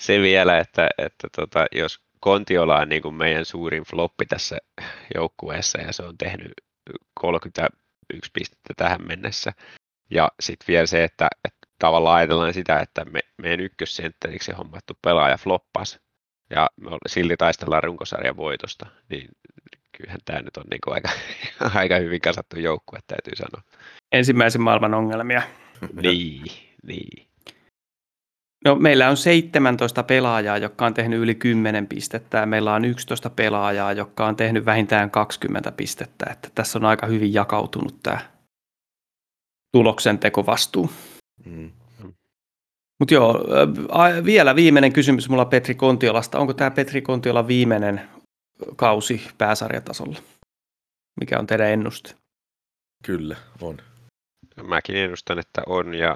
se 0.01 0.19
vielä, 0.19 0.59
että, 0.59 0.89
että 0.97 1.27
tota, 1.35 1.65
jos 1.71 1.99
Kontiola 2.19 2.77
on 2.77 2.89
niin 2.89 3.01
kuin 3.01 3.15
meidän 3.15 3.45
suurin 3.45 3.83
floppi 3.83 4.25
tässä 4.25 4.57
joukkueessa 5.15 5.81
ja 5.81 5.93
se 5.93 6.03
on 6.03 6.17
tehnyt 6.17 6.53
31 7.13 8.31
pistettä 8.33 8.73
tähän 8.77 9.07
mennessä. 9.07 9.53
Ja 10.11 10.31
sitten 10.39 10.67
vielä 10.67 10.85
se, 10.85 11.03
että, 11.03 11.27
että 11.45 11.67
tavallaan 11.79 12.17
ajatellaan 12.17 12.53
sitä, 12.53 12.79
että 12.79 13.05
me, 13.05 13.19
meidän 13.37 13.59
ykkössentteriksi 13.59 14.51
hommattu 14.51 14.93
pelaaja 15.01 15.37
floppas 15.37 15.99
ja 16.49 16.69
me 16.81 16.89
silti 17.07 17.37
taistellaan 17.37 17.83
runkosarjan 17.83 18.37
voitosta, 18.37 18.85
niin 19.09 19.29
kyllähän 19.97 20.19
tämä 20.25 20.41
nyt 20.41 20.57
on 20.57 20.63
niin 20.71 20.81
kuin 20.83 20.93
aika, 20.93 21.09
aika 21.79 21.95
hyvin 21.95 22.21
kasattu 22.21 22.59
joukkue, 22.59 22.99
täytyy 23.07 23.33
sanoa. 23.35 23.61
Ensimmäisen 24.11 24.61
maailman 24.61 24.93
ongelmia. 24.93 25.41
niin, 26.01 26.43
niin. 26.83 27.27
No, 28.65 28.75
meillä 28.75 29.09
on 29.09 29.17
17 29.17 30.03
pelaajaa, 30.03 30.57
jotka 30.57 30.85
on 30.85 30.93
tehnyt 30.93 31.19
yli 31.19 31.35
10 31.35 31.87
pistettä 31.87 32.37
ja 32.37 32.45
meillä 32.45 32.73
on 32.73 32.85
11 32.85 33.29
pelaajaa, 33.29 33.93
jotka 33.93 34.25
on 34.25 34.35
tehnyt 34.35 34.65
vähintään 34.65 35.11
20 35.11 35.71
pistettä. 35.71 36.25
Että 36.31 36.49
tässä 36.55 36.79
on 36.79 36.85
aika 36.85 37.07
hyvin 37.07 37.33
jakautunut 37.33 38.03
tämä 38.03 38.19
tuloksen 39.71 40.19
tekovastuu. 40.19 40.89
Mm. 41.45 41.71
Mutta 42.99 43.13
joo, 43.13 43.45
vielä 44.25 44.55
viimeinen 44.55 44.93
kysymys 44.93 45.29
mulla 45.29 45.45
Petri 45.45 45.75
Kontiolasta. 45.75 46.39
Onko 46.39 46.53
tämä 46.53 46.71
Petri 46.71 47.01
Kontiola 47.01 47.47
viimeinen 47.47 48.09
kausi 48.75 49.21
pääsarjatasolla? 49.37 50.19
Mikä 51.19 51.39
on 51.39 51.47
teidän 51.47 51.67
ennuste? 51.67 52.15
Kyllä, 53.03 53.35
on. 53.61 53.77
Mäkin 54.63 54.95
ennustan, 54.95 55.39
että 55.39 55.61
on. 55.67 55.93
Ja 55.93 56.15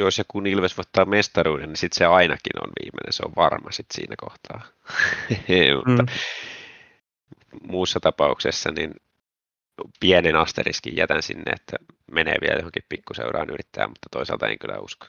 jos 0.00 0.18
ja 0.18 0.24
kun 0.28 0.46
Ilves 0.46 0.76
voittaa 0.76 1.04
mestaruuden, 1.04 1.68
niin 1.68 1.76
sitten 1.76 1.98
se 1.98 2.04
ainakin 2.06 2.62
on 2.62 2.70
viimeinen. 2.82 3.12
Se 3.12 3.22
on 3.26 3.32
varma 3.36 3.70
sitten 3.70 3.94
siinä 3.94 4.14
kohtaa. 4.18 4.62
Mutta 5.86 6.02
mm. 6.02 6.08
muussa 7.68 8.00
tapauksessa 8.00 8.70
niin 8.70 8.94
pienen 10.00 10.36
asteriskin 10.36 10.96
jätän 10.96 11.22
sinne, 11.22 11.50
että 11.50 11.76
menee 12.12 12.36
vielä 12.40 12.58
johonkin 12.58 12.82
pikkuseuraan 12.88 13.50
yrittää, 13.50 13.86
mutta 13.86 14.08
toisaalta 14.10 14.46
en 14.46 14.58
kyllä 14.58 14.78
usko. 14.78 15.06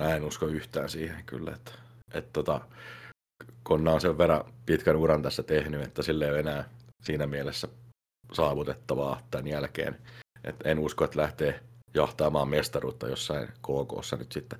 Mä 0.00 0.14
en 0.14 0.24
usko 0.24 0.46
yhtään 0.46 0.88
siihen 0.88 1.24
kyllä, 1.26 1.52
että, 1.52 1.72
että 2.14 2.30
tota, 2.32 2.60
Konna 3.62 3.92
on 3.92 4.00
sen 4.00 4.18
verran 4.18 4.44
pitkän 4.66 4.96
uran 4.96 5.22
tässä 5.22 5.42
tehnyt, 5.42 5.82
että 5.82 6.02
sille 6.02 6.24
ei 6.24 6.30
ole 6.30 6.38
enää 6.38 6.64
siinä 7.02 7.26
mielessä 7.26 7.68
saavutettavaa 8.32 9.22
tämän 9.30 9.48
jälkeen. 9.48 9.98
Et 10.44 10.56
en 10.64 10.78
usko, 10.78 11.04
että 11.04 11.20
lähtee 11.20 11.60
jahtaamaan 11.94 12.48
mestaruutta 12.48 13.08
jossain 13.08 13.48
KKssa 13.48 14.16
nyt 14.16 14.32
sitten 14.32 14.58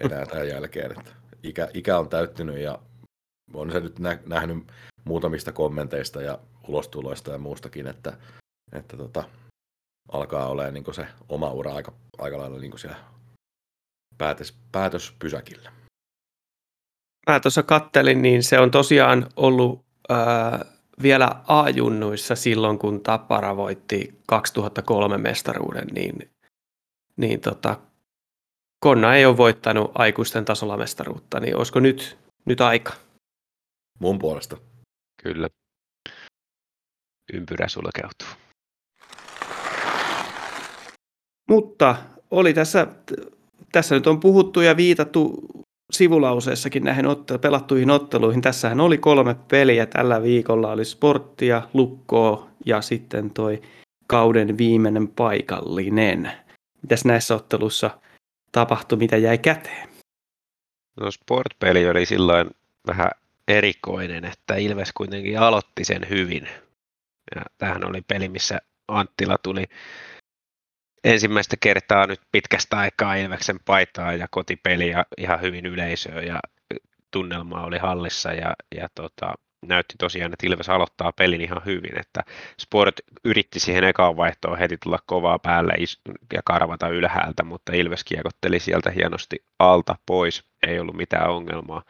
enää 0.00 0.26
tämän 0.26 0.48
jälkeen. 0.48 0.90
Että 0.98 1.10
ikä, 1.42 1.68
ikä 1.74 1.98
on 1.98 2.08
täyttynyt 2.08 2.58
ja 2.58 2.78
on 3.54 3.72
se 3.72 3.80
nyt 3.80 3.98
nä- 3.98 4.18
nähnyt 4.26 4.72
muutamista 5.04 5.52
kommenteista 5.52 6.22
ja 6.22 6.38
ulostuloista 6.68 7.30
ja 7.30 7.38
muustakin, 7.38 7.86
että, 7.86 8.18
että 8.72 8.96
tota, 8.96 9.24
alkaa 10.12 10.48
olemaan 10.48 10.74
niin 10.74 10.94
se 10.94 11.06
oma 11.28 11.50
ura 11.50 11.74
aika, 11.74 11.92
aika 12.18 12.38
lailla 12.38 12.58
niin 12.58 12.78
siellä 12.78 12.96
päätös, 14.18 14.54
päätöspysäkillä. 14.72 15.72
Mä 17.30 17.40
tuossa 17.40 17.62
kattelin, 17.62 18.22
niin 18.22 18.42
se 18.42 18.58
on 18.58 18.70
tosiaan 18.70 19.26
ollut 19.36 19.84
ää, 20.08 20.64
vielä 21.02 21.42
A-junnuissa 21.46 22.34
silloin, 22.34 22.78
kun 22.78 23.02
Tappara 23.02 23.56
voitti 23.56 24.18
2003 24.26 25.18
mestaruuden, 25.18 25.86
niin, 25.86 26.30
niin 27.16 27.40
tota, 27.40 27.80
Konna 28.80 29.14
ei 29.14 29.26
ole 29.26 29.36
voittanut 29.36 29.90
aikuisten 29.94 30.44
tasolla 30.44 30.76
mestaruutta, 30.76 31.40
niin 31.40 31.56
olisiko 31.56 31.80
nyt, 31.80 32.18
nyt 32.44 32.60
aika? 32.60 32.92
Mun 34.00 34.18
puolesta. 34.18 34.56
Kyllä. 35.22 35.48
Ympyrä 37.32 37.68
sulkeutuu. 37.68 38.47
Mutta 41.48 41.96
oli 42.30 42.54
tässä, 42.54 42.86
tässä 43.72 43.94
nyt 43.94 44.06
on 44.06 44.20
puhuttu 44.20 44.60
ja 44.60 44.76
viitattu 44.76 45.46
sivulauseessakin 45.92 46.84
näihin 46.84 47.06
ottelu, 47.06 47.38
pelattuihin 47.38 47.90
otteluihin. 47.90 48.42
Tässähän 48.42 48.80
oli 48.80 48.98
kolme 48.98 49.36
peliä 49.48 49.86
tällä 49.86 50.22
viikolla. 50.22 50.72
Oli 50.72 50.84
sporttia, 50.84 51.62
lukkoa 51.74 52.48
ja 52.66 52.80
sitten 52.80 53.30
toi 53.30 53.62
kauden 54.06 54.58
viimeinen 54.58 55.08
paikallinen. 55.08 56.32
Mitäs 56.82 57.04
näissä 57.04 57.34
ottelussa 57.34 57.90
tapahtui, 58.52 58.98
mitä 58.98 59.16
jäi 59.16 59.38
käteen? 59.38 59.88
No 61.00 61.10
sportpeli 61.10 61.88
oli 61.88 62.06
silloin 62.06 62.50
vähän 62.86 63.10
erikoinen, 63.48 64.24
että 64.24 64.56
Ilves 64.56 64.92
kuitenkin 64.92 65.38
aloitti 65.38 65.84
sen 65.84 66.08
hyvin. 66.08 66.48
Ja 67.34 67.42
tämähän 67.58 67.84
oli 67.84 68.02
peli, 68.02 68.28
missä 68.28 68.58
Anttila 68.88 69.38
tuli 69.42 69.64
ensimmäistä 71.04 71.56
kertaa 71.60 72.06
nyt 72.06 72.20
pitkästä 72.32 72.78
aikaa 72.78 73.14
Ilveksen 73.14 73.60
paitaa 73.64 74.12
ja 74.12 74.26
kotipeli 74.30 74.90
ja 74.90 75.04
ihan 75.18 75.40
hyvin 75.40 75.66
yleisöä 75.66 76.20
ja 76.20 76.40
tunnelma 77.10 77.64
oli 77.64 77.78
hallissa 77.78 78.32
ja, 78.32 78.54
ja 78.74 78.88
tota, 78.94 79.34
näytti 79.66 79.94
tosiaan, 79.98 80.32
että 80.32 80.46
Ilves 80.46 80.68
aloittaa 80.68 81.12
pelin 81.12 81.40
ihan 81.40 81.62
hyvin, 81.66 81.98
että 82.00 82.24
Sport 82.60 82.94
yritti 83.24 83.60
siihen 83.60 83.84
ekaan 83.84 84.16
vaihtoon 84.16 84.58
heti 84.58 84.76
tulla 84.82 84.98
kovaa 85.06 85.38
päälle 85.38 85.74
ja 86.32 86.40
karvata 86.44 86.88
ylhäältä, 86.88 87.44
mutta 87.44 87.72
Ilves 87.72 88.04
kiekotteli 88.04 88.60
sieltä 88.60 88.90
hienosti 88.90 89.44
alta 89.58 89.96
pois, 90.06 90.44
ei 90.66 90.80
ollut 90.80 90.96
mitään 90.96 91.30
ongelmaa. 91.30 91.82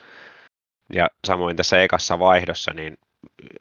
Ja 0.92 1.08
samoin 1.26 1.56
tässä 1.56 1.82
ekassa 1.82 2.18
vaihdossa, 2.18 2.72
niin 2.74 2.98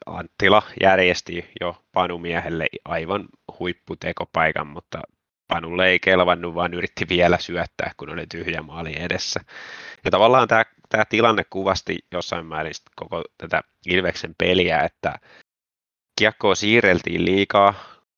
Anttila 0.06 0.62
järjesti 0.80 1.50
jo 1.60 1.76
Panumiehelle 1.92 2.66
aivan 2.84 3.28
huipputekopaikan, 3.58 4.66
mutta 4.66 5.02
Panulle 5.48 5.88
ei 5.88 5.98
kelvannut, 6.00 6.54
vaan 6.54 6.74
yritti 6.74 7.08
vielä 7.08 7.38
syöttää, 7.38 7.92
kun 7.96 8.10
oli 8.10 8.26
tyhjä 8.26 8.62
maali 8.62 8.94
edessä. 8.98 9.40
Ja 10.04 10.10
tavallaan 10.10 10.48
tämä, 10.48 10.64
tämä 10.88 11.04
tilanne 11.04 11.44
kuvasti 11.50 11.98
jossain 12.12 12.46
määrin 12.46 12.72
koko 12.96 13.24
tätä 13.38 13.62
Ilveksen 13.86 14.34
peliä, 14.38 14.80
että 14.80 15.14
kiekkoa 16.18 16.54
siirreltiin 16.54 17.24
liikaa 17.24 17.74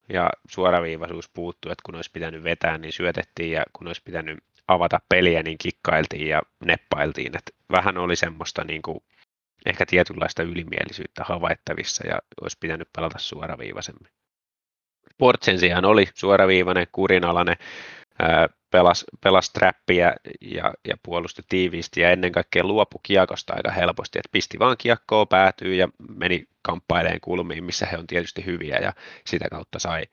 ja 0.08 0.30
suoraviivaisuus 0.48 1.28
puuttui, 1.28 1.72
että 1.72 1.82
kun 1.86 1.94
olisi 1.94 2.10
pitänyt 2.12 2.44
vetää, 2.44 2.78
niin 2.78 2.92
syötettiin 2.92 3.52
ja 3.52 3.62
kun 3.72 3.86
olisi 3.86 4.02
pitänyt 4.04 4.38
avata 4.68 5.00
peliä, 5.08 5.42
niin 5.42 5.58
kikkailtiin 5.58 6.28
ja 6.28 6.42
neppailtiin. 6.64 7.36
Että 7.36 7.52
vähän 7.70 7.98
oli 7.98 8.16
semmoista 8.16 8.64
niin 8.64 8.82
kuin, 8.82 9.00
ehkä 9.66 9.86
tietynlaista 9.86 10.42
ylimielisyttä 10.42 11.24
havaittavissa 11.24 12.06
ja 12.06 12.18
olisi 12.42 12.56
pitänyt 12.60 12.88
pelata 12.96 13.18
suoraviivaisemmin. 13.18 14.12
Sport 15.20 15.42
sen 15.42 15.58
sijaan 15.58 15.84
oli 15.84 16.08
suoraviivainen, 16.14 16.86
kurinalainen, 16.92 17.56
pelasi 18.70 19.04
pelas 19.20 19.50
trappia 19.50 20.12
ja, 20.40 20.74
ja 20.88 20.96
puolusti 21.02 21.42
tiiviisti 21.48 22.00
ja 22.00 22.10
ennen 22.10 22.32
kaikkea 22.32 22.64
luopu 22.64 22.98
kiekosta 23.02 23.54
aika 23.56 23.70
helposti, 23.70 24.18
että 24.18 24.28
pisti 24.32 24.58
vaan 24.58 24.76
kiekkoa 24.78 25.26
päätyy 25.26 25.74
ja 25.74 25.88
meni 26.16 26.44
kamppaileen 26.62 27.20
kulmiin, 27.20 27.64
missä 27.64 27.86
he 27.86 27.98
on 27.98 28.06
tietysti 28.06 28.44
hyviä 28.46 28.76
ja 28.76 28.92
sitä 29.26 29.48
kautta 29.50 29.78
sai, 29.78 30.04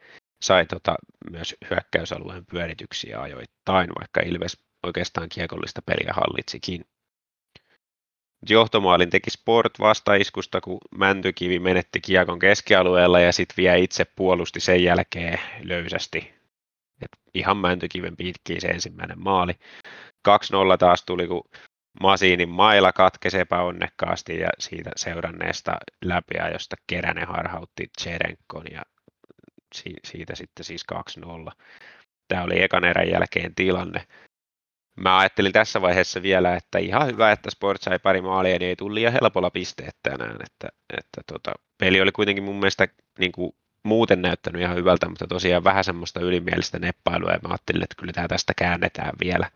sai 0.41 0.65
tota, 0.65 0.95
myös 1.31 1.55
hyökkäysalueen 1.69 2.45
pyörityksiä 2.45 3.21
ajoittain, 3.21 3.89
vaikka 3.99 4.21
Ilves 4.21 4.57
oikeastaan 4.83 5.29
kiekollista 5.29 5.81
peliä 5.81 6.13
hallitsikin. 6.13 6.85
Johtomaalin 8.49 9.09
teki 9.09 9.29
Sport 9.29 9.79
vastaiskusta, 9.79 10.61
kun 10.61 10.77
Mäntykivi 10.97 11.59
menetti 11.59 12.01
kiekon 12.01 12.39
keskialueella 12.39 13.19
ja 13.19 13.31
sitten 13.31 13.57
vielä 13.57 13.75
itse 13.75 14.05
puolusti 14.05 14.59
sen 14.59 14.83
jälkeen 14.83 15.39
löysästi. 15.63 16.33
Et 17.01 17.11
ihan 17.33 17.57
Mäntykiven 17.57 18.17
pitkiin 18.17 18.61
se 18.61 18.67
ensimmäinen 18.67 19.19
maali. 19.19 19.53
2-0 20.27 20.31
taas 20.79 21.03
tuli, 21.03 21.27
kun 21.27 21.49
Masiinin 22.01 22.49
maila 22.49 22.91
katkesi 22.91 23.39
epäonnekkaasti 23.39 24.39
ja 24.39 24.49
siitä 24.59 24.91
seuranneesta 24.95 25.77
läpiajosta 26.05 26.75
Keränen 26.87 27.27
harhautti 27.27 27.87
Cherenkon 28.01 28.65
ja 28.71 28.83
siitä 30.03 30.35
sitten 30.35 30.65
siis 30.65 30.85
2-0. 31.49 31.51
Tämä 32.27 32.43
oli 32.43 32.63
ekan 32.63 32.85
erän 32.85 33.09
jälkeen 33.09 33.55
tilanne 33.55 34.07
mä 34.97 35.17
ajattelin 35.17 35.53
tässä 35.53 35.81
vaiheessa 35.81 36.21
vielä, 36.21 36.55
että 36.55 36.77
ihan 36.77 37.07
hyvä, 37.07 37.31
että 37.31 37.51
Sport 37.51 37.81
sai 37.81 37.99
pari 37.99 38.21
maalia, 38.21 38.59
niin 38.59 38.69
ei 38.69 38.75
tullut 38.75 38.93
liian 38.93 39.13
helpolla 39.13 39.49
pisteet 39.49 39.95
tänään. 40.03 40.37
Että, 40.45 40.67
että 40.97 41.21
tota, 41.33 41.51
peli 41.77 42.01
oli 42.01 42.11
kuitenkin 42.11 42.43
mun 42.43 42.55
mielestä 42.55 42.87
niin 43.19 43.31
kuin 43.31 43.55
muuten 43.83 44.21
näyttänyt 44.21 44.61
ihan 44.61 44.75
hyvältä, 44.75 45.09
mutta 45.09 45.27
tosiaan 45.27 45.63
vähän 45.63 45.83
semmoista 45.83 46.19
ylimielistä 46.19 46.79
neppailua, 46.79 47.31
ja 47.31 47.39
mä 47.43 47.49
ajattelin, 47.49 47.83
että 47.83 47.95
kyllä 47.99 48.13
tämä 48.13 48.27
tästä 48.27 48.53
käännetään 48.57 49.13
vielä. 49.23 49.51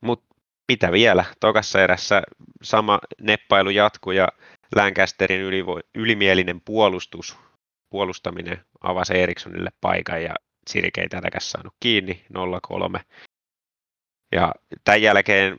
Mutta 0.00 0.34
mitä 0.68 0.92
vielä? 0.92 1.24
Tokassa 1.40 1.82
erässä 1.82 2.22
sama 2.62 2.98
neppailu 3.20 3.70
jatkuu 3.70 4.12
ja 4.12 4.28
Lancasterin 4.76 5.40
ylivo- 5.42 5.80
ylimielinen 5.94 6.60
puolustus, 6.60 7.36
puolustaminen 7.90 8.64
avasi 8.80 9.18
Erikssonille 9.18 9.70
paikan 9.80 10.22
ja 10.22 10.34
Sirke 10.68 11.00
ei 11.00 11.08
tätäkään 11.08 11.40
saanut 11.40 11.74
kiinni 11.80 12.24
0-3. 12.98 13.00
Ja 14.32 14.54
tämän 14.84 15.02
jälkeen 15.02 15.58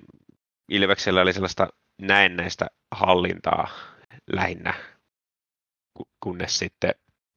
Ilveksellä 0.69 1.21
oli 1.21 1.33
sellaista 1.33 1.67
näennäistä 2.01 2.67
hallintaa 2.91 3.67
lähinnä, 4.33 4.73
kunnes 6.23 6.57
sitten 6.57 6.91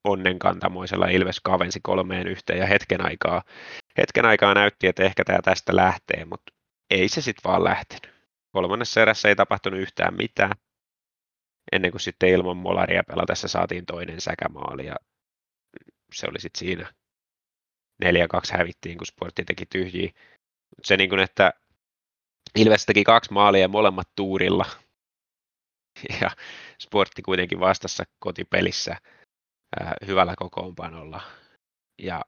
onnenkantamoisella 0.05 1.07
Ilves 1.07 1.41
kavensi 1.41 1.81
kolmeen 1.83 2.27
yhteen 2.27 2.59
ja 2.59 2.67
hetken 2.67 3.07
aikaa, 3.07 3.43
hetken 3.99 4.25
aikaa 4.25 4.55
näytti, 4.55 4.87
että 4.87 5.03
ehkä 5.05 5.25
tämä 5.25 5.39
tästä 5.43 5.77
lähtee, 5.77 6.25
mutta 6.25 6.53
ei 6.91 7.09
se 7.09 7.21
sitten 7.21 7.51
vaan 7.51 7.65
lähtenyt. 7.65 8.15
Kolmannessa 8.53 9.03
erässä 9.03 9.29
ei 9.29 9.37
tapahtunut 9.37 9.81
yhtään 9.81 10.15
mitään, 10.15 10.53
ennen 11.73 11.91
kuin 11.91 12.01
sitten 12.01 12.29
ilman 12.29 12.57
molaria 12.57 13.05
pelatessa 13.05 13.49
saatiin 13.49 13.87
toinen 13.87 14.21
säkämaali 14.21 14.87
ja 14.87 14.97
se 16.13 16.27
oli 16.31 16.41
sitten 16.41 16.59
siinä. 16.59 16.95
4-2 18.05 18.07
hävittiin, 18.59 18.99
kun 18.99 19.07
sportti 19.07 19.45
teki 19.45 19.67
tyhjiä 19.67 20.11
se 20.83 20.97
niin 20.97 21.09
kuin, 21.09 21.21
että 21.21 21.53
Ilves 22.55 22.87
teki 22.87 23.05
kaksi 23.05 23.33
maalia 23.33 23.69
molemmat 23.69 24.09
tuurilla 24.17 24.67
ja 26.21 26.31
sportti 26.79 27.23
kuitenkin 27.23 27.61
vastassa 27.61 28.05
kotipelissä 28.19 28.97
ää, 29.81 29.95
hyvällä 30.07 30.35
kokoonpanolla 30.37 31.21
ja 31.99 32.25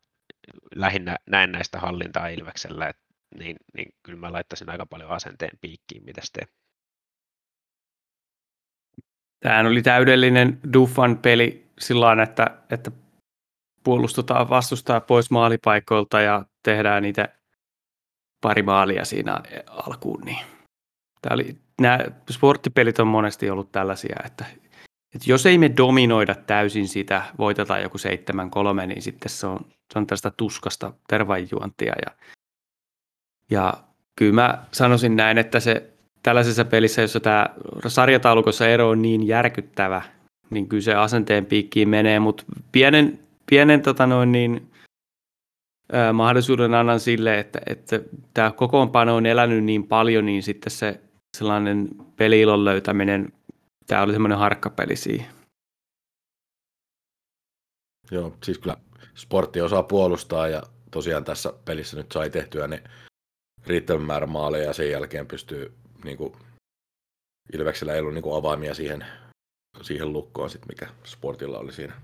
lähinnä 0.75 1.17
näen 1.27 1.53
näistä 1.53 1.79
hallintaa 1.81 2.29
Ilveksellä, 2.29 2.89
et, 2.89 2.97
niin, 3.39 3.57
niin 3.77 3.95
kyllä 4.03 4.19
mä 4.19 4.33
laittaisin 4.33 4.71
aika 4.71 4.87
paljon 4.87 5.11
asenteen 5.11 5.59
piikkiin, 5.61 6.05
mitä 6.05 6.21
te. 6.33 6.47
Tämähän 9.41 9.67
oli 9.67 9.83
täydellinen 9.83 10.61
Duffan 10.73 11.19
peli 11.19 11.71
sillä 11.79 12.23
että, 12.23 12.63
että 12.71 12.91
puolustutaan 13.85 14.49
vastustaa 14.49 15.01
pois 15.01 15.31
maalipaikoilta 15.31 16.21
ja 16.21 16.45
tehdään 16.63 17.03
niitä 17.03 17.29
pari 18.47 18.63
maalia 18.63 19.05
siinä 19.05 19.41
alkuun. 19.69 20.21
Niin. 20.25 20.39
Tämä 21.23 21.35
oli, 21.35 21.57
nämä 21.81 21.99
sporttipelit 22.31 22.99
on 22.99 23.07
monesti 23.07 23.51
ollut 23.51 23.73
tällaisia, 23.73 24.17
että, 24.25 24.45
että 25.15 25.31
jos 25.31 25.47
ei 25.47 25.59
me 25.59 25.71
dominoida 25.77 26.35
täysin 26.35 26.89
sitä, 26.89 27.23
voitetaan 27.39 27.83
joku 27.83 27.99
7-3, 27.99 28.87
niin 28.87 29.03
sitten 29.03 29.31
se 29.31 29.47
on, 29.47 29.61
se 29.93 29.99
on 29.99 30.07
tästä 30.07 30.31
tuskasta 30.31 30.93
tervajuontia. 31.09 31.95
Ja, 32.07 32.13
ja 33.51 33.75
kyllä 34.19 34.33
mä 34.33 34.65
sanoisin 34.73 35.17
näin, 35.17 35.39
että 35.39 35.61
se 35.61 35.91
tällaisessa 36.23 36.65
pelissä, 36.65 37.03
jossa 37.03 37.21
tämä 37.21 37.47
sarjataulukossa 37.87 38.69
ero 38.69 38.89
on 38.89 39.03
niin 39.03 39.27
järkyttävä, 39.27 40.03
niin 40.51 40.69
kyllä 40.69 40.83
se 40.83 40.95
asenteen 40.95 41.47
piikkiin 41.47 41.89
menee, 41.89 42.21
mutta 42.21 42.45
pienen, 42.73 43.19
pienen 43.51 43.83
tota 43.83 44.07
noin 44.07 44.33
niin, 44.33 44.71
mahdollisuuden 46.13 46.75
annan 46.75 47.01
sille, 47.01 47.39
että, 47.39 47.61
että 47.67 48.01
tämä 48.35 48.51
kokoonpano 48.53 49.17
on 49.17 49.27
elänyt 49.27 49.65
niin 49.65 49.87
paljon, 49.87 50.27
niin 50.27 50.43
sitten 50.43 50.71
se 50.71 51.01
sellainen 51.37 51.89
peliilon 52.17 52.65
löytäminen, 52.65 53.33
tämä 53.87 54.03
oli 54.03 54.13
semmoinen 54.13 54.39
harkkapeli 54.39 54.97
siihen. 54.97 55.27
Joo, 58.11 58.37
siis 58.45 58.59
kyllä 58.59 58.77
sportti 59.15 59.61
osaa 59.61 59.83
puolustaa 59.83 60.49
ja 60.49 60.63
tosiaan 60.91 61.25
tässä 61.25 61.53
pelissä 61.65 61.97
nyt 61.97 62.13
sai 62.13 62.31
tehtyä 62.31 62.67
ne 62.67 62.83
riittävän 63.67 64.03
määrän 64.03 64.31
maaleja 64.31 64.65
ja 64.65 64.73
sen 64.73 64.91
jälkeen 64.91 65.27
pystyy 65.27 65.73
niin 66.05 66.17
kuin, 66.17 66.33
Ilveksellä 67.53 67.95
ei 67.95 68.01
ollut 68.01 68.15
niin 68.15 68.23
kuin 68.23 68.37
avaimia 68.39 68.75
siihen, 68.75 69.07
siihen 69.83 70.13
lukkoon, 70.13 70.51
sit, 70.51 70.67
mikä 70.69 70.87
sportilla 71.05 71.59
oli 71.59 71.73
siinä. 71.73 71.95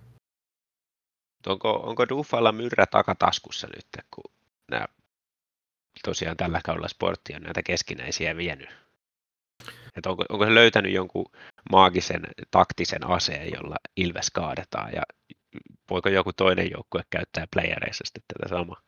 Onko, 1.46 1.70
onko 1.70 2.08
Duffalla 2.08 2.52
myrrä 2.52 2.86
takataskussa 2.86 3.66
nyt, 3.76 3.86
kun 4.14 4.32
nämä 4.70 4.86
tosiaan 6.04 6.36
tällä 6.36 6.60
kaudella 6.64 6.88
sportti 6.88 7.34
on 7.34 7.42
näitä 7.42 7.62
keskinäisiä 7.62 8.36
vienyt? 8.36 8.68
Et 9.96 10.06
onko, 10.06 10.24
onko 10.28 10.44
se 10.44 10.54
löytänyt 10.54 10.92
jonkun 10.92 11.26
maagisen 11.70 12.22
taktisen 12.50 13.06
aseen, 13.06 13.52
jolla 13.52 13.76
Ilves 13.96 14.30
kaadetaan 14.30 14.92
ja 14.92 15.02
voiko 15.90 16.08
joku 16.08 16.32
toinen 16.32 16.70
joukkue 16.70 17.02
käyttää 17.10 17.46
playereissa 17.54 18.04
sitten 18.06 18.22
tätä 18.32 18.48
samaa? 18.48 18.80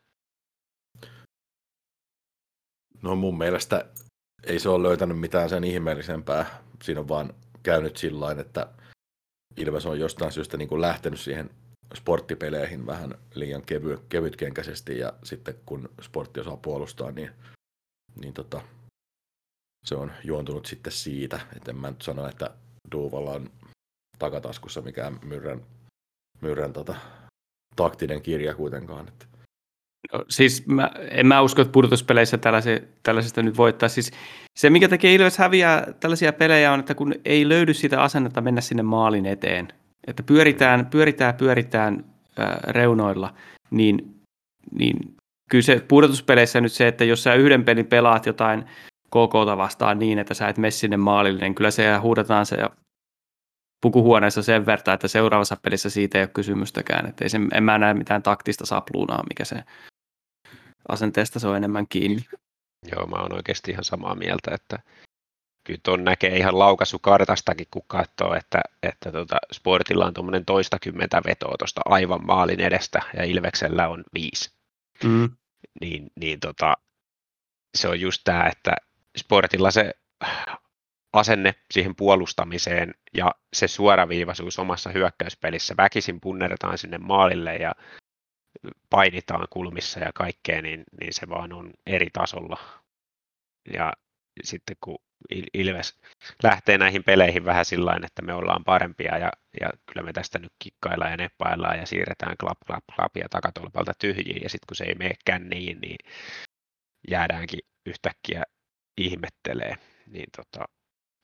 No 3.03 3.15
mun 3.15 3.37
mielestä 3.37 3.85
ei 4.43 4.59
se 4.59 4.69
ole 4.69 4.87
löytänyt 4.87 5.19
mitään 5.19 5.49
sen 5.49 5.63
ihmeellisempää. 5.63 6.63
Siinä 6.83 6.99
on 6.99 7.07
vaan 7.07 7.33
käynyt 7.63 7.97
sillä 7.97 8.31
että 8.31 8.67
Ilves 9.57 9.85
on 9.85 9.99
jostain 9.99 10.31
syystä 10.31 10.57
niin 10.57 10.67
kuin 10.67 10.81
lähtenyt 10.81 11.19
siihen 11.19 11.49
sporttipeleihin 11.93 12.85
vähän 12.85 13.15
liian 13.33 13.61
kevy, 13.61 13.99
kevytkenkäisesti 14.09 14.99
ja 14.99 15.13
sitten 15.23 15.55
kun 15.65 15.89
sportti 16.01 16.39
osaa 16.39 16.57
puolustaa, 16.57 17.11
niin, 17.11 17.29
niin 18.21 18.33
tota, 18.33 18.61
se 19.85 19.95
on 19.95 20.11
juontunut 20.23 20.65
sitten 20.65 20.93
siitä, 20.93 21.39
että 21.55 21.71
en 21.71 21.77
mä 21.77 21.89
nyt 21.89 22.01
sano, 22.01 22.27
että 22.27 22.49
Duuvalla 22.91 23.31
on 23.31 23.49
takataskussa 24.19 24.81
mikään 24.81 25.19
myrrän, 25.23 25.61
myrrän 26.41 26.73
tota, 26.73 26.95
taktinen 27.75 28.21
kirja 28.21 28.55
kuitenkaan. 28.55 29.07
Että. 29.07 29.25
No, 30.13 30.25
siis 30.29 30.67
mä, 30.67 30.91
en 31.11 31.27
mä 31.27 31.41
usko, 31.41 31.61
että 31.61 31.71
pudotuspeleissä 31.71 32.37
tällaisesta 33.03 33.43
nyt 33.43 33.57
voittaa. 33.57 33.89
Siis 33.89 34.11
se, 34.59 34.69
mikä 34.69 34.87
tekee 34.87 35.15
Ilves 35.15 35.37
häviää 35.37 35.93
tällaisia 35.99 36.33
pelejä 36.33 36.73
on, 36.73 36.79
että 36.79 36.95
kun 36.95 37.15
ei 37.25 37.49
löydy 37.49 37.73
sitä 37.73 38.03
asennetta 38.03 38.41
mennä 38.41 38.61
sinne 38.61 38.83
maalin 38.83 39.25
eteen, 39.25 39.67
että 40.07 40.23
pyöritään, 40.23 40.85
pyöritään, 40.85 41.35
pyöritään 41.35 42.05
ää, 42.37 42.59
reunoilla, 42.67 43.33
niin, 43.71 44.21
niin 44.71 45.15
kyllä 45.49 45.61
se 45.61 45.85
pudotuspeleissä 45.87 46.61
nyt 46.61 46.71
se, 46.71 46.87
että 46.87 47.03
jos 47.03 47.23
sä 47.23 47.33
yhden 47.33 47.65
pelin 47.65 47.87
pelaat 47.87 48.25
jotain 48.25 48.65
KKta 49.07 49.57
vastaan 49.57 49.99
niin, 49.99 50.19
että 50.19 50.33
sä 50.33 50.47
et 50.47 50.57
mene 50.57 50.71
sinne 50.71 50.97
maalille, 50.97 51.41
niin 51.41 51.55
kyllä 51.55 51.71
se 51.71 51.95
huudetaan 51.95 52.45
se 52.45 52.57
pukuhuoneessa 53.81 54.43
sen 54.43 54.65
verran, 54.65 54.93
että 54.93 55.07
seuraavassa 55.07 55.57
pelissä 55.61 55.89
siitä 55.89 56.17
ei 56.17 56.23
ole 56.23 56.29
kysymystäkään. 56.33 57.05
Että 57.09 57.25
ei 57.25 57.29
se, 57.29 57.39
en 57.53 57.63
mä 57.63 57.77
näe 57.77 57.93
mitään 57.93 58.23
taktista 58.23 58.65
sapluunaa, 58.65 59.23
mikä 59.29 59.45
se 59.45 59.63
asenteesta 60.89 61.39
se 61.39 61.47
on 61.47 61.57
enemmän 61.57 61.87
kiinni. 61.87 62.21
Joo, 62.91 63.07
mä 63.07 63.15
oon 63.15 63.33
oikeasti 63.33 63.71
ihan 63.71 63.83
samaa 63.83 64.15
mieltä, 64.15 64.51
että 64.55 64.79
kyllä 65.65 65.79
tuon 65.83 66.03
näkee 66.03 66.37
ihan 66.37 66.59
laukaisukartastakin, 66.59 67.67
kun 67.71 67.81
katsoo, 67.87 68.33
että, 68.33 68.61
että 68.83 69.11
tota, 69.11 69.37
Sportilla 69.51 70.05
on 70.05 70.13
tuommoinen 70.13 70.45
toistakymmentä 70.45 71.21
vetoa 71.25 71.55
tuosta 71.59 71.81
aivan 71.85 72.25
maalin 72.25 72.59
edestä 72.59 73.01
ja 73.17 73.23
Ilveksellä 73.23 73.87
on 73.87 74.03
viisi. 74.13 74.51
Mm. 75.03 75.29
Niin, 75.81 76.11
niin 76.15 76.39
tota, 76.39 76.73
se 77.75 77.87
on 77.87 78.01
just 78.01 78.21
tämä, 78.23 78.47
että 78.47 78.75
Sportilla 79.17 79.71
se 79.71 79.93
asenne 81.13 81.55
siihen 81.71 81.95
puolustamiseen 81.95 82.93
ja 83.13 83.31
se 83.53 83.67
suoraviivaisuus 83.67 84.59
omassa 84.59 84.89
hyökkäyspelissä. 84.89 85.73
Väkisin 85.77 86.21
punnertaan 86.21 86.77
sinne 86.77 86.97
maalille 86.97 87.55
ja 87.55 87.71
painitaan 88.89 89.47
kulmissa 89.49 89.99
ja 89.99 90.11
kaikkea, 90.15 90.61
niin, 90.61 90.83
niin 91.01 91.13
se 91.13 91.29
vaan 91.29 91.53
on 91.53 91.73
eri 91.85 92.09
tasolla. 92.13 92.57
Ja 93.73 93.93
sitten 94.43 94.75
kun 94.83 94.97
Ilves 95.53 95.99
lähtee 96.43 96.77
näihin 96.77 97.03
peleihin 97.03 97.45
vähän 97.45 97.65
sillä 97.65 97.99
että 98.05 98.21
me 98.21 98.33
ollaan 98.33 98.63
parempia 98.63 99.17
ja, 99.17 99.31
ja 99.61 99.69
kyllä 99.85 100.05
me 100.05 100.13
tästä 100.13 100.39
nyt 100.39 100.53
kikkaillaan 100.59 101.11
ja 101.11 101.17
neppaillaan 101.17 101.77
ja 101.79 101.85
siirretään 101.85 102.37
klap, 102.39 102.57
klap, 102.67 102.83
klap 102.95 103.17
ja 103.17 103.29
takatolpalta 103.29 103.93
tyhjiin 103.99 104.43
ja 104.43 104.49
sitten 104.49 104.67
kun 104.67 104.75
se 104.75 104.83
ei 104.83 104.95
menekään 104.95 105.49
niin, 105.49 105.81
niin 105.81 105.97
jäädäänkin 107.09 107.59
yhtäkkiä 107.85 108.43
ihmettelee. 108.97 109.75
Niin 110.07 110.29
tota, 110.37 110.65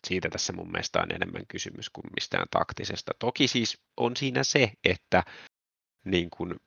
siitä 0.07 0.29
tässä 0.29 0.53
mun 0.53 0.71
mielestä 0.71 0.99
on 0.99 1.11
enemmän 1.11 1.47
kysymys 1.47 1.89
kuin 1.89 2.05
mistään 2.15 2.47
taktisesta. 2.51 3.11
Toki 3.19 3.47
siis 3.47 3.81
on 3.97 4.17
siinä 4.17 4.43
se, 4.43 4.71
että 4.83 5.23
niin 6.05 6.29
kun, 6.29 6.59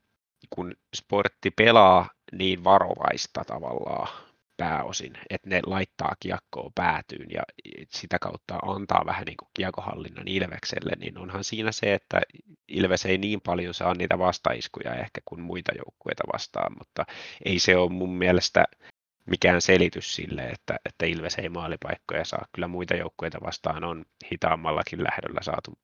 kun 0.51 0.75
sportti 0.97 1.51
pelaa 1.51 2.11
niin 2.33 2.65
varovaista 2.65 3.45
tavallaan 3.45 4.34
pääosin, 4.57 5.13
että 5.31 5.49
ne 5.49 5.61
laittaa 5.67 6.15
kiekkoa 6.21 6.71
päätyyn 6.75 7.31
ja 7.31 7.43
sitä 7.91 8.19
kautta 8.19 8.57
antaa 8.57 9.03
vähän 9.07 9.25
niin 9.25 9.37
kuin 9.37 9.49
kiekohallinnan 9.55 10.29
Ilvekselle, 10.29 10.93
niin 10.99 11.19
onhan 11.19 11.45
siinä 11.45 11.73
se, 11.73 11.95
että 11.95 12.21
Ilves 12.69 13.07
ei 13.07 13.19
niin 13.19 13.41
paljon 13.41 13.75
saa 13.75 13.95
niitä 13.95 14.19
vastaiskuja 14.19 14.95
ehkä 14.95 15.21
kuin 15.25 15.41
muita 15.41 15.73
joukkueita 15.77 16.25
vastaan, 16.33 16.73
mutta 16.79 17.05
ei 17.45 17.59
se 17.59 17.77
ole 17.77 17.91
mun 17.91 18.17
mielestä 18.17 18.65
mikään 19.27 19.63
selitys 19.63 20.15
sille, 20.15 20.43
että, 20.43 20.77
että 20.85 21.07
Ilves 21.07 21.35
ei 21.35 21.49
maalipaikkoja 21.49 22.25
saa. 22.25 22.47
Kyllä 22.53 22.69
muita 22.69 22.95
joukkueita 22.95 23.39
vastaan 23.43 23.85
on 23.85 24.05
hitaammallakin 24.33 25.05
lähdöllä 25.05 25.43
saatu 25.43 25.79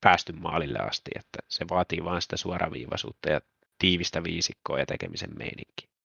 päästy 0.00 0.32
maalille 0.32 0.78
asti, 0.78 1.10
että 1.14 1.38
se 1.48 1.64
vaatii 1.70 2.04
vain 2.04 2.22
sitä 2.22 2.36
suoraviivaisuutta 2.36 3.30
ja 3.30 3.40
tiivistä 3.78 4.24
viisikkoa 4.24 4.78
ja 4.78 4.86
tekemisen 4.86 5.30
meininki. 5.38 5.95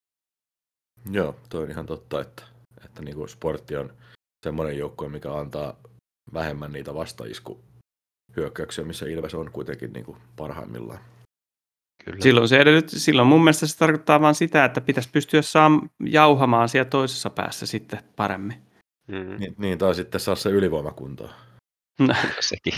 Joo, 1.11 1.35
toi 1.49 1.63
on 1.63 1.71
ihan 1.71 1.85
totta, 1.85 2.21
että, 2.21 2.43
että 2.85 3.01
niin 3.01 3.15
kuin 3.15 3.29
sportti 3.29 3.75
on 3.75 3.93
semmoinen 4.45 4.77
joukkue, 4.77 5.09
mikä 5.09 5.33
antaa 5.33 5.77
vähemmän 6.33 6.71
niitä 6.71 6.93
vastaisku 6.93 7.59
hyökkäyksiä, 8.35 8.85
missä 8.85 9.05
Ilves 9.05 9.35
on 9.35 9.51
kuitenkin 9.51 9.93
niin 9.93 10.05
kuin 10.05 10.17
parhaimmillaan. 10.35 10.99
Kyllä. 12.05 12.21
Silloin, 12.21 12.47
se 12.47 12.59
edellyt, 12.59 12.89
silloin 12.89 13.27
mun 13.27 13.43
mielestä 13.43 13.67
se 13.67 13.77
tarkoittaa 13.77 14.21
vain 14.21 14.35
sitä, 14.35 14.65
että 14.65 14.81
pitäisi 14.81 15.09
pystyä 15.09 15.41
saam, 15.41 15.89
jauhamaan 16.05 16.69
siellä 16.69 16.89
toisessa 16.89 17.29
päässä 17.29 17.65
sitten 17.65 17.99
paremmin. 18.15 18.61
Mm. 19.07 19.39
Niin, 19.39 19.55
niin, 19.57 19.77
tai 19.77 19.95
sitten 19.95 20.21
saa 20.21 20.35
se 20.35 20.49
ylivoimakuntoa. 20.49 21.33
No. 21.99 22.15
Sekin. 22.39 22.73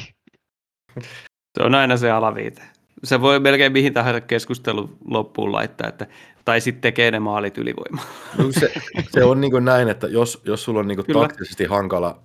Se 1.57 1.63
on 1.63 1.75
aina 1.75 1.97
se 1.97 2.11
alaviite. 2.11 2.61
Se 3.03 3.21
voi 3.21 3.39
melkein 3.39 3.71
mihin 3.71 3.93
tahansa 3.93 4.21
keskustelun 4.21 4.97
loppuun 5.05 5.51
laittaa, 5.51 5.89
että 5.89 6.07
tai 6.45 6.61
sitten 6.61 6.81
tekee 6.81 7.11
ne 7.11 7.19
maalit 7.19 7.57
ylivoimaa. 7.57 8.05
No, 8.37 8.51
se, 8.51 8.73
se 9.09 9.23
on 9.23 9.41
niin 9.41 9.51
kuin 9.51 9.65
näin, 9.65 9.87
että 9.87 10.07
jos, 10.07 10.41
jos 10.45 10.63
sulla 10.63 10.79
on 10.79 10.87
niin 10.87 11.05
kuin 11.05 11.21
taktisesti 11.21 11.65
hankala 11.65 12.21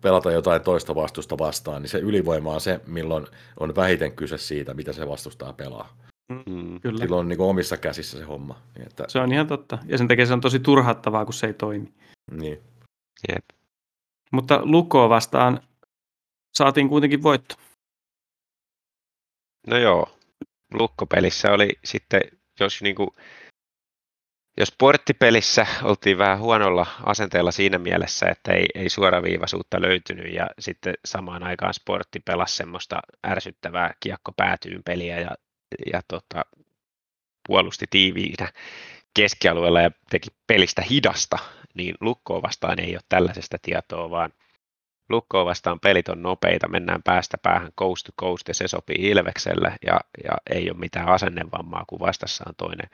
pelata 0.00 0.32
jotain 0.32 0.62
toista 0.62 0.94
vastusta 0.94 1.38
vastaan, 1.38 1.82
niin 1.82 1.90
se 1.90 1.98
ylivoima 1.98 2.54
on 2.54 2.60
se, 2.60 2.80
milloin 2.86 3.26
on 3.60 3.76
vähiten 3.76 4.12
kyse 4.12 4.38
siitä, 4.38 4.74
mitä 4.74 4.92
se 4.92 5.08
vastustaa 5.08 5.52
pelaa. 5.52 5.96
Mm, 6.28 6.80
kyllä. 6.80 6.98
Silloin 6.98 7.20
on 7.20 7.28
niin 7.28 7.36
kuin 7.36 7.48
omissa 7.48 7.76
käsissä 7.76 8.18
se 8.18 8.24
homma. 8.24 8.62
Niin 8.74 8.86
että... 8.86 9.04
Se 9.08 9.18
on 9.18 9.32
ihan 9.32 9.46
totta. 9.46 9.78
Ja 9.86 9.98
sen 9.98 10.08
takia 10.08 10.26
se 10.26 10.32
on 10.32 10.40
tosi 10.40 10.60
turhattavaa, 10.60 11.24
kun 11.24 11.34
se 11.34 11.46
ei 11.46 11.54
toimi. 11.54 11.92
Niin. 12.30 12.60
Jep. 13.28 13.44
Mutta 14.32 14.60
Lukoa 14.62 15.08
vastaan 15.08 15.60
saatiin 16.58 16.88
kuitenkin 16.88 17.22
voitto. 17.22 17.54
No 19.66 19.78
joo. 19.78 20.18
Lukkopelissä 20.74 21.52
oli 21.52 21.78
sitten, 21.84 22.20
jos 22.60 22.82
niinku 22.82 23.14
jos 23.14 23.47
sporttipelissä 24.66 25.66
oltiin 25.82 26.18
vähän 26.18 26.38
huonolla 26.38 26.86
asenteella 27.06 27.50
siinä 27.50 27.78
mielessä, 27.78 28.26
että 28.26 28.52
ei, 28.52 28.66
ei 28.74 28.88
suoraviivaisuutta 28.88 29.82
löytynyt 29.82 30.34
ja 30.34 30.46
sitten 30.58 30.94
samaan 31.04 31.42
aikaan 31.42 31.74
sportti 31.74 32.20
pelasi 32.20 32.56
semmoista 32.56 33.00
ärsyttävää 33.26 33.94
kiekko 34.00 34.32
päätyyn 34.32 34.82
peliä 34.84 35.20
ja, 35.20 35.30
ja 35.92 36.00
tota, 36.08 36.44
puolusti 37.46 37.86
tiiviinä 37.90 38.52
keskialueella 39.14 39.80
ja 39.80 39.90
teki 40.10 40.28
pelistä 40.46 40.82
hidasta, 40.82 41.38
niin 41.74 41.94
Lukkoa 42.00 42.42
vastaan 42.42 42.80
ei 42.80 42.94
ole 42.94 43.02
tällaisesta 43.08 43.56
tietoa, 43.62 44.10
vaan 44.10 44.32
Lukkoa 45.08 45.44
vastaan 45.44 45.80
pelit 45.80 46.08
on 46.08 46.22
nopeita, 46.22 46.68
mennään 46.68 47.02
päästä 47.02 47.38
päähän 47.42 47.72
coast 47.78 48.06
to 48.06 48.12
coast 48.20 48.48
ja 48.48 48.54
se 48.54 48.68
sopii 48.68 48.96
Ilvekselle 49.10 49.76
ja, 49.86 50.00
ja 50.24 50.32
ei 50.50 50.70
ole 50.70 50.78
mitään 50.78 51.08
asennevammaa, 51.08 51.84
kun 51.86 52.00
vastassa 52.00 52.44
on 52.46 52.54
toinen 52.56 52.88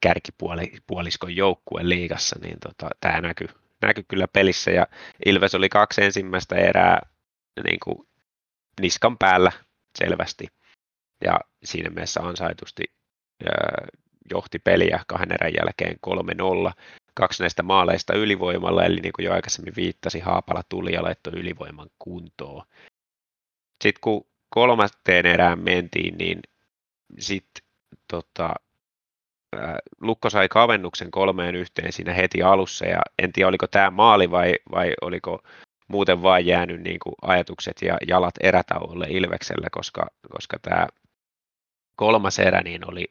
kärkipuoliskon 0.00 1.36
joukkue 1.36 1.88
liigassa, 1.88 2.36
niin 2.42 2.56
tota, 2.60 2.90
tämä 3.00 3.20
näkyy, 3.20 3.48
näkyy 3.82 4.04
kyllä 4.08 4.28
pelissä 4.28 4.70
ja 4.70 4.86
Ilves 5.26 5.54
oli 5.54 5.68
kaksi 5.68 6.04
ensimmäistä 6.04 6.56
erää 6.56 7.00
niin 7.64 7.80
kuin 7.84 8.08
niskan 8.80 9.18
päällä 9.18 9.52
selvästi 9.98 10.46
ja 11.24 11.40
siinä 11.64 11.90
mielessä 11.90 12.20
ansaitusti 12.20 12.84
ää, 13.46 13.86
johti 14.30 14.58
peliä 14.58 15.04
kahden 15.06 15.32
erän 15.32 15.54
jälkeen 15.54 15.96
3-0. 16.70 16.72
Kaksi 17.14 17.42
näistä 17.42 17.62
maaleista 17.62 18.14
ylivoimalla, 18.14 18.84
eli 18.84 19.00
niin 19.00 19.12
kuin 19.12 19.26
jo 19.26 19.32
aikaisemmin 19.32 19.76
viittasi, 19.76 20.20
Haapala 20.20 20.62
tuli 20.68 20.92
ja 20.92 21.02
laittoi 21.02 21.32
ylivoiman 21.32 21.90
kuntoon. 21.98 22.62
Sitten 23.84 24.00
kun 24.00 24.26
kolmatteen 24.48 25.26
erään 25.26 25.58
mentiin, 25.60 26.18
niin 26.18 26.40
sitten 27.18 27.64
tota, 28.08 28.54
Lukko 30.00 30.30
sai 30.30 30.48
kavennuksen 30.48 31.10
kolmeen 31.10 31.54
yhteen 31.54 31.92
siinä 31.92 32.12
heti 32.12 32.42
alussa 32.42 32.86
ja 32.86 33.02
en 33.22 33.32
tiedä 33.32 33.48
oliko 33.48 33.66
tämä 33.66 33.90
maali 33.90 34.30
vai, 34.30 34.54
vai 34.70 34.92
oliko 35.00 35.42
muuten 35.88 36.22
vaan 36.22 36.46
jäänyt 36.46 36.80
niin 36.80 36.98
kuin 36.98 37.14
ajatukset 37.22 37.82
ja 37.82 37.98
jalat 38.06 38.34
erätauolle 38.40 39.06
Ilvekselle, 39.10 39.66
koska, 39.70 40.06
koska 40.30 40.58
tämä 40.62 40.86
kolmas 41.96 42.38
erä 42.38 42.60
niin 42.60 42.90
oli 42.90 43.04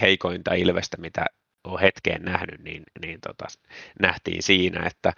heikointa 0.00 0.54
Ilvestä, 0.54 0.96
mitä 0.96 1.26
on 1.64 1.80
hetkeen 1.80 2.22
nähnyt, 2.22 2.60
niin, 2.60 2.82
niin 3.02 3.20
tota, 3.20 3.46
nähtiin 4.00 4.42
siinä, 4.42 4.86
että 4.86 5.12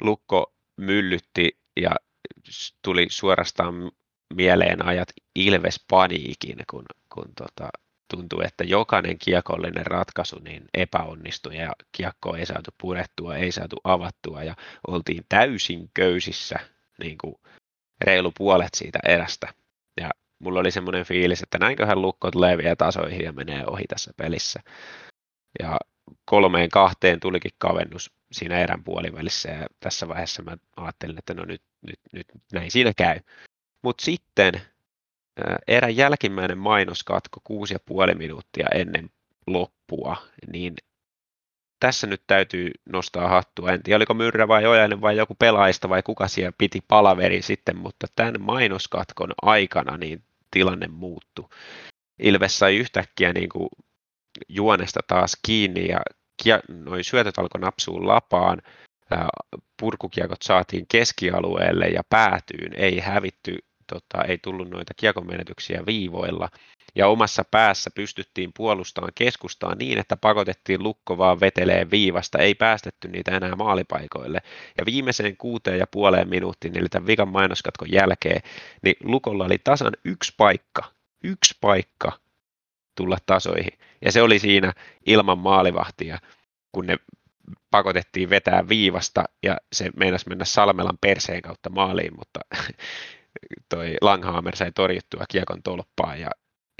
Lukko 0.00 0.52
myllytti 0.76 1.58
ja 1.80 1.90
tuli 2.84 3.06
suorastaan 3.10 3.74
mieleen 4.34 4.84
ajat 4.84 5.08
Ilves 5.34 5.84
paniikin, 5.90 6.58
kun, 6.70 6.84
kun 7.14 7.34
tota, 7.34 7.68
tuntui, 8.08 8.44
että 8.44 8.64
jokainen 8.64 9.18
kiekollinen 9.18 9.86
ratkaisu 9.86 10.38
niin 10.38 10.64
epäonnistui 10.74 11.56
ja 11.56 11.72
kiekkoa 11.92 12.38
ei 12.38 12.46
saatu 12.46 12.70
purettua, 12.80 13.36
ei 13.36 13.52
saatu 13.52 13.76
avattua 13.84 14.42
ja 14.42 14.54
oltiin 14.86 15.24
täysin 15.28 15.90
köysissä 15.94 16.58
niin 17.00 17.18
kuin 17.18 17.34
reilu 18.00 18.32
puolet 18.38 18.74
siitä 18.74 18.98
erästä. 19.04 19.54
Ja 20.00 20.10
mulla 20.38 20.60
oli 20.60 20.70
semmoinen 20.70 21.04
fiilis, 21.04 21.42
että 21.42 21.58
näinköhän 21.58 22.02
lukkot 22.02 22.34
leviää 22.34 22.76
tasoihin 22.76 23.24
ja 23.24 23.32
menee 23.32 23.64
ohi 23.66 23.84
tässä 23.88 24.12
pelissä. 24.16 24.60
Ja 25.58 25.78
kolmeen 26.24 26.68
kahteen 26.68 27.20
tulikin 27.20 27.50
kavennus 27.58 28.10
siinä 28.32 28.58
erän 28.58 28.84
puolivälissä 28.84 29.50
ja 29.50 29.66
tässä 29.80 30.08
vaiheessa 30.08 30.42
mä 30.42 30.56
ajattelin, 30.76 31.18
että 31.18 31.34
no 31.34 31.44
nyt, 31.44 31.62
nyt, 31.86 32.00
nyt 32.12 32.26
näin 32.52 32.70
siinä 32.70 32.92
käy. 32.96 33.20
Mutta 33.82 34.04
sitten 34.04 34.62
erän 35.68 35.96
jälkimmäinen 35.96 36.58
mainoskatko 36.58 37.40
kuusi 37.44 37.74
ja 37.74 37.78
puoli 37.86 38.14
minuuttia 38.14 38.66
ennen 38.74 39.10
loppua, 39.46 40.16
niin 40.52 40.74
tässä 41.80 42.06
nyt 42.06 42.22
täytyy 42.26 42.70
nostaa 42.92 43.28
hattua. 43.28 43.72
En 43.72 43.82
tiedä, 43.82 43.96
oliko 43.96 44.14
Myrrä 44.14 44.48
vai 44.48 44.66
Ojainen 44.66 45.00
vai 45.00 45.16
joku 45.16 45.34
pelaajista 45.34 45.88
vai 45.88 46.02
kuka 46.02 46.28
siellä 46.28 46.52
piti 46.58 46.80
palaveri 46.88 47.42
sitten, 47.42 47.76
mutta 47.76 48.06
tämän 48.16 48.34
mainoskatkon 48.40 49.32
aikana 49.42 49.96
niin 49.96 50.22
tilanne 50.50 50.86
muuttui. 50.86 51.48
Ilves 52.18 52.58
sai 52.58 52.76
yhtäkkiä 52.76 53.32
niin 53.32 53.48
kuin 53.48 53.68
juonesta 54.48 55.00
taas 55.06 55.36
kiinni 55.46 55.88
ja 56.44 56.60
noin 56.68 57.04
syötöt 57.04 57.38
alkoi 57.38 57.60
napsuun 57.60 58.08
lapaan, 58.08 58.62
purkukiekot 59.80 60.42
saatiin 60.42 60.86
keskialueelle 60.88 61.86
ja 61.86 62.02
päätyyn, 62.10 62.74
ei 62.74 63.00
hävitty, 63.00 63.58
tota, 63.92 64.24
ei 64.24 64.38
tullut 64.38 64.70
noita 64.70 64.94
kiekomenetyksiä 64.94 65.86
viivoilla. 65.86 66.48
Ja 66.94 67.08
omassa 67.08 67.44
päässä 67.50 67.90
pystyttiin 67.94 68.50
puolustamaan 68.56 69.12
keskustaan 69.14 69.78
niin, 69.78 69.98
että 69.98 70.16
pakotettiin 70.16 70.82
lukko 70.82 71.18
vaan 71.18 71.40
vetelee 71.40 71.90
viivasta, 71.90 72.38
ei 72.38 72.54
päästetty 72.54 73.08
niitä 73.08 73.36
enää 73.36 73.56
maalipaikoille. 73.56 74.40
Ja 74.78 74.86
viimeiseen 74.86 75.36
kuuteen 75.36 75.78
ja 75.78 75.86
puoleen 75.86 76.28
minuuttiin, 76.28 76.78
eli 76.78 76.88
tämän 76.88 77.06
vikan 77.06 77.28
mainoskatkon 77.28 77.92
jälkeen, 77.92 78.40
niin 78.82 78.96
lukolla 79.02 79.44
oli 79.44 79.58
tasan 79.64 79.92
yksi 80.04 80.34
paikka, 80.36 80.82
yksi 81.24 81.56
paikka 81.60 82.12
tulla 82.96 83.18
tasoihin. 83.26 83.78
Ja 84.04 84.12
se 84.12 84.22
oli 84.22 84.38
siinä 84.38 84.72
ilman 85.06 85.38
maalivahtia, 85.38 86.18
kun 86.72 86.86
ne 86.86 86.96
pakotettiin 87.70 88.30
vetää 88.30 88.68
viivasta 88.68 89.24
ja 89.42 89.56
se 89.72 89.90
meinasi 89.96 90.28
mennä 90.28 90.44
Salmelan 90.44 90.98
perseen 91.00 91.42
kautta 91.42 91.70
maaliin, 91.70 92.16
mutta 92.16 92.40
toi 93.68 93.96
Langhammer 94.00 94.56
sai 94.56 94.72
torjuttua 94.72 95.24
kiekon 95.30 95.62
tolppaa 95.62 96.16
ja, 96.16 96.30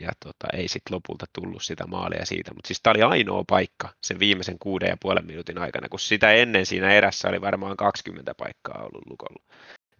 ja 0.02 0.12
tota, 0.24 0.46
ei 0.52 0.68
sitten 0.68 0.94
lopulta 0.94 1.26
tullut 1.32 1.62
sitä 1.62 1.86
maalia 1.86 2.26
siitä. 2.26 2.54
Mutta 2.54 2.68
siis 2.68 2.80
tämä 2.82 2.92
oli 2.92 3.02
ainoa 3.02 3.44
paikka 3.48 3.88
sen 4.02 4.18
viimeisen 4.18 4.58
kuuden 4.58 4.88
ja 4.88 4.96
puolen 5.00 5.26
minuutin 5.26 5.58
aikana, 5.58 5.88
kun 5.88 6.00
sitä 6.00 6.32
ennen 6.32 6.66
siinä 6.66 6.90
erässä 6.90 7.28
oli 7.28 7.40
varmaan 7.40 7.76
20 7.76 8.34
paikkaa 8.34 8.82
ollut 8.82 9.10
lukolla. 9.10 9.44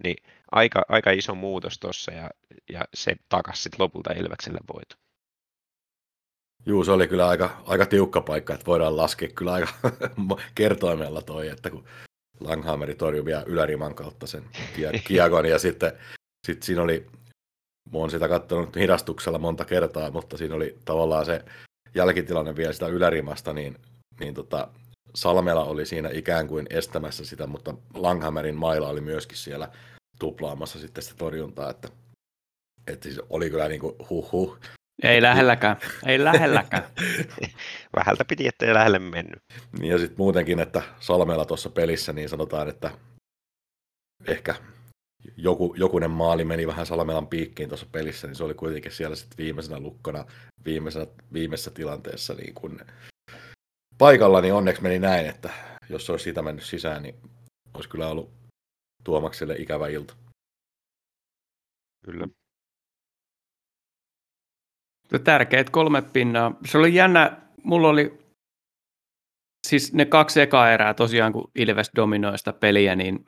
Niin 0.05 0.17
aika, 0.53 0.83
aika 0.89 1.11
iso 1.11 1.35
muutos 1.35 1.79
tuossa 1.79 2.13
ja, 2.13 2.31
ja 2.73 2.85
se 2.95 3.17
takasi 3.29 3.63
sitten 3.63 3.85
lopulta 3.85 4.13
Ilvekselle 4.13 4.61
voitu. 4.75 4.97
Juu, 6.67 6.85
se 6.85 6.91
oli 6.91 7.09
kyllä 7.09 7.29
aika, 7.29 7.63
aika 7.67 7.87
tiukka 7.87 8.21
paikka, 8.21 8.55
että 8.55 8.67
voidaan 8.67 8.97
laskea 8.97 9.29
kyllä 9.29 9.53
aika 9.53 9.69
kertoimella 10.55 11.23
toi, 11.23 11.49
että 11.49 11.71
kun 11.71 11.85
Langhammeri 12.41 12.95
torjui 12.95 13.25
vielä 13.25 13.43
yläriman 13.47 13.95
kautta 13.95 14.27
sen 14.27 14.45
kiekon 15.05 15.47
ja 15.47 15.59
sitten 15.59 15.93
sit 16.49 16.63
siinä 16.63 16.83
oli, 16.83 17.07
mä 17.93 17.99
oon 17.99 18.11
sitä 18.11 18.29
katsonut 18.29 18.77
hidastuksella 18.77 19.39
monta 19.39 19.65
kertaa, 19.65 20.11
mutta 20.11 20.37
siinä 20.37 20.55
oli 20.55 20.79
tavallaan 20.85 21.27
se 21.27 21.45
jälkitilanne 21.95 22.57
vielä 22.57 22.73
sitä 22.73 22.87
ylärimasta, 22.87 23.53
niin, 23.53 23.77
niin 24.21 24.35
tota, 24.35 24.69
Salmela 25.15 25.65
oli 25.65 25.87
siinä 25.87 26.09
ikään 26.13 26.49
kuin 26.49 26.67
estämässä 26.71 27.25
sitä, 27.25 27.47
mutta 27.47 27.75
Langhammerin 27.95 28.55
maila 28.57 28.89
oli 28.89 29.01
myöskin 29.01 29.37
siellä 29.37 29.69
tuplaamassa 30.19 30.79
sitten 30.79 31.05
sitä 31.05 31.17
torjuntaa, 31.19 31.71
että, 31.71 31.89
että 32.87 33.05
siis 33.09 33.21
oli 33.31 33.51
kyllä 33.51 33.69
niin 33.69 33.81
kuin 33.81 33.95
huh 34.11 34.33
huh, 34.33 34.59
ei 35.03 35.23
lähelläkään, 35.23 35.77
ei 36.07 36.25
lähelläkään. 36.25 36.85
Vähältä 37.97 38.25
piti, 38.25 38.47
ettei 38.47 38.75
lähelle 38.75 38.99
mennyt. 38.99 39.39
Ja 39.83 39.99
sitten 39.99 40.19
muutenkin, 40.19 40.61
että 40.61 40.83
Salmella 41.01 41.45
tuossa 41.45 41.71
pelissä, 41.71 42.13
niin 42.13 42.29
sanotaan, 42.29 42.69
että 42.69 42.91
ehkä 44.27 44.55
joku, 45.37 45.75
jokunen 45.79 46.11
maali 46.11 46.45
meni 46.45 46.67
vähän 46.67 46.87
Salmelan 46.87 47.27
piikkiin 47.27 47.69
tuossa 47.69 47.87
pelissä, 47.93 48.27
niin 48.27 48.37
se 48.37 48.45
oli 48.45 48.55
kuitenkin 48.55 48.93
siellä 48.93 49.17
sitten 49.17 49.39
viimeisenä 49.39 49.81
lukkona 49.81 50.25
viimeisenä, 50.65 51.07
viimeisessä 51.33 51.71
tilanteessa 51.71 52.35
niin 52.35 52.55
kun 52.55 52.81
paikalla, 53.99 54.41
niin 54.41 54.55
onneksi 54.55 54.83
meni 54.83 54.99
näin, 54.99 55.27
että 55.27 55.51
jos 55.89 56.07
se 56.07 56.13
olisi 56.13 56.23
siitä 56.23 56.43
mennyt 56.43 56.65
sisään, 56.65 57.03
niin 57.03 57.15
olisi 57.75 57.89
kyllä 57.89 58.09
ollut 58.09 58.31
Tuomakselle 59.05 59.57
ikävä 59.59 59.89
ilta. 59.89 60.17
Kyllä. 62.05 62.29
Tärkeät 65.25 65.71
kolme 65.71 66.03
pinnaa. 66.03 66.57
Se 66.67 66.79
oli 66.79 66.95
jännä, 66.95 67.41
mulla 67.63 67.89
oli 67.89 68.19
siis 69.67 69.93
ne 69.93 70.05
kaksi 70.05 70.41
ekaa 70.41 70.71
erää 70.73 70.95
tosiaan, 70.95 71.33
kun 71.33 71.51
Ilves 71.55 71.91
dominoi 71.97 72.39
sitä 72.39 72.53
peliä, 72.53 72.97
niin 72.97 73.25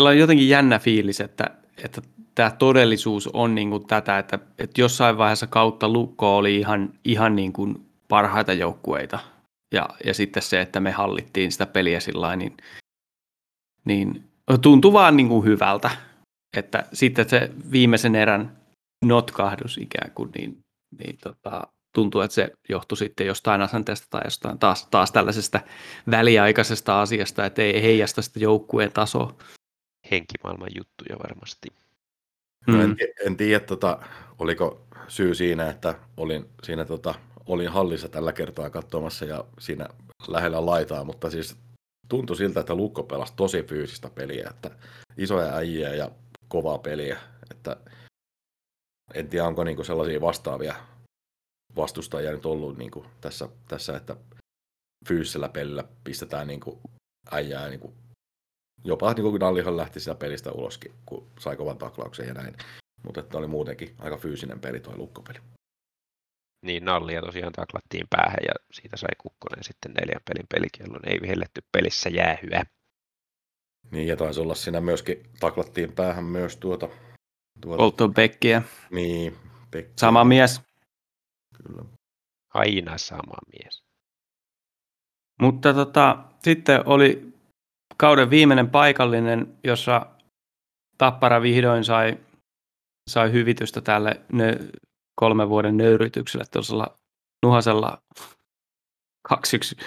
on 0.00 0.18
jotenkin 0.18 0.48
jännä 0.48 0.78
fiilis, 0.78 1.20
että, 1.20 1.44
että 1.84 2.02
tämä 2.34 2.50
todellisuus 2.50 3.30
on 3.32 3.54
niin 3.54 3.70
kuin 3.70 3.86
tätä, 3.86 4.18
että, 4.18 4.38
että 4.58 4.80
jossain 4.80 5.18
vaiheessa 5.18 5.46
kautta 5.46 5.88
Lukko 5.88 6.36
oli 6.36 6.56
ihan, 6.56 6.92
ihan 7.04 7.36
niin 7.36 7.52
kuin 7.52 7.86
parhaita 8.08 8.52
joukkueita. 8.52 9.18
Ja, 9.74 9.88
ja 10.04 10.14
sitten 10.14 10.42
se, 10.42 10.60
että 10.60 10.80
me 10.80 10.90
hallittiin 10.90 11.52
sitä 11.52 11.66
peliä 11.66 12.00
sillä 12.00 12.36
niin, 12.36 12.56
niin 13.84 14.24
tuntui 14.62 14.92
vaan 14.92 15.16
niin 15.16 15.28
kuin 15.28 15.44
hyvältä. 15.44 15.90
Että 16.56 16.86
sitten 16.92 17.28
se 17.28 17.50
viimeisen 17.72 18.14
erän 18.14 18.56
notkahdus 19.04 19.78
ikään 19.78 20.10
kuin, 20.10 20.30
niin, 20.38 20.58
niin 20.98 21.18
tota, 21.22 21.66
tuntuu, 21.94 22.20
että 22.20 22.34
se 22.34 22.50
johtui 22.68 22.98
sitten 22.98 23.26
jostain 23.26 23.62
asenteesta 23.62 24.06
tai 24.10 24.20
jostain 24.24 24.58
taas, 24.58 24.86
taas 24.86 25.12
tällaisesta 25.12 25.60
väliaikaisesta 26.10 27.00
asiasta, 27.00 27.46
että 27.46 27.62
ei 27.62 27.82
heijasta 27.82 28.22
sitä 28.22 28.38
joukkueen 28.38 28.92
tasoa. 28.92 29.34
Henkimaailman 30.10 30.70
juttuja 30.76 31.18
varmasti. 31.18 31.68
No 32.66 32.82
en, 32.82 32.90
mm. 32.90 32.96
en 33.26 33.36
tiedä, 33.36 33.60
tota, 33.60 34.02
oliko 34.38 34.86
syy 35.08 35.34
siinä, 35.34 35.70
että 35.70 35.98
olin 36.16 36.50
siinä 36.62 36.84
tota, 36.84 37.14
olin 37.46 37.68
hallissa 37.68 38.08
tällä 38.08 38.32
kertaa 38.32 38.70
katsomassa 38.70 39.24
ja 39.24 39.44
siinä 39.58 39.88
lähellä 40.28 40.66
laitaa, 40.66 41.04
mutta 41.04 41.30
siis 41.30 41.56
tuntui 42.08 42.36
siltä, 42.36 42.60
että 42.60 42.74
Lukko 42.74 43.02
pelasi 43.02 43.32
tosi 43.36 43.62
fyysistä 43.62 44.10
peliä, 44.10 44.50
että 44.50 44.70
isoja 45.16 45.54
äijiä 45.54 45.94
ja 45.94 46.10
kovaa 46.48 46.78
peliä, 46.78 47.18
että 47.50 47.76
en 49.14 49.28
tiedä, 49.28 49.46
onko 49.46 49.64
niinku 49.64 49.84
sellaisia 49.84 50.20
vastaavia 50.20 50.74
vastustajia 51.76 52.32
nyt 52.32 52.46
ollut 52.46 52.78
niin 52.78 52.90
kuin 52.90 53.06
tässä, 53.20 53.48
tässä, 53.68 53.96
että 53.96 54.16
fyysisellä 55.08 55.48
pelillä 55.48 55.84
pistetään 56.04 56.46
niin 56.46 56.60
kuin 56.60 56.80
äijää 57.30 57.68
niin 57.68 57.80
kuin, 57.80 57.94
jopa 58.84 59.12
niin 59.12 59.22
kuin 59.22 59.40
Nallihan 59.40 59.76
lähti 59.76 60.00
sitä 60.00 60.14
pelistä 60.14 60.52
uloskin, 60.52 60.92
kun 61.06 61.26
sai 61.40 61.56
kovan 61.56 61.78
taklauksen 61.78 62.28
ja 62.28 62.34
näin. 62.34 62.56
Mutta 63.04 63.20
että 63.20 63.38
oli 63.38 63.46
muutenkin 63.46 63.94
aika 63.98 64.16
fyysinen 64.16 64.60
peli 64.60 64.80
tuo 64.80 64.96
lukkopeli. 64.96 65.38
Niin, 66.64 66.84
Nallia 66.84 67.22
tosiaan 67.22 67.52
taklattiin 67.52 68.06
päähän 68.10 68.38
ja 68.48 68.54
siitä 68.72 68.96
sai 68.96 69.08
Kukkonen 69.18 69.64
sitten 69.64 69.92
neljän 69.92 70.20
pelin 70.24 70.46
pelikiellon. 70.54 71.08
Ei 71.08 71.18
vihelletty 71.22 71.60
pelissä 71.72 72.08
jäähyä. 72.08 72.64
Niin, 73.90 74.08
ja 74.08 74.16
taisi 74.16 74.40
olla 74.40 74.54
siinä 74.54 74.80
myöskin, 74.80 75.22
taklattiin 75.40 75.92
päähän 75.92 76.24
myös 76.24 76.56
tuota... 76.56 76.88
tuota 77.60 77.82
Colton 77.82 78.14
Beckia. 78.14 78.62
Niin, 78.90 79.36
Pekki. 79.70 79.92
Sama 80.00 80.24
mies. 80.24 80.60
Kyllä. 81.56 81.84
Aina 82.54 82.98
sama 82.98 83.36
mies. 83.52 83.84
Mutta 85.40 85.74
tota, 85.74 86.24
sitten 86.42 86.82
oli 86.86 87.33
kauden 87.96 88.30
viimeinen 88.30 88.70
paikallinen, 88.70 89.58
jossa 89.64 90.06
Tappara 90.98 91.42
vihdoin 91.42 91.84
sai, 91.84 92.18
sai 93.10 93.32
hyvitystä 93.32 93.80
tälle 93.80 94.20
ne, 94.32 94.58
kolmen 95.20 95.48
vuoden 95.48 95.76
nöyrytykselle 95.76 96.44
tuollaisella 96.50 96.98
nuhasella 97.46 97.98
2-1 99.34 99.84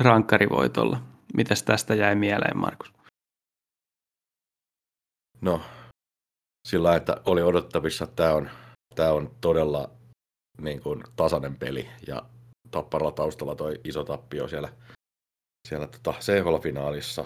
rankkarivoitolla. 0.00 1.00
Mitäs 1.34 1.62
tästä 1.62 1.94
jäi 1.94 2.14
mieleen, 2.14 2.58
Markus? 2.58 2.92
No, 5.40 5.60
sillä 6.68 6.96
että 6.96 7.20
oli 7.24 7.42
odottavissa, 7.42 8.04
että 8.04 8.16
tämä 8.16 8.34
on, 8.34 8.50
tämä 8.94 9.12
on 9.12 9.30
todella 9.40 9.90
niin 10.60 10.80
kuin, 10.80 11.04
tasainen 11.16 11.56
peli 11.56 11.88
ja 12.06 12.22
Tapparalla 12.70 13.12
taustalla 13.12 13.54
toi 13.54 13.80
iso 13.84 14.04
tappio 14.04 14.48
siellä, 14.48 14.72
siellä 15.68 15.86
tota, 15.86 16.12
CHL-finaalissa. 16.12 17.24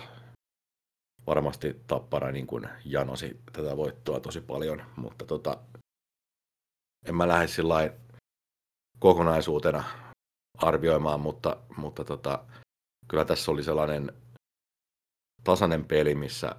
Varmasti 1.26 1.80
Tappara 1.86 2.32
niin 2.32 2.46
kuin 2.46 2.68
janosi 2.84 3.40
tätä 3.52 3.76
voittoa 3.76 4.20
tosi 4.20 4.40
paljon, 4.40 4.84
mutta 4.96 5.26
tota, 5.26 5.58
en 7.06 7.16
mä 7.16 7.28
lähde 7.28 7.48
sillä 7.48 7.94
kokonaisuutena 8.98 9.84
arvioimaan, 10.58 11.20
mutta, 11.20 11.56
mutta 11.76 12.04
tota, 12.04 12.44
kyllä 13.08 13.24
tässä 13.24 13.50
oli 13.50 13.62
sellainen 13.62 14.12
tasainen 15.44 15.84
peli, 15.84 16.14
missä 16.14 16.56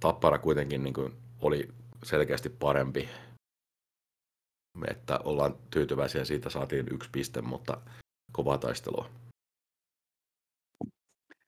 Tappara 0.00 0.38
kuitenkin 0.38 0.84
niin 0.84 0.94
kuin 0.94 1.16
oli 1.40 1.68
selkeästi 2.04 2.48
parempi. 2.48 3.08
Että 4.88 5.18
ollaan 5.24 5.56
tyytyväisiä, 5.70 6.24
siitä 6.24 6.50
saatiin 6.50 6.86
yksi 6.90 7.10
piste, 7.12 7.40
mutta 7.42 7.80
kovaa 8.32 8.58
taistelua. 8.58 9.23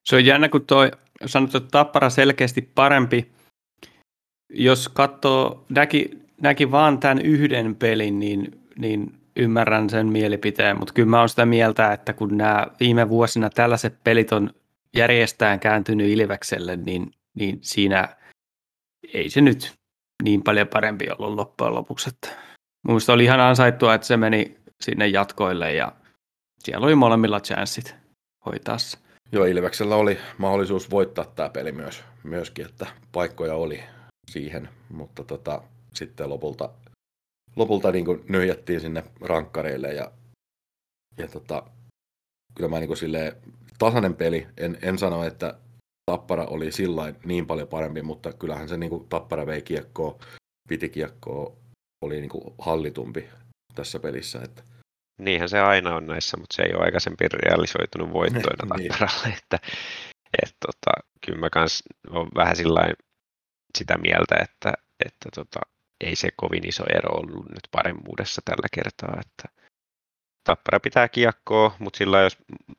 Se 0.07 0.15
on 0.15 0.25
jännä, 0.25 0.49
kun 0.49 0.65
toi 0.65 0.91
sanottu, 1.25 1.57
että 1.57 1.69
Tappara 1.71 2.09
selkeästi 2.09 2.61
parempi. 2.61 3.31
Jos 4.49 4.89
katsoo, 4.89 5.65
näki, 5.69 6.11
näki 6.41 6.71
vaan 6.71 6.99
tämän 6.99 7.21
yhden 7.21 7.75
pelin, 7.75 8.19
niin, 8.19 8.61
niin 8.77 9.13
ymmärrän 9.35 9.89
sen 9.89 10.07
mielipiteen, 10.07 10.79
mutta 10.79 10.93
kyllä 10.93 11.09
mä 11.09 11.19
oon 11.19 11.29
sitä 11.29 11.45
mieltä, 11.45 11.93
että 11.93 12.13
kun 12.13 12.37
nämä 12.37 12.67
viime 12.79 13.09
vuosina 13.09 13.49
tällaiset 13.49 14.03
pelit 14.03 14.31
on 14.31 14.49
järjestään 14.95 15.59
kääntynyt 15.59 16.09
Ilvekselle, 16.09 16.75
niin, 16.75 17.11
niin 17.35 17.59
siinä 17.61 18.15
ei 19.13 19.29
se 19.29 19.41
nyt 19.41 19.73
niin 20.23 20.43
paljon 20.43 20.67
parempi 20.67 21.07
ollut 21.09 21.35
loppujen 21.35 21.75
lopuksi. 21.75 22.09
Että 22.09 22.29
Mielestäni 22.87 23.13
oli 23.13 23.23
ihan 23.23 23.39
ansaittua, 23.39 23.93
että 23.93 24.07
se 24.07 24.17
meni 24.17 24.57
sinne 24.81 25.07
jatkoille 25.07 25.73
ja 25.73 25.91
siellä 26.63 26.85
oli 26.85 26.95
molemmilla 26.95 27.39
chanssit 27.39 27.95
hoitaa 28.45 28.77
se. 28.77 29.06
Joo, 29.31 29.45
Ilveksellä 29.45 29.95
oli 29.95 30.17
mahdollisuus 30.37 30.91
voittaa 30.91 31.25
tämä 31.25 31.49
peli 31.49 31.71
myös, 31.71 32.03
myöskin, 32.23 32.65
että 32.65 32.87
paikkoja 33.11 33.55
oli 33.55 33.83
siihen, 34.31 34.69
mutta 34.89 35.23
tota, 35.23 35.61
sitten 35.93 36.29
lopulta, 36.29 36.69
lopulta 37.55 37.91
niin 37.91 38.05
kuin 38.05 38.25
nyhjättiin 38.29 38.81
sinne 38.81 39.03
rankkareille 39.21 39.93
ja, 39.93 40.11
ja 41.17 41.27
tota, 41.27 41.63
kyllä 42.55 42.69
mä 42.69 42.79
niin 42.79 42.87
kuin 42.87 42.97
silleen, 42.97 43.35
tasainen 43.79 44.15
peli, 44.15 44.47
en, 44.57 44.77
en 44.81 44.97
sano, 44.97 45.23
että 45.23 45.57
Tappara 46.11 46.45
oli 46.45 46.71
sillä 46.71 47.13
niin 47.25 47.47
paljon 47.47 47.67
parempi, 47.67 48.01
mutta 48.01 48.33
kyllähän 48.33 48.69
se 48.69 48.77
niin 48.77 48.89
kuin 48.89 49.09
Tappara 49.09 49.45
vei 49.45 49.61
kiekkoa, 49.61 50.19
piti 50.69 50.89
kiekkoa, 50.89 51.53
oli 52.05 52.19
niin 52.19 52.29
kuin 52.29 52.53
hallitumpi 52.57 53.29
tässä 53.75 53.99
pelissä. 53.99 54.41
Että... 54.41 54.63
Niinhän 55.17 55.49
se 55.49 55.59
aina 55.59 55.95
on 55.95 56.07
näissä, 56.07 56.37
mutta 56.37 56.55
se 56.55 56.63
ei 56.63 56.73
ole 56.73 56.85
aikaisemmin 56.85 57.31
realisoitunut 57.31 58.13
voittoina 58.13 58.75
niin. 58.77 58.91
Tapparalle. 58.91 59.37
Että, 59.37 59.59
et, 60.43 60.55
tota, 60.65 60.91
kyllä 61.25 61.39
mä 61.39 61.49
kans 61.49 61.83
olen 62.09 62.27
vähän 62.35 62.55
sitä 63.77 63.97
mieltä, 63.97 64.35
että, 64.41 64.73
että 65.05 65.29
tota, 65.35 65.59
ei 66.01 66.15
se 66.15 66.29
kovin 66.35 66.67
iso 66.67 66.83
ero 66.95 67.15
ollut 67.15 67.49
nyt 67.49 67.67
paremmuudessa 67.71 68.41
tällä 68.45 68.67
kertaa. 68.71 69.21
Että 69.21 69.63
Tappara 70.43 70.79
pitää 70.79 71.09
kiekkoa, 71.09 71.75
mutta 71.79 71.97
sillä 71.97 72.21
jos 72.21 72.37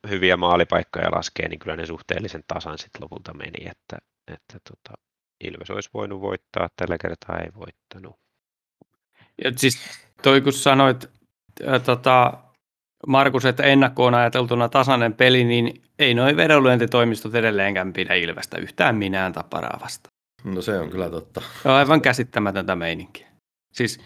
hyviä 0.09 0.37
maalipaikkoja 0.37 1.11
laskee, 1.11 1.49
niin 1.49 1.59
kyllä 1.59 1.77
ne 1.77 1.87
suhteellisen 1.87 2.45
tasan 2.47 2.79
sitten 2.79 3.03
lopulta 3.03 3.35
meni, 3.35 3.69
että, 3.71 3.99
että 4.33 4.59
tota, 4.69 4.99
Ilves 5.45 5.71
olisi 5.71 5.91
voinut 5.95 6.21
voittaa, 6.21 6.69
tällä 6.77 6.99
kertaa 6.99 7.39
ei 7.39 7.49
voittanut. 7.55 8.21
Ja 9.45 9.53
siis 9.57 9.79
toi 10.23 10.41
kun 10.41 10.53
sanoit, 10.53 11.18
ää, 11.67 11.79
tota, 11.79 12.33
Markus, 13.07 13.45
että 13.45 13.63
ennakkoon 13.63 14.15
ajateltuna 14.15 14.69
tasainen 14.69 15.15
peli, 15.15 15.45
niin 15.45 15.83
ei 15.99 16.15
noin 16.15 16.37
vedonlyöntitoimistot 16.37 17.35
edelleenkään 17.35 17.93
pidä 17.93 18.15
Ilvestä 18.15 18.59
yhtään 18.59 18.97
minään 18.97 19.33
taparaa 19.33 19.79
vasta. 19.83 20.09
No 20.45 20.63
se 20.63 20.79
on 20.79 20.91
kyllä 20.91 21.11
totta. 21.11 21.43
Se 21.63 21.69
on 21.69 21.75
aivan 21.75 22.01
käsittämätöntä 22.01 22.77
meininkiä. 22.77 23.29
Siis, 23.73 24.01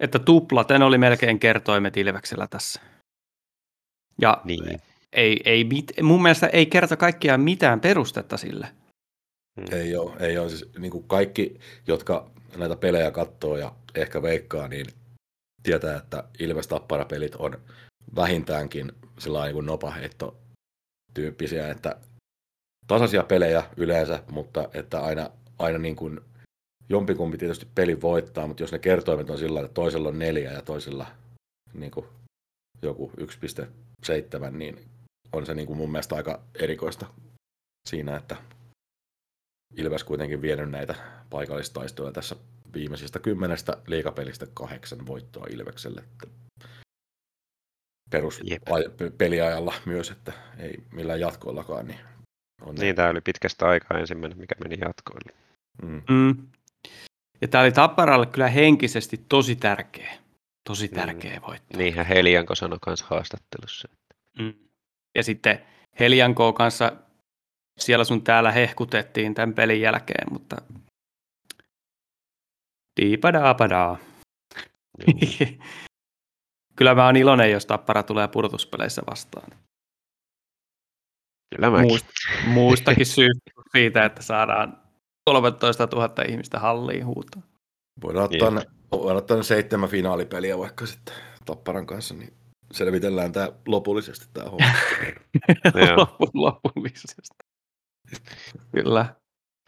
että 0.00 0.18
tuplaten 0.18 0.82
oli 0.82 0.98
melkein 0.98 1.38
kertoimet 1.38 1.96
Ilveksellä 1.96 2.46
tässä. 2.46 2.80
Ja 4.20 4.40
Niin. 4.44 4.80
ei, 5.12 5.40
ei, 5.44 5.64
mit, 5.64 5.92
mun 6.02 6.22
mielestä 6.22 6.46
ei 6.46 6.66
kerta 6.66 6.96
kaikkiaan 6.96 7.40
mitään 7.40 7.80
perustetta 7.80 8.36
sille. 8.36 8.68
Mm. 9.56 9.64
Ei 9.72 9.96
ole, 9.96 10.16
ei 10.20 10.38
ole. 10.38 10.48
Siis, 10.48 10.70
niin 10.78 10.92
kuin 10.92 11.04
kaikki, 11.04 11.58
jotka 11.86 12.30
näitä 12.56 12.76
pelejä 12.76 13.10
katsoo 13.10 13.56
ja 13.56 13.72
ehkä 13.94 14.22
veikkaa, 14.22 14.68
niin 14.68 14.86
tietää, 15.62 15.96
että 15.96 16.24
Ilves 16.38 16.68
Tappara-pelit 16.68 17.34
on 17.34 17.58
vähintäänkin 18.16 18.92
sillä 19.18 19.40
niin 19.40 19.66
nopaheitto 19.66 20.36
tyyppisiä, 21.14 21.70
että 21.70 21.96
tasaisia 22.86 23.22
pelejä 23.22 23.64
yleensä, 23.76 24.22
mutta 24.30 24.68
että 24.74 25.00
aina, 25.00 25.30
aina 25.58 25.78
niin 25.78 25.96
kuin 25.96 26.20
jompikumpi 26.88 27.38
tietysti 27.38 27.66
peli 27.74 28.00
voittaa, 28.00 28.46
mutta 28.46 28.62
jos 28.62 28.72
ne 28.72 28.78
kertoimet 28.78 29.30
on 29.30 29.38
sillä 29.38 29.60
että 29.60 29.74
toisella 29.74 30.08
on 30.08 30.18
neljä 30.18 30.52
ja 30.52 30.62
toisella 30.62 31.06
niin 31.74 31.90
kuin 31.90 32.06
joku 32.82 33.12
1,7, 33.20 34.50
niin 34.50 34.84
on 35.32 35.46
se 35.46 35.54
niin 35.54 35.66
kuin 35.66 35.76
mun 35.76 35.92
mielestä 35.92 36.14
aika 36.16 36.42
erikoista 36.54 37.06
siinä, 37.88 38.16
että 38.16 38.36
Ilves 39.76 40.04
kuitenkin 40.04 40.42
vienyt 40.42 40.70
näitä 40.70 40.94
paikallistaistoja 41.30 42.12
tässä 42.12 42.36
viimeisistä 42.74 43.18
kymmenestä 43.18 43.76
liikapelistä 43.86 44.46
kahdeksan 44.54 45.06
voittoa 45.06 45.46
Ilvekselle. 45.50 46.00
Että 46.00 46.26
perus 48.10 48.40
aj- 48.70 49.10
peliajalla 49.18 49.74
myös, 49.84 50.10
että 50.10 50.32
ei 50.58 50.74
millään 50.92 51.20
jatkoillakaan. 51.20 51.86
Niin, 51.86 52.00
on 52.62 52.74
Niin, 52.74 52.96
tämä 52.96 53.08
oli 53.08 53.20
pitkästä 53.20 53.68
aikaa 53.68 53.98
ensimmäinen, 53.98 54.38
mikä 54.38 54.54
meni 54.62 54.78
jatkoille. 54.80 55.32
mm, 55.82 56.02
Mm. 56.10 56.46
Ja 57.40 57.48
tämä 57.48 57.64
oli 57.64 57.72
Tapparalle 57.72 58.26
kyllä 58.26 58.48
henkisesti 58.48 59.20
tosi 59.28 59.56
tärkeä. 59.56 60.12
Tosi 60.68 60.86
Mm. 60.88 60.94
tärkeä 60.94 61.40
voitto. 61.46 61.78
Niinhän 61.78 62.06
Helianko 62.06 62.54
sanoi 62.54 62.78
kanssa 62.82 63.06
haastattelussa. 63.10 63.88
Mm. 64.38 64.54
Ja 65.14 65.22
sitten 65.22 65.66
Helianko 66.00 66.52
kanssa 66.52 66.92
siellä 67.78 68.04
sun 68.04 68.22
täällä 68.22 68.52
hehkutettiin 68.52 69.34
tämän 69.34 69.54
pelin 69.54 69.80
jälkeen, 69.80 70.32
mutta 70.32 70.56
diipadaapadaa. 73.00 73.98
Joo. 74.98 75.48
Kyllä 76.76 76.94
mä 76.94 77.06
oon 77.06 77.16
iloinen, 77.16 77.50
jos 77.50 77.66
Tappara 77.66 78.02
tulee 78.02 78.28
pudotuspeleissä 78.28 79.02
vastaan. 79.10 79.50
Kyllä 81.54 81.70
mäkin. 81.70 81.86
Muust, 81.88 82.06
muustakin 82.46 83.06
syystä 83.06 83.50
siitä, 83.72 84.04
että 84.04 84.22
saadaan 84.22 84.82
13 85.30 85.88
000 85.92 86.24
ihmistä 86.28 86.58
halliin 86.58 87.06
huutaa. 87.06 87.42
voidaan, 88.02 88.24
ottaa 88.24 88.48
Jep. 88.48 88.54
ne, 88.54 88.62
voidaan 88.92 89.16
ottaa 89.16 89.36
ne 89.36 89.42
seitsemän 89.42 89.88
finaalipeliä 89.88 90.58
vaikka 90.58 90.86
sitten 90.86 91.14
Tapparan 91.44 91.86
kanssa, 91.86 92.14
niin 92.14 92.32
selvitellään 92.72 93.32
tämä 93.32 93.52
lopullisesti 93.66 94.26
tämä 94.32 94.50
homma. 94.50 94.66
Lopullisesti. 96.34 97.36
Kyllä. 98.72 99.14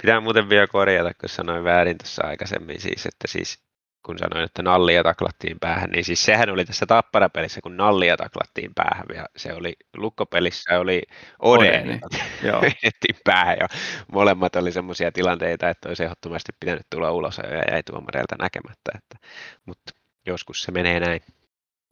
Pitää 0.03 0.21
muuten 0.21 0.49
vielä 0.49 0.67
korjata, 0.67 1.15
kun 1.21 1.29
sanoin 1.29 1.65
väärin 1.65 1.99
tuossa 1.99 2.27
aikaisemmin 2.27 2.81
siis, 2.81 3.07
että 3.07 3.29
siis 3.29 3.63
kun 4.07 4.19
sanoin, 4.19 4.45
että 4.45 4.63
nallia 4.63 5.03
taklattiin 5.03 5.57
päähän, 5.61 5.91
niin 5.91 6.05
siis 6.05 6.25
sehän 6.25 6.51
oli 6.51 6.65
tässä 6.65 6.87
tapparapelissä, 6.87 7.61
kun 7.63 7.77
nallia 7.77 8.17
taklattiin 8.17 8.71
päähän, 8.75 9.07
ja 9.15 9.27
se 9.37 9.55
oli 9.55 9.73
lukkopelissä 9.97 10.81
oli 10.81 11.03
Odeni, 11.39 12.01
Joo. 12.49 12.63
päähän, 13.25 13.57
ja 13.61 13.69
molemmat 14.13 14.57
oli 14.57 14.73
semmoisia 14.73 15.13
tilanteita, 15.13 15.69
että 15.69 15.89
olisi 15.89 16.05
ehdottomasti 16.05 16.53
pitänyt 16.61 16.87
tulla 16.91 17.13
ulos 17.13 17.39
ja 17.39 17.73
jäi 17.73 17.83
tuomareilta 17.83 18.37
näkemättä, 18.39 18.93
että, 18.95 19.29
mutta 19.67 19.93
joskus 20.27 20.63
se 20.63 20.73
menee 20.73 21.01
näin. 21.01 21.21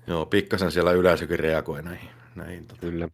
Joo, 0.06 0.26
pikkasen 0.26 0.72
siellä 0.72 0.92
yleisökin 0.92 1.38
reagoi 1.38 1.82
näihin. 1.82 2.10
näihin 2.34 2.66
tota. 2.66 2.80
Kyllä. 2.80 3.08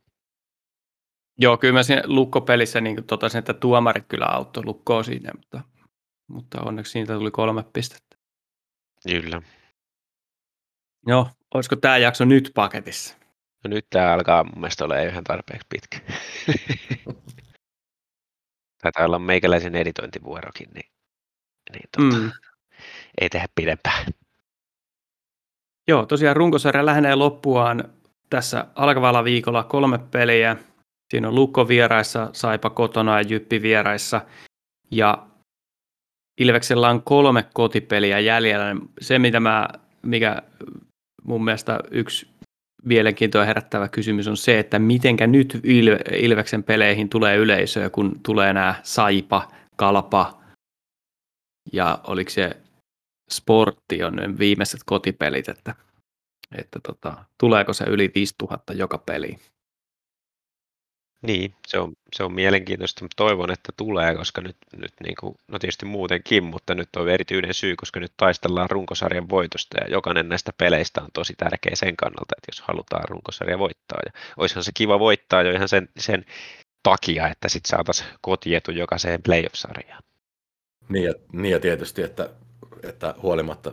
Joo, 1.39 1.57
kyllä 1.57 1.75
mä 1.75 1.83
siinä 1.83 2.03
lukkopelissä 2.05 2.81
niin 2.81 3.05
totesin, 3.05 3.39
että 3.39 3.55
tuomarit 3.55 4.05
kyllä 4.09 4.27
auttoi 4.27 4.65
lukkoa 4.65 5.03
siinä, 5.03 5.33
mutta, 5.37 5.61
mutta 6.29 6.61
onneksi 6.63 6.93
siitä 6.93 7.15
tuli 7.15 7.31
kolme 7.31 7.65
pistettä. 7.73 8.17
Kyllä. 9.11 9.43
Joo, 11.07 11.29
olisiko 11.55 11.77
tämä 11.77 11.99
jakso 11.99 12.25
nyt 12.25 12.51
paketissa? 12.55 13.17
No 13.65 13.69
nyt 13.69 13.87
tämä 13.91 14.13
alkaa 14.13 14.45
mun 14.45 14.61
mielestä 14.61 14.85
olla 14.85 14.99
ihan 14.99 15.25
tarpeeksi 15.25 15.67
pitkä. 15.69 15.99
Taitaa 18.83 19.05
olla 19.05 19.19
meikäläisen 19.19 19.77
editointivuorokin, 19.77 20.69
niin, 20.75 20.91
niin 21.73 21.89
tota, 21.97 22.17
mm. 22.17 22.33
ei 23.21 23.29
tehdä 23.29 23.47
pidempään. 23.55 24.07
Joo, 25.89 26.07
tosiaan 26.07 26.37
runkosarja 26.37 26.87
lähenee 26.87 27.15
loppuaan 27.15 27.85
tässä 28.31 28.67
alkavalla 28.75 29.25
viikolla 29.25 29.65
kolme 29.65 29.99
peliä. 29.99 30.57
Siinä 31.11 31.29
on 31.29 31.35
Lukko 31.35 31.69
vieraissa, 31.69 32.31
Saipa 32.33 32.71
kotona 32.71 33.21
ja 33.21 33.29
Jyppi 33.29 33.63
vieraissa. 33.63 34.21
Ja 34.91 35.27
Ilveksellä 36.41 36.91
on 36.91 37.03
kolme 37.03 37.45
kotipeliä 37.55 38.21
jäljellä. 38.21 38.77
Se, 39.01 39.19
mitä 39.19 39.41
mä, 39.41 39.69
mikä 40.03 40.43
mun 41.25 41.45
mielestä 41.45 41.81
yksi 41.91 42.29
mielenkiintoa 42.85 43.45
herättävä 43.45 43.89
kysymys 43.89 44.29
on 44.29 44.37
se, 44.37 44.59
että 44.59 44.79
mitenkä 44.79 45.27
nyt 45.27 45.61
Ilveksen 46.13 46.63
peleihin 46.63 47.09
tulee 47.09 47.37
yleisöä, 47.37 47.91
kun 47.91 48.21
tulee 48.23 48.53
nämä 48.53 48.75
Saipa, 48.83 49.49
Kalpa 49.77 50.39
ja 51.73 51.99
oliko 52.05 52.31
se 52.31 52.57
Sportti 53.31 54.05
on 54.05 54.17
ne 54.17 54.39
viimeiset 54.39 54.81
kotipelit, 54.87 55.49
että, 55.49 55.75
että 56.59 56.81
tota, 56.83 57.25
tuleeko 57.41 57.73
se 57.73 57.85
yli 57.85 58.13
5000 58.15 58.73
joka 58.73 58.99
peli. 58.99 59.39
Niin, 61.23 61.55
se 61.67 61.79
on, 61.79 61.93
se 62.13 62.25
on 62.25 62.33
mielenkiintoista, 62.33 63.05
mutta 63.05 63.17
toivon, 63.17 63.51
että 63.51 63.73
tulee, 63.77 64.15
koska 64.15 64.41
nyt, 64.41 64.57
nyt 64.77 64.93
niin 65.03 65.15
kuin, 65.21 65.35
no 65.49 65.59
tietysti 65.59 65.87
muutenkin, 65.87 66.45
mutta 66.45 66.75
nyt 66.75 66.89
on 66.97 67.09
erityinen 67.09 67.55
syy, 67.55 67.77
koska 67.77 68.01
nyt 68.01 68.13
taistellaan 68.17 68.71
runkosarjan 68.71 69.29
voitosta 69.29 69.77
ja 69.81 69.91
jokainen 69.91 70.29
näistä 70.29 70.53
peleistä 70.59 71.03
on 71.03 71.09
tosi 71.13 71.35
tärkeä 71.37 71.73
sen 71.75 71.97
kannalta, 71.97 72.35
että 72.39 72.49
jos 72.49 72.61
halutaan 72.61 73.09
runkosarja 73.09 73.59
voittaa. 73.59 73.99
Ja 74.07 74.13
olisihan 74.37 74.65
se 74.65 74.71
kiva 74.75 74.99
voittaa 74.99 75.43
jo 75.43 75.53
ihan 75.53 75.69
sen, 75.69 75.89
sen 75.99 76.25
takia, 76.83 77.29
että 77.29 77.49
sitten 77.49 77.71
saataisiin 77.71 78.09
kotietu 78.21 78.71
jokaiseen 78.71 79.23
playoff-sarjaan. 79.23 80.03
Niin 80.89 81.05
ja, 81.05 81.15
niin 81.33 81.53
ja 81.53 81.61
tietysti, 81.61 82.03
että, 82.03 82.31
että 82.83 83.15
huolimatta 83.23 83.73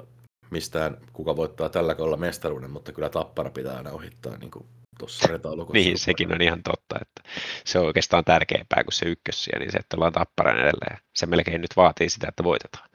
mistään 0.52 0.98
kuka 1.14 1.36
voittaa 1.36 1.70
tällä 1.70 1.96
kaudella 1.96 2.18
mestaruuden, 2.18 2.72
mutta 2.72 2.92
kyllä 2.92 3.10
Tappara 3.10 3.50
pitää 3.50 3.78
aina 3.78 3.92
ohittaa 3.92 4.38
niin 4.38 4.52
kuin 4.52 4.66
tuossa 5.00 5.28
retaulukossa. 5.28 5.74
niin, 5.74 5.98
sekin 5.98 6.34
on 6.34 6.42
ihan 6.42 6.64
totta, 6.64 6.96
että 7.02 7.30
se 7.66 7.80
on 7.80 7.86
oikeastaan 7.86 8.26
tärkeämpää 8.26 8.84
kuin 8.84 8.94
se 8.94 9.06
ykkössiä, 9.06 9.60
niin 9.60 9.72
se, 9.72 9.78
että 9.78 9.98
ollaan 9.98 10.14
tapparan 10.14 10.60
edelleen. 10.60 10.98
Se 11.16 11.26
melkein 11.26 11.62
nyt 11.62 11.76
vaatii 11.76 12.10
sitä, 12.10 12.28
että 12.30 12.44
voitetaan. 12.44 12.90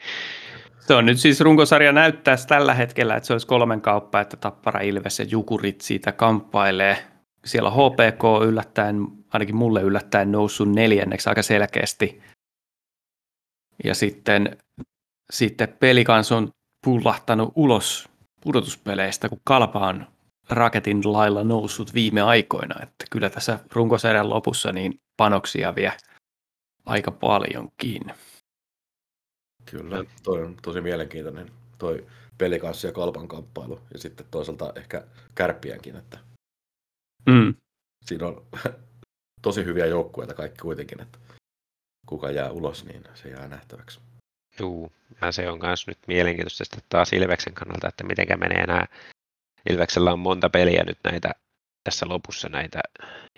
se 0.86 0.94
on 0.94 1.06
nyt 1.06 1.18
siis 1.18 1.40
runkosarja 1.40 1.92
näyttää 1.92 2.36
tällä 2.48 2.74
hetkellä, 2.74 3.16
että 3.16 3.26
se 3.26 3.32
olisi 3.32 3.46
kolmen 3.46 3.80
kauppa, 3.80 4.20
että 4.20 4.36
Tappara, 4.36 4.80
Ilves 4.80 5.18
ja 5.18 5.24
Jukurit 5.28 5.80
siitä 5.80 6.12
kamppailee. 6.12 7.04
Siellä 7.44 7.70
HPK 7.70 8.48
yllättäen, 8.48 9.06
ainakin 9.32 9.56
mulle 9.56 9.82
yllättäen 9.82 10.32
noussut 10.32 10.72
neljänneksi 10.72 11.28
aika 11.28 11.42
selkeästi. 11.42 12.22
Ja 13.84 13.94
sitten, 13.94 14.56
sitten 15.32 15.68
pelikans 15.80 16.32
on 16.32 16.48
pullahtanut 16.84 17.52
ulos 17.54 18.08
pudotuspeleistä, 18.40 19.28
kun 19.28 19.40
Kalpa 19.44 19.78
on 19.78 20.06
raketin 20.50 21.12
lailla 21.12 21.44
noussut 21.44 21.94
viime 21.94 22.22
aikoina, 22.22 22.82
että 22.82 23.04
kyllä 23.10 23.30
tässä 23.30 23.58
runkosarjan 23.72 24.30
lopussa 24.30 24.72
niin 24.72 25.00
panoksia 25.16 25.74
vie 25.74 25.92
aika 26.86 27.10
paljonkin. 27.10 28.02
Kyllä, 29.70 30.04
toi 30.22 30.42
on 30.42 30.56
tosi 30.62 30.80
mielenkiintoinen 30.80 31.50
toi 31.78 32.06
pelikanssi 32.38 32.86
ja 32.86 32.92
kalpan 32.92 33.28
kamppailu 33.28 33.80
ja 33.92 33.98
sitten 33.98 34.26
toisaalta 34.30 34.72
ehkä 34.76 35.04
kärppiänkin, 35.34 35.96
että 35.96 36.18
mm. 37.26 37.54
siinä 38.04 38.26
on 38.26 38.46
tosi 39.42 39.64
hyviä 39.64 39.86
joukkueita 39.86 40.34
kaikki 40.34 40.58
kuitenkin, 40.58 41.00
että 41.00 41.18
kuka 42.06 42.30
jää 42.30 42.50
ulos, 42.50 42.84
niin 42.84 43.04
se 43.14 43.28
jää 43.28 43.48
nähtäväksi. 43.48 44.00
Joo, 44.60 44.90
ja 45.20 45.32
se 45.32 45.50
on 45.50 45.58
myös 45.62 45.86
nyt 45.86 45.98
mielenkiintoista 46.06 46.64
taas 46.88 47.12
Ilveksen 47.12 47.54
kannalta, 47.54 47.88
että 47.88 48.04
miten 48.04 48.40
menee 48.40 48.66
nämä 48.66 48.84
Ilveksellä 49.70 50.12
on 50.12 50.18
monta 50.18 50.50
peliä 50.50 50.84
nyt 50.84 50.98
näitä 51.04 51.34
tässä 51.84 52.08
lopussa 52.08 52.48
näitä 52.48 52.80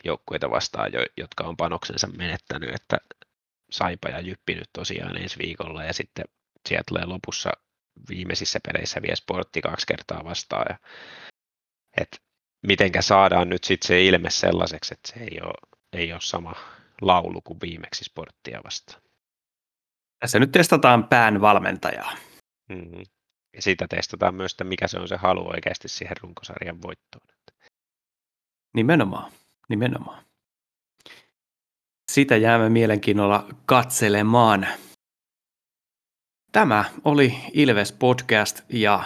joukkueita 0.05 0.51
vastaan, 0.51 0.93
jo, 0.93 1.01
jotka 1.17 1.45
on 1.45 1.57
panoksensa 1.57 2.07
menettänyt, 2.07 2.75
että 2.75 2.99
Saipa 3.71 4.09
ja 4.09 4.21
Jyppi 4.21 4.55
nyt 4.55 4.71
tosiaan 4.73 5.17
ensi 5.17 5.39
viikolla 5.39 5.85
ja 5.85 5.93
sitten 5.93 6.25
sieltä 6.69 6.85
tulee 6.89 7.05
lopussa 7.05 7.53
viimeisissä 8.09 8.59
peleissä 8.67 9.03
vielä 9.03 9.17
sportti 9.17 9.61
kaksi 9.61 9.87
kertaa 9.87 10.25
vastaan. 10.25 10.67
Ja, 10.69 10.79
että 12.01 12.17
mitenkä 12.67 13.03
saadaan 13.03 13.49
nyt 13.49 13.65
sitten 13.65 13.89
se 13.89 14.05
ilme 14.05 14.31
sellaiseksi, 14.31 14.95
että 14.95 15.13
se 15.13 15.21
ei 15.21 15.41
ole, 15.43 15.55
ei 15.93 16.13
ole 16.13 16.21
sama 16.23 16.55
laulu 17.01 17.41
kuin 17.41 17.61
viimeksi 17.61 18.05
sporttia 18.05 18.61
vastaan. 18.65 19.03
Tässä 20.19 20.39
nyt 20.39 20.53
testataan 20.53 21.09
pään 21.09 21.41
valmentajaa. 21.41 22.13
Mm-hmm. 22.69 23.03
Ja 23.55 23.63
siitä 23.63 23.87
testataan 23.89 24.35
myös, 24.35 24.53
että 24.53 24.65
mikä 24.65 24.89
se 24.89 24.99
on 24.99 25.09
se 25.09 25.17
halu 25.17 25.49
oikeasti 25.49 25.89
siihen 25.89 26.17
runkosarjan 26.23 26.83
voittoon. 26.83 27.27
Nimenomaan, 28.75 29.33
nimenomaan. 29.69 30.25
Sitä 32.13 32.37
jäämme 32.37 32.69
mielenkiinnolla 32.69 33.49
katselemaan. 33.67 34.67
Tämä 36.53 36.85
oli 37.05 37.37
Ilves 37.53 37.93
Podcast 37.93 38.61
ja 38.69 39.05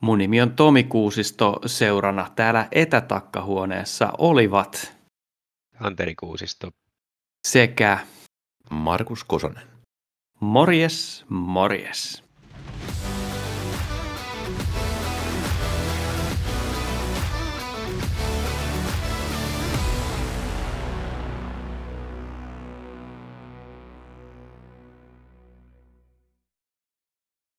mun 0.00 0.18
nimi 0.18 0.40
on 0.40 0.56
Tomi 0.56 0.84
Kuusisto 0.84 1.60
seurana. 1.66 2.30
Täällä 2.36 2.68
etätakkahuoneessa 2.72 4.12
olivat 4.18 4.94
Anteri 5.80 6.14
Kuusisto 6.14 6.70
sekä 7.48 8.06
Markus 8.70 9.24
Kosonen. 9.24 9.68
Morjes, 10.40 11.24
morjes. 11.28 12.27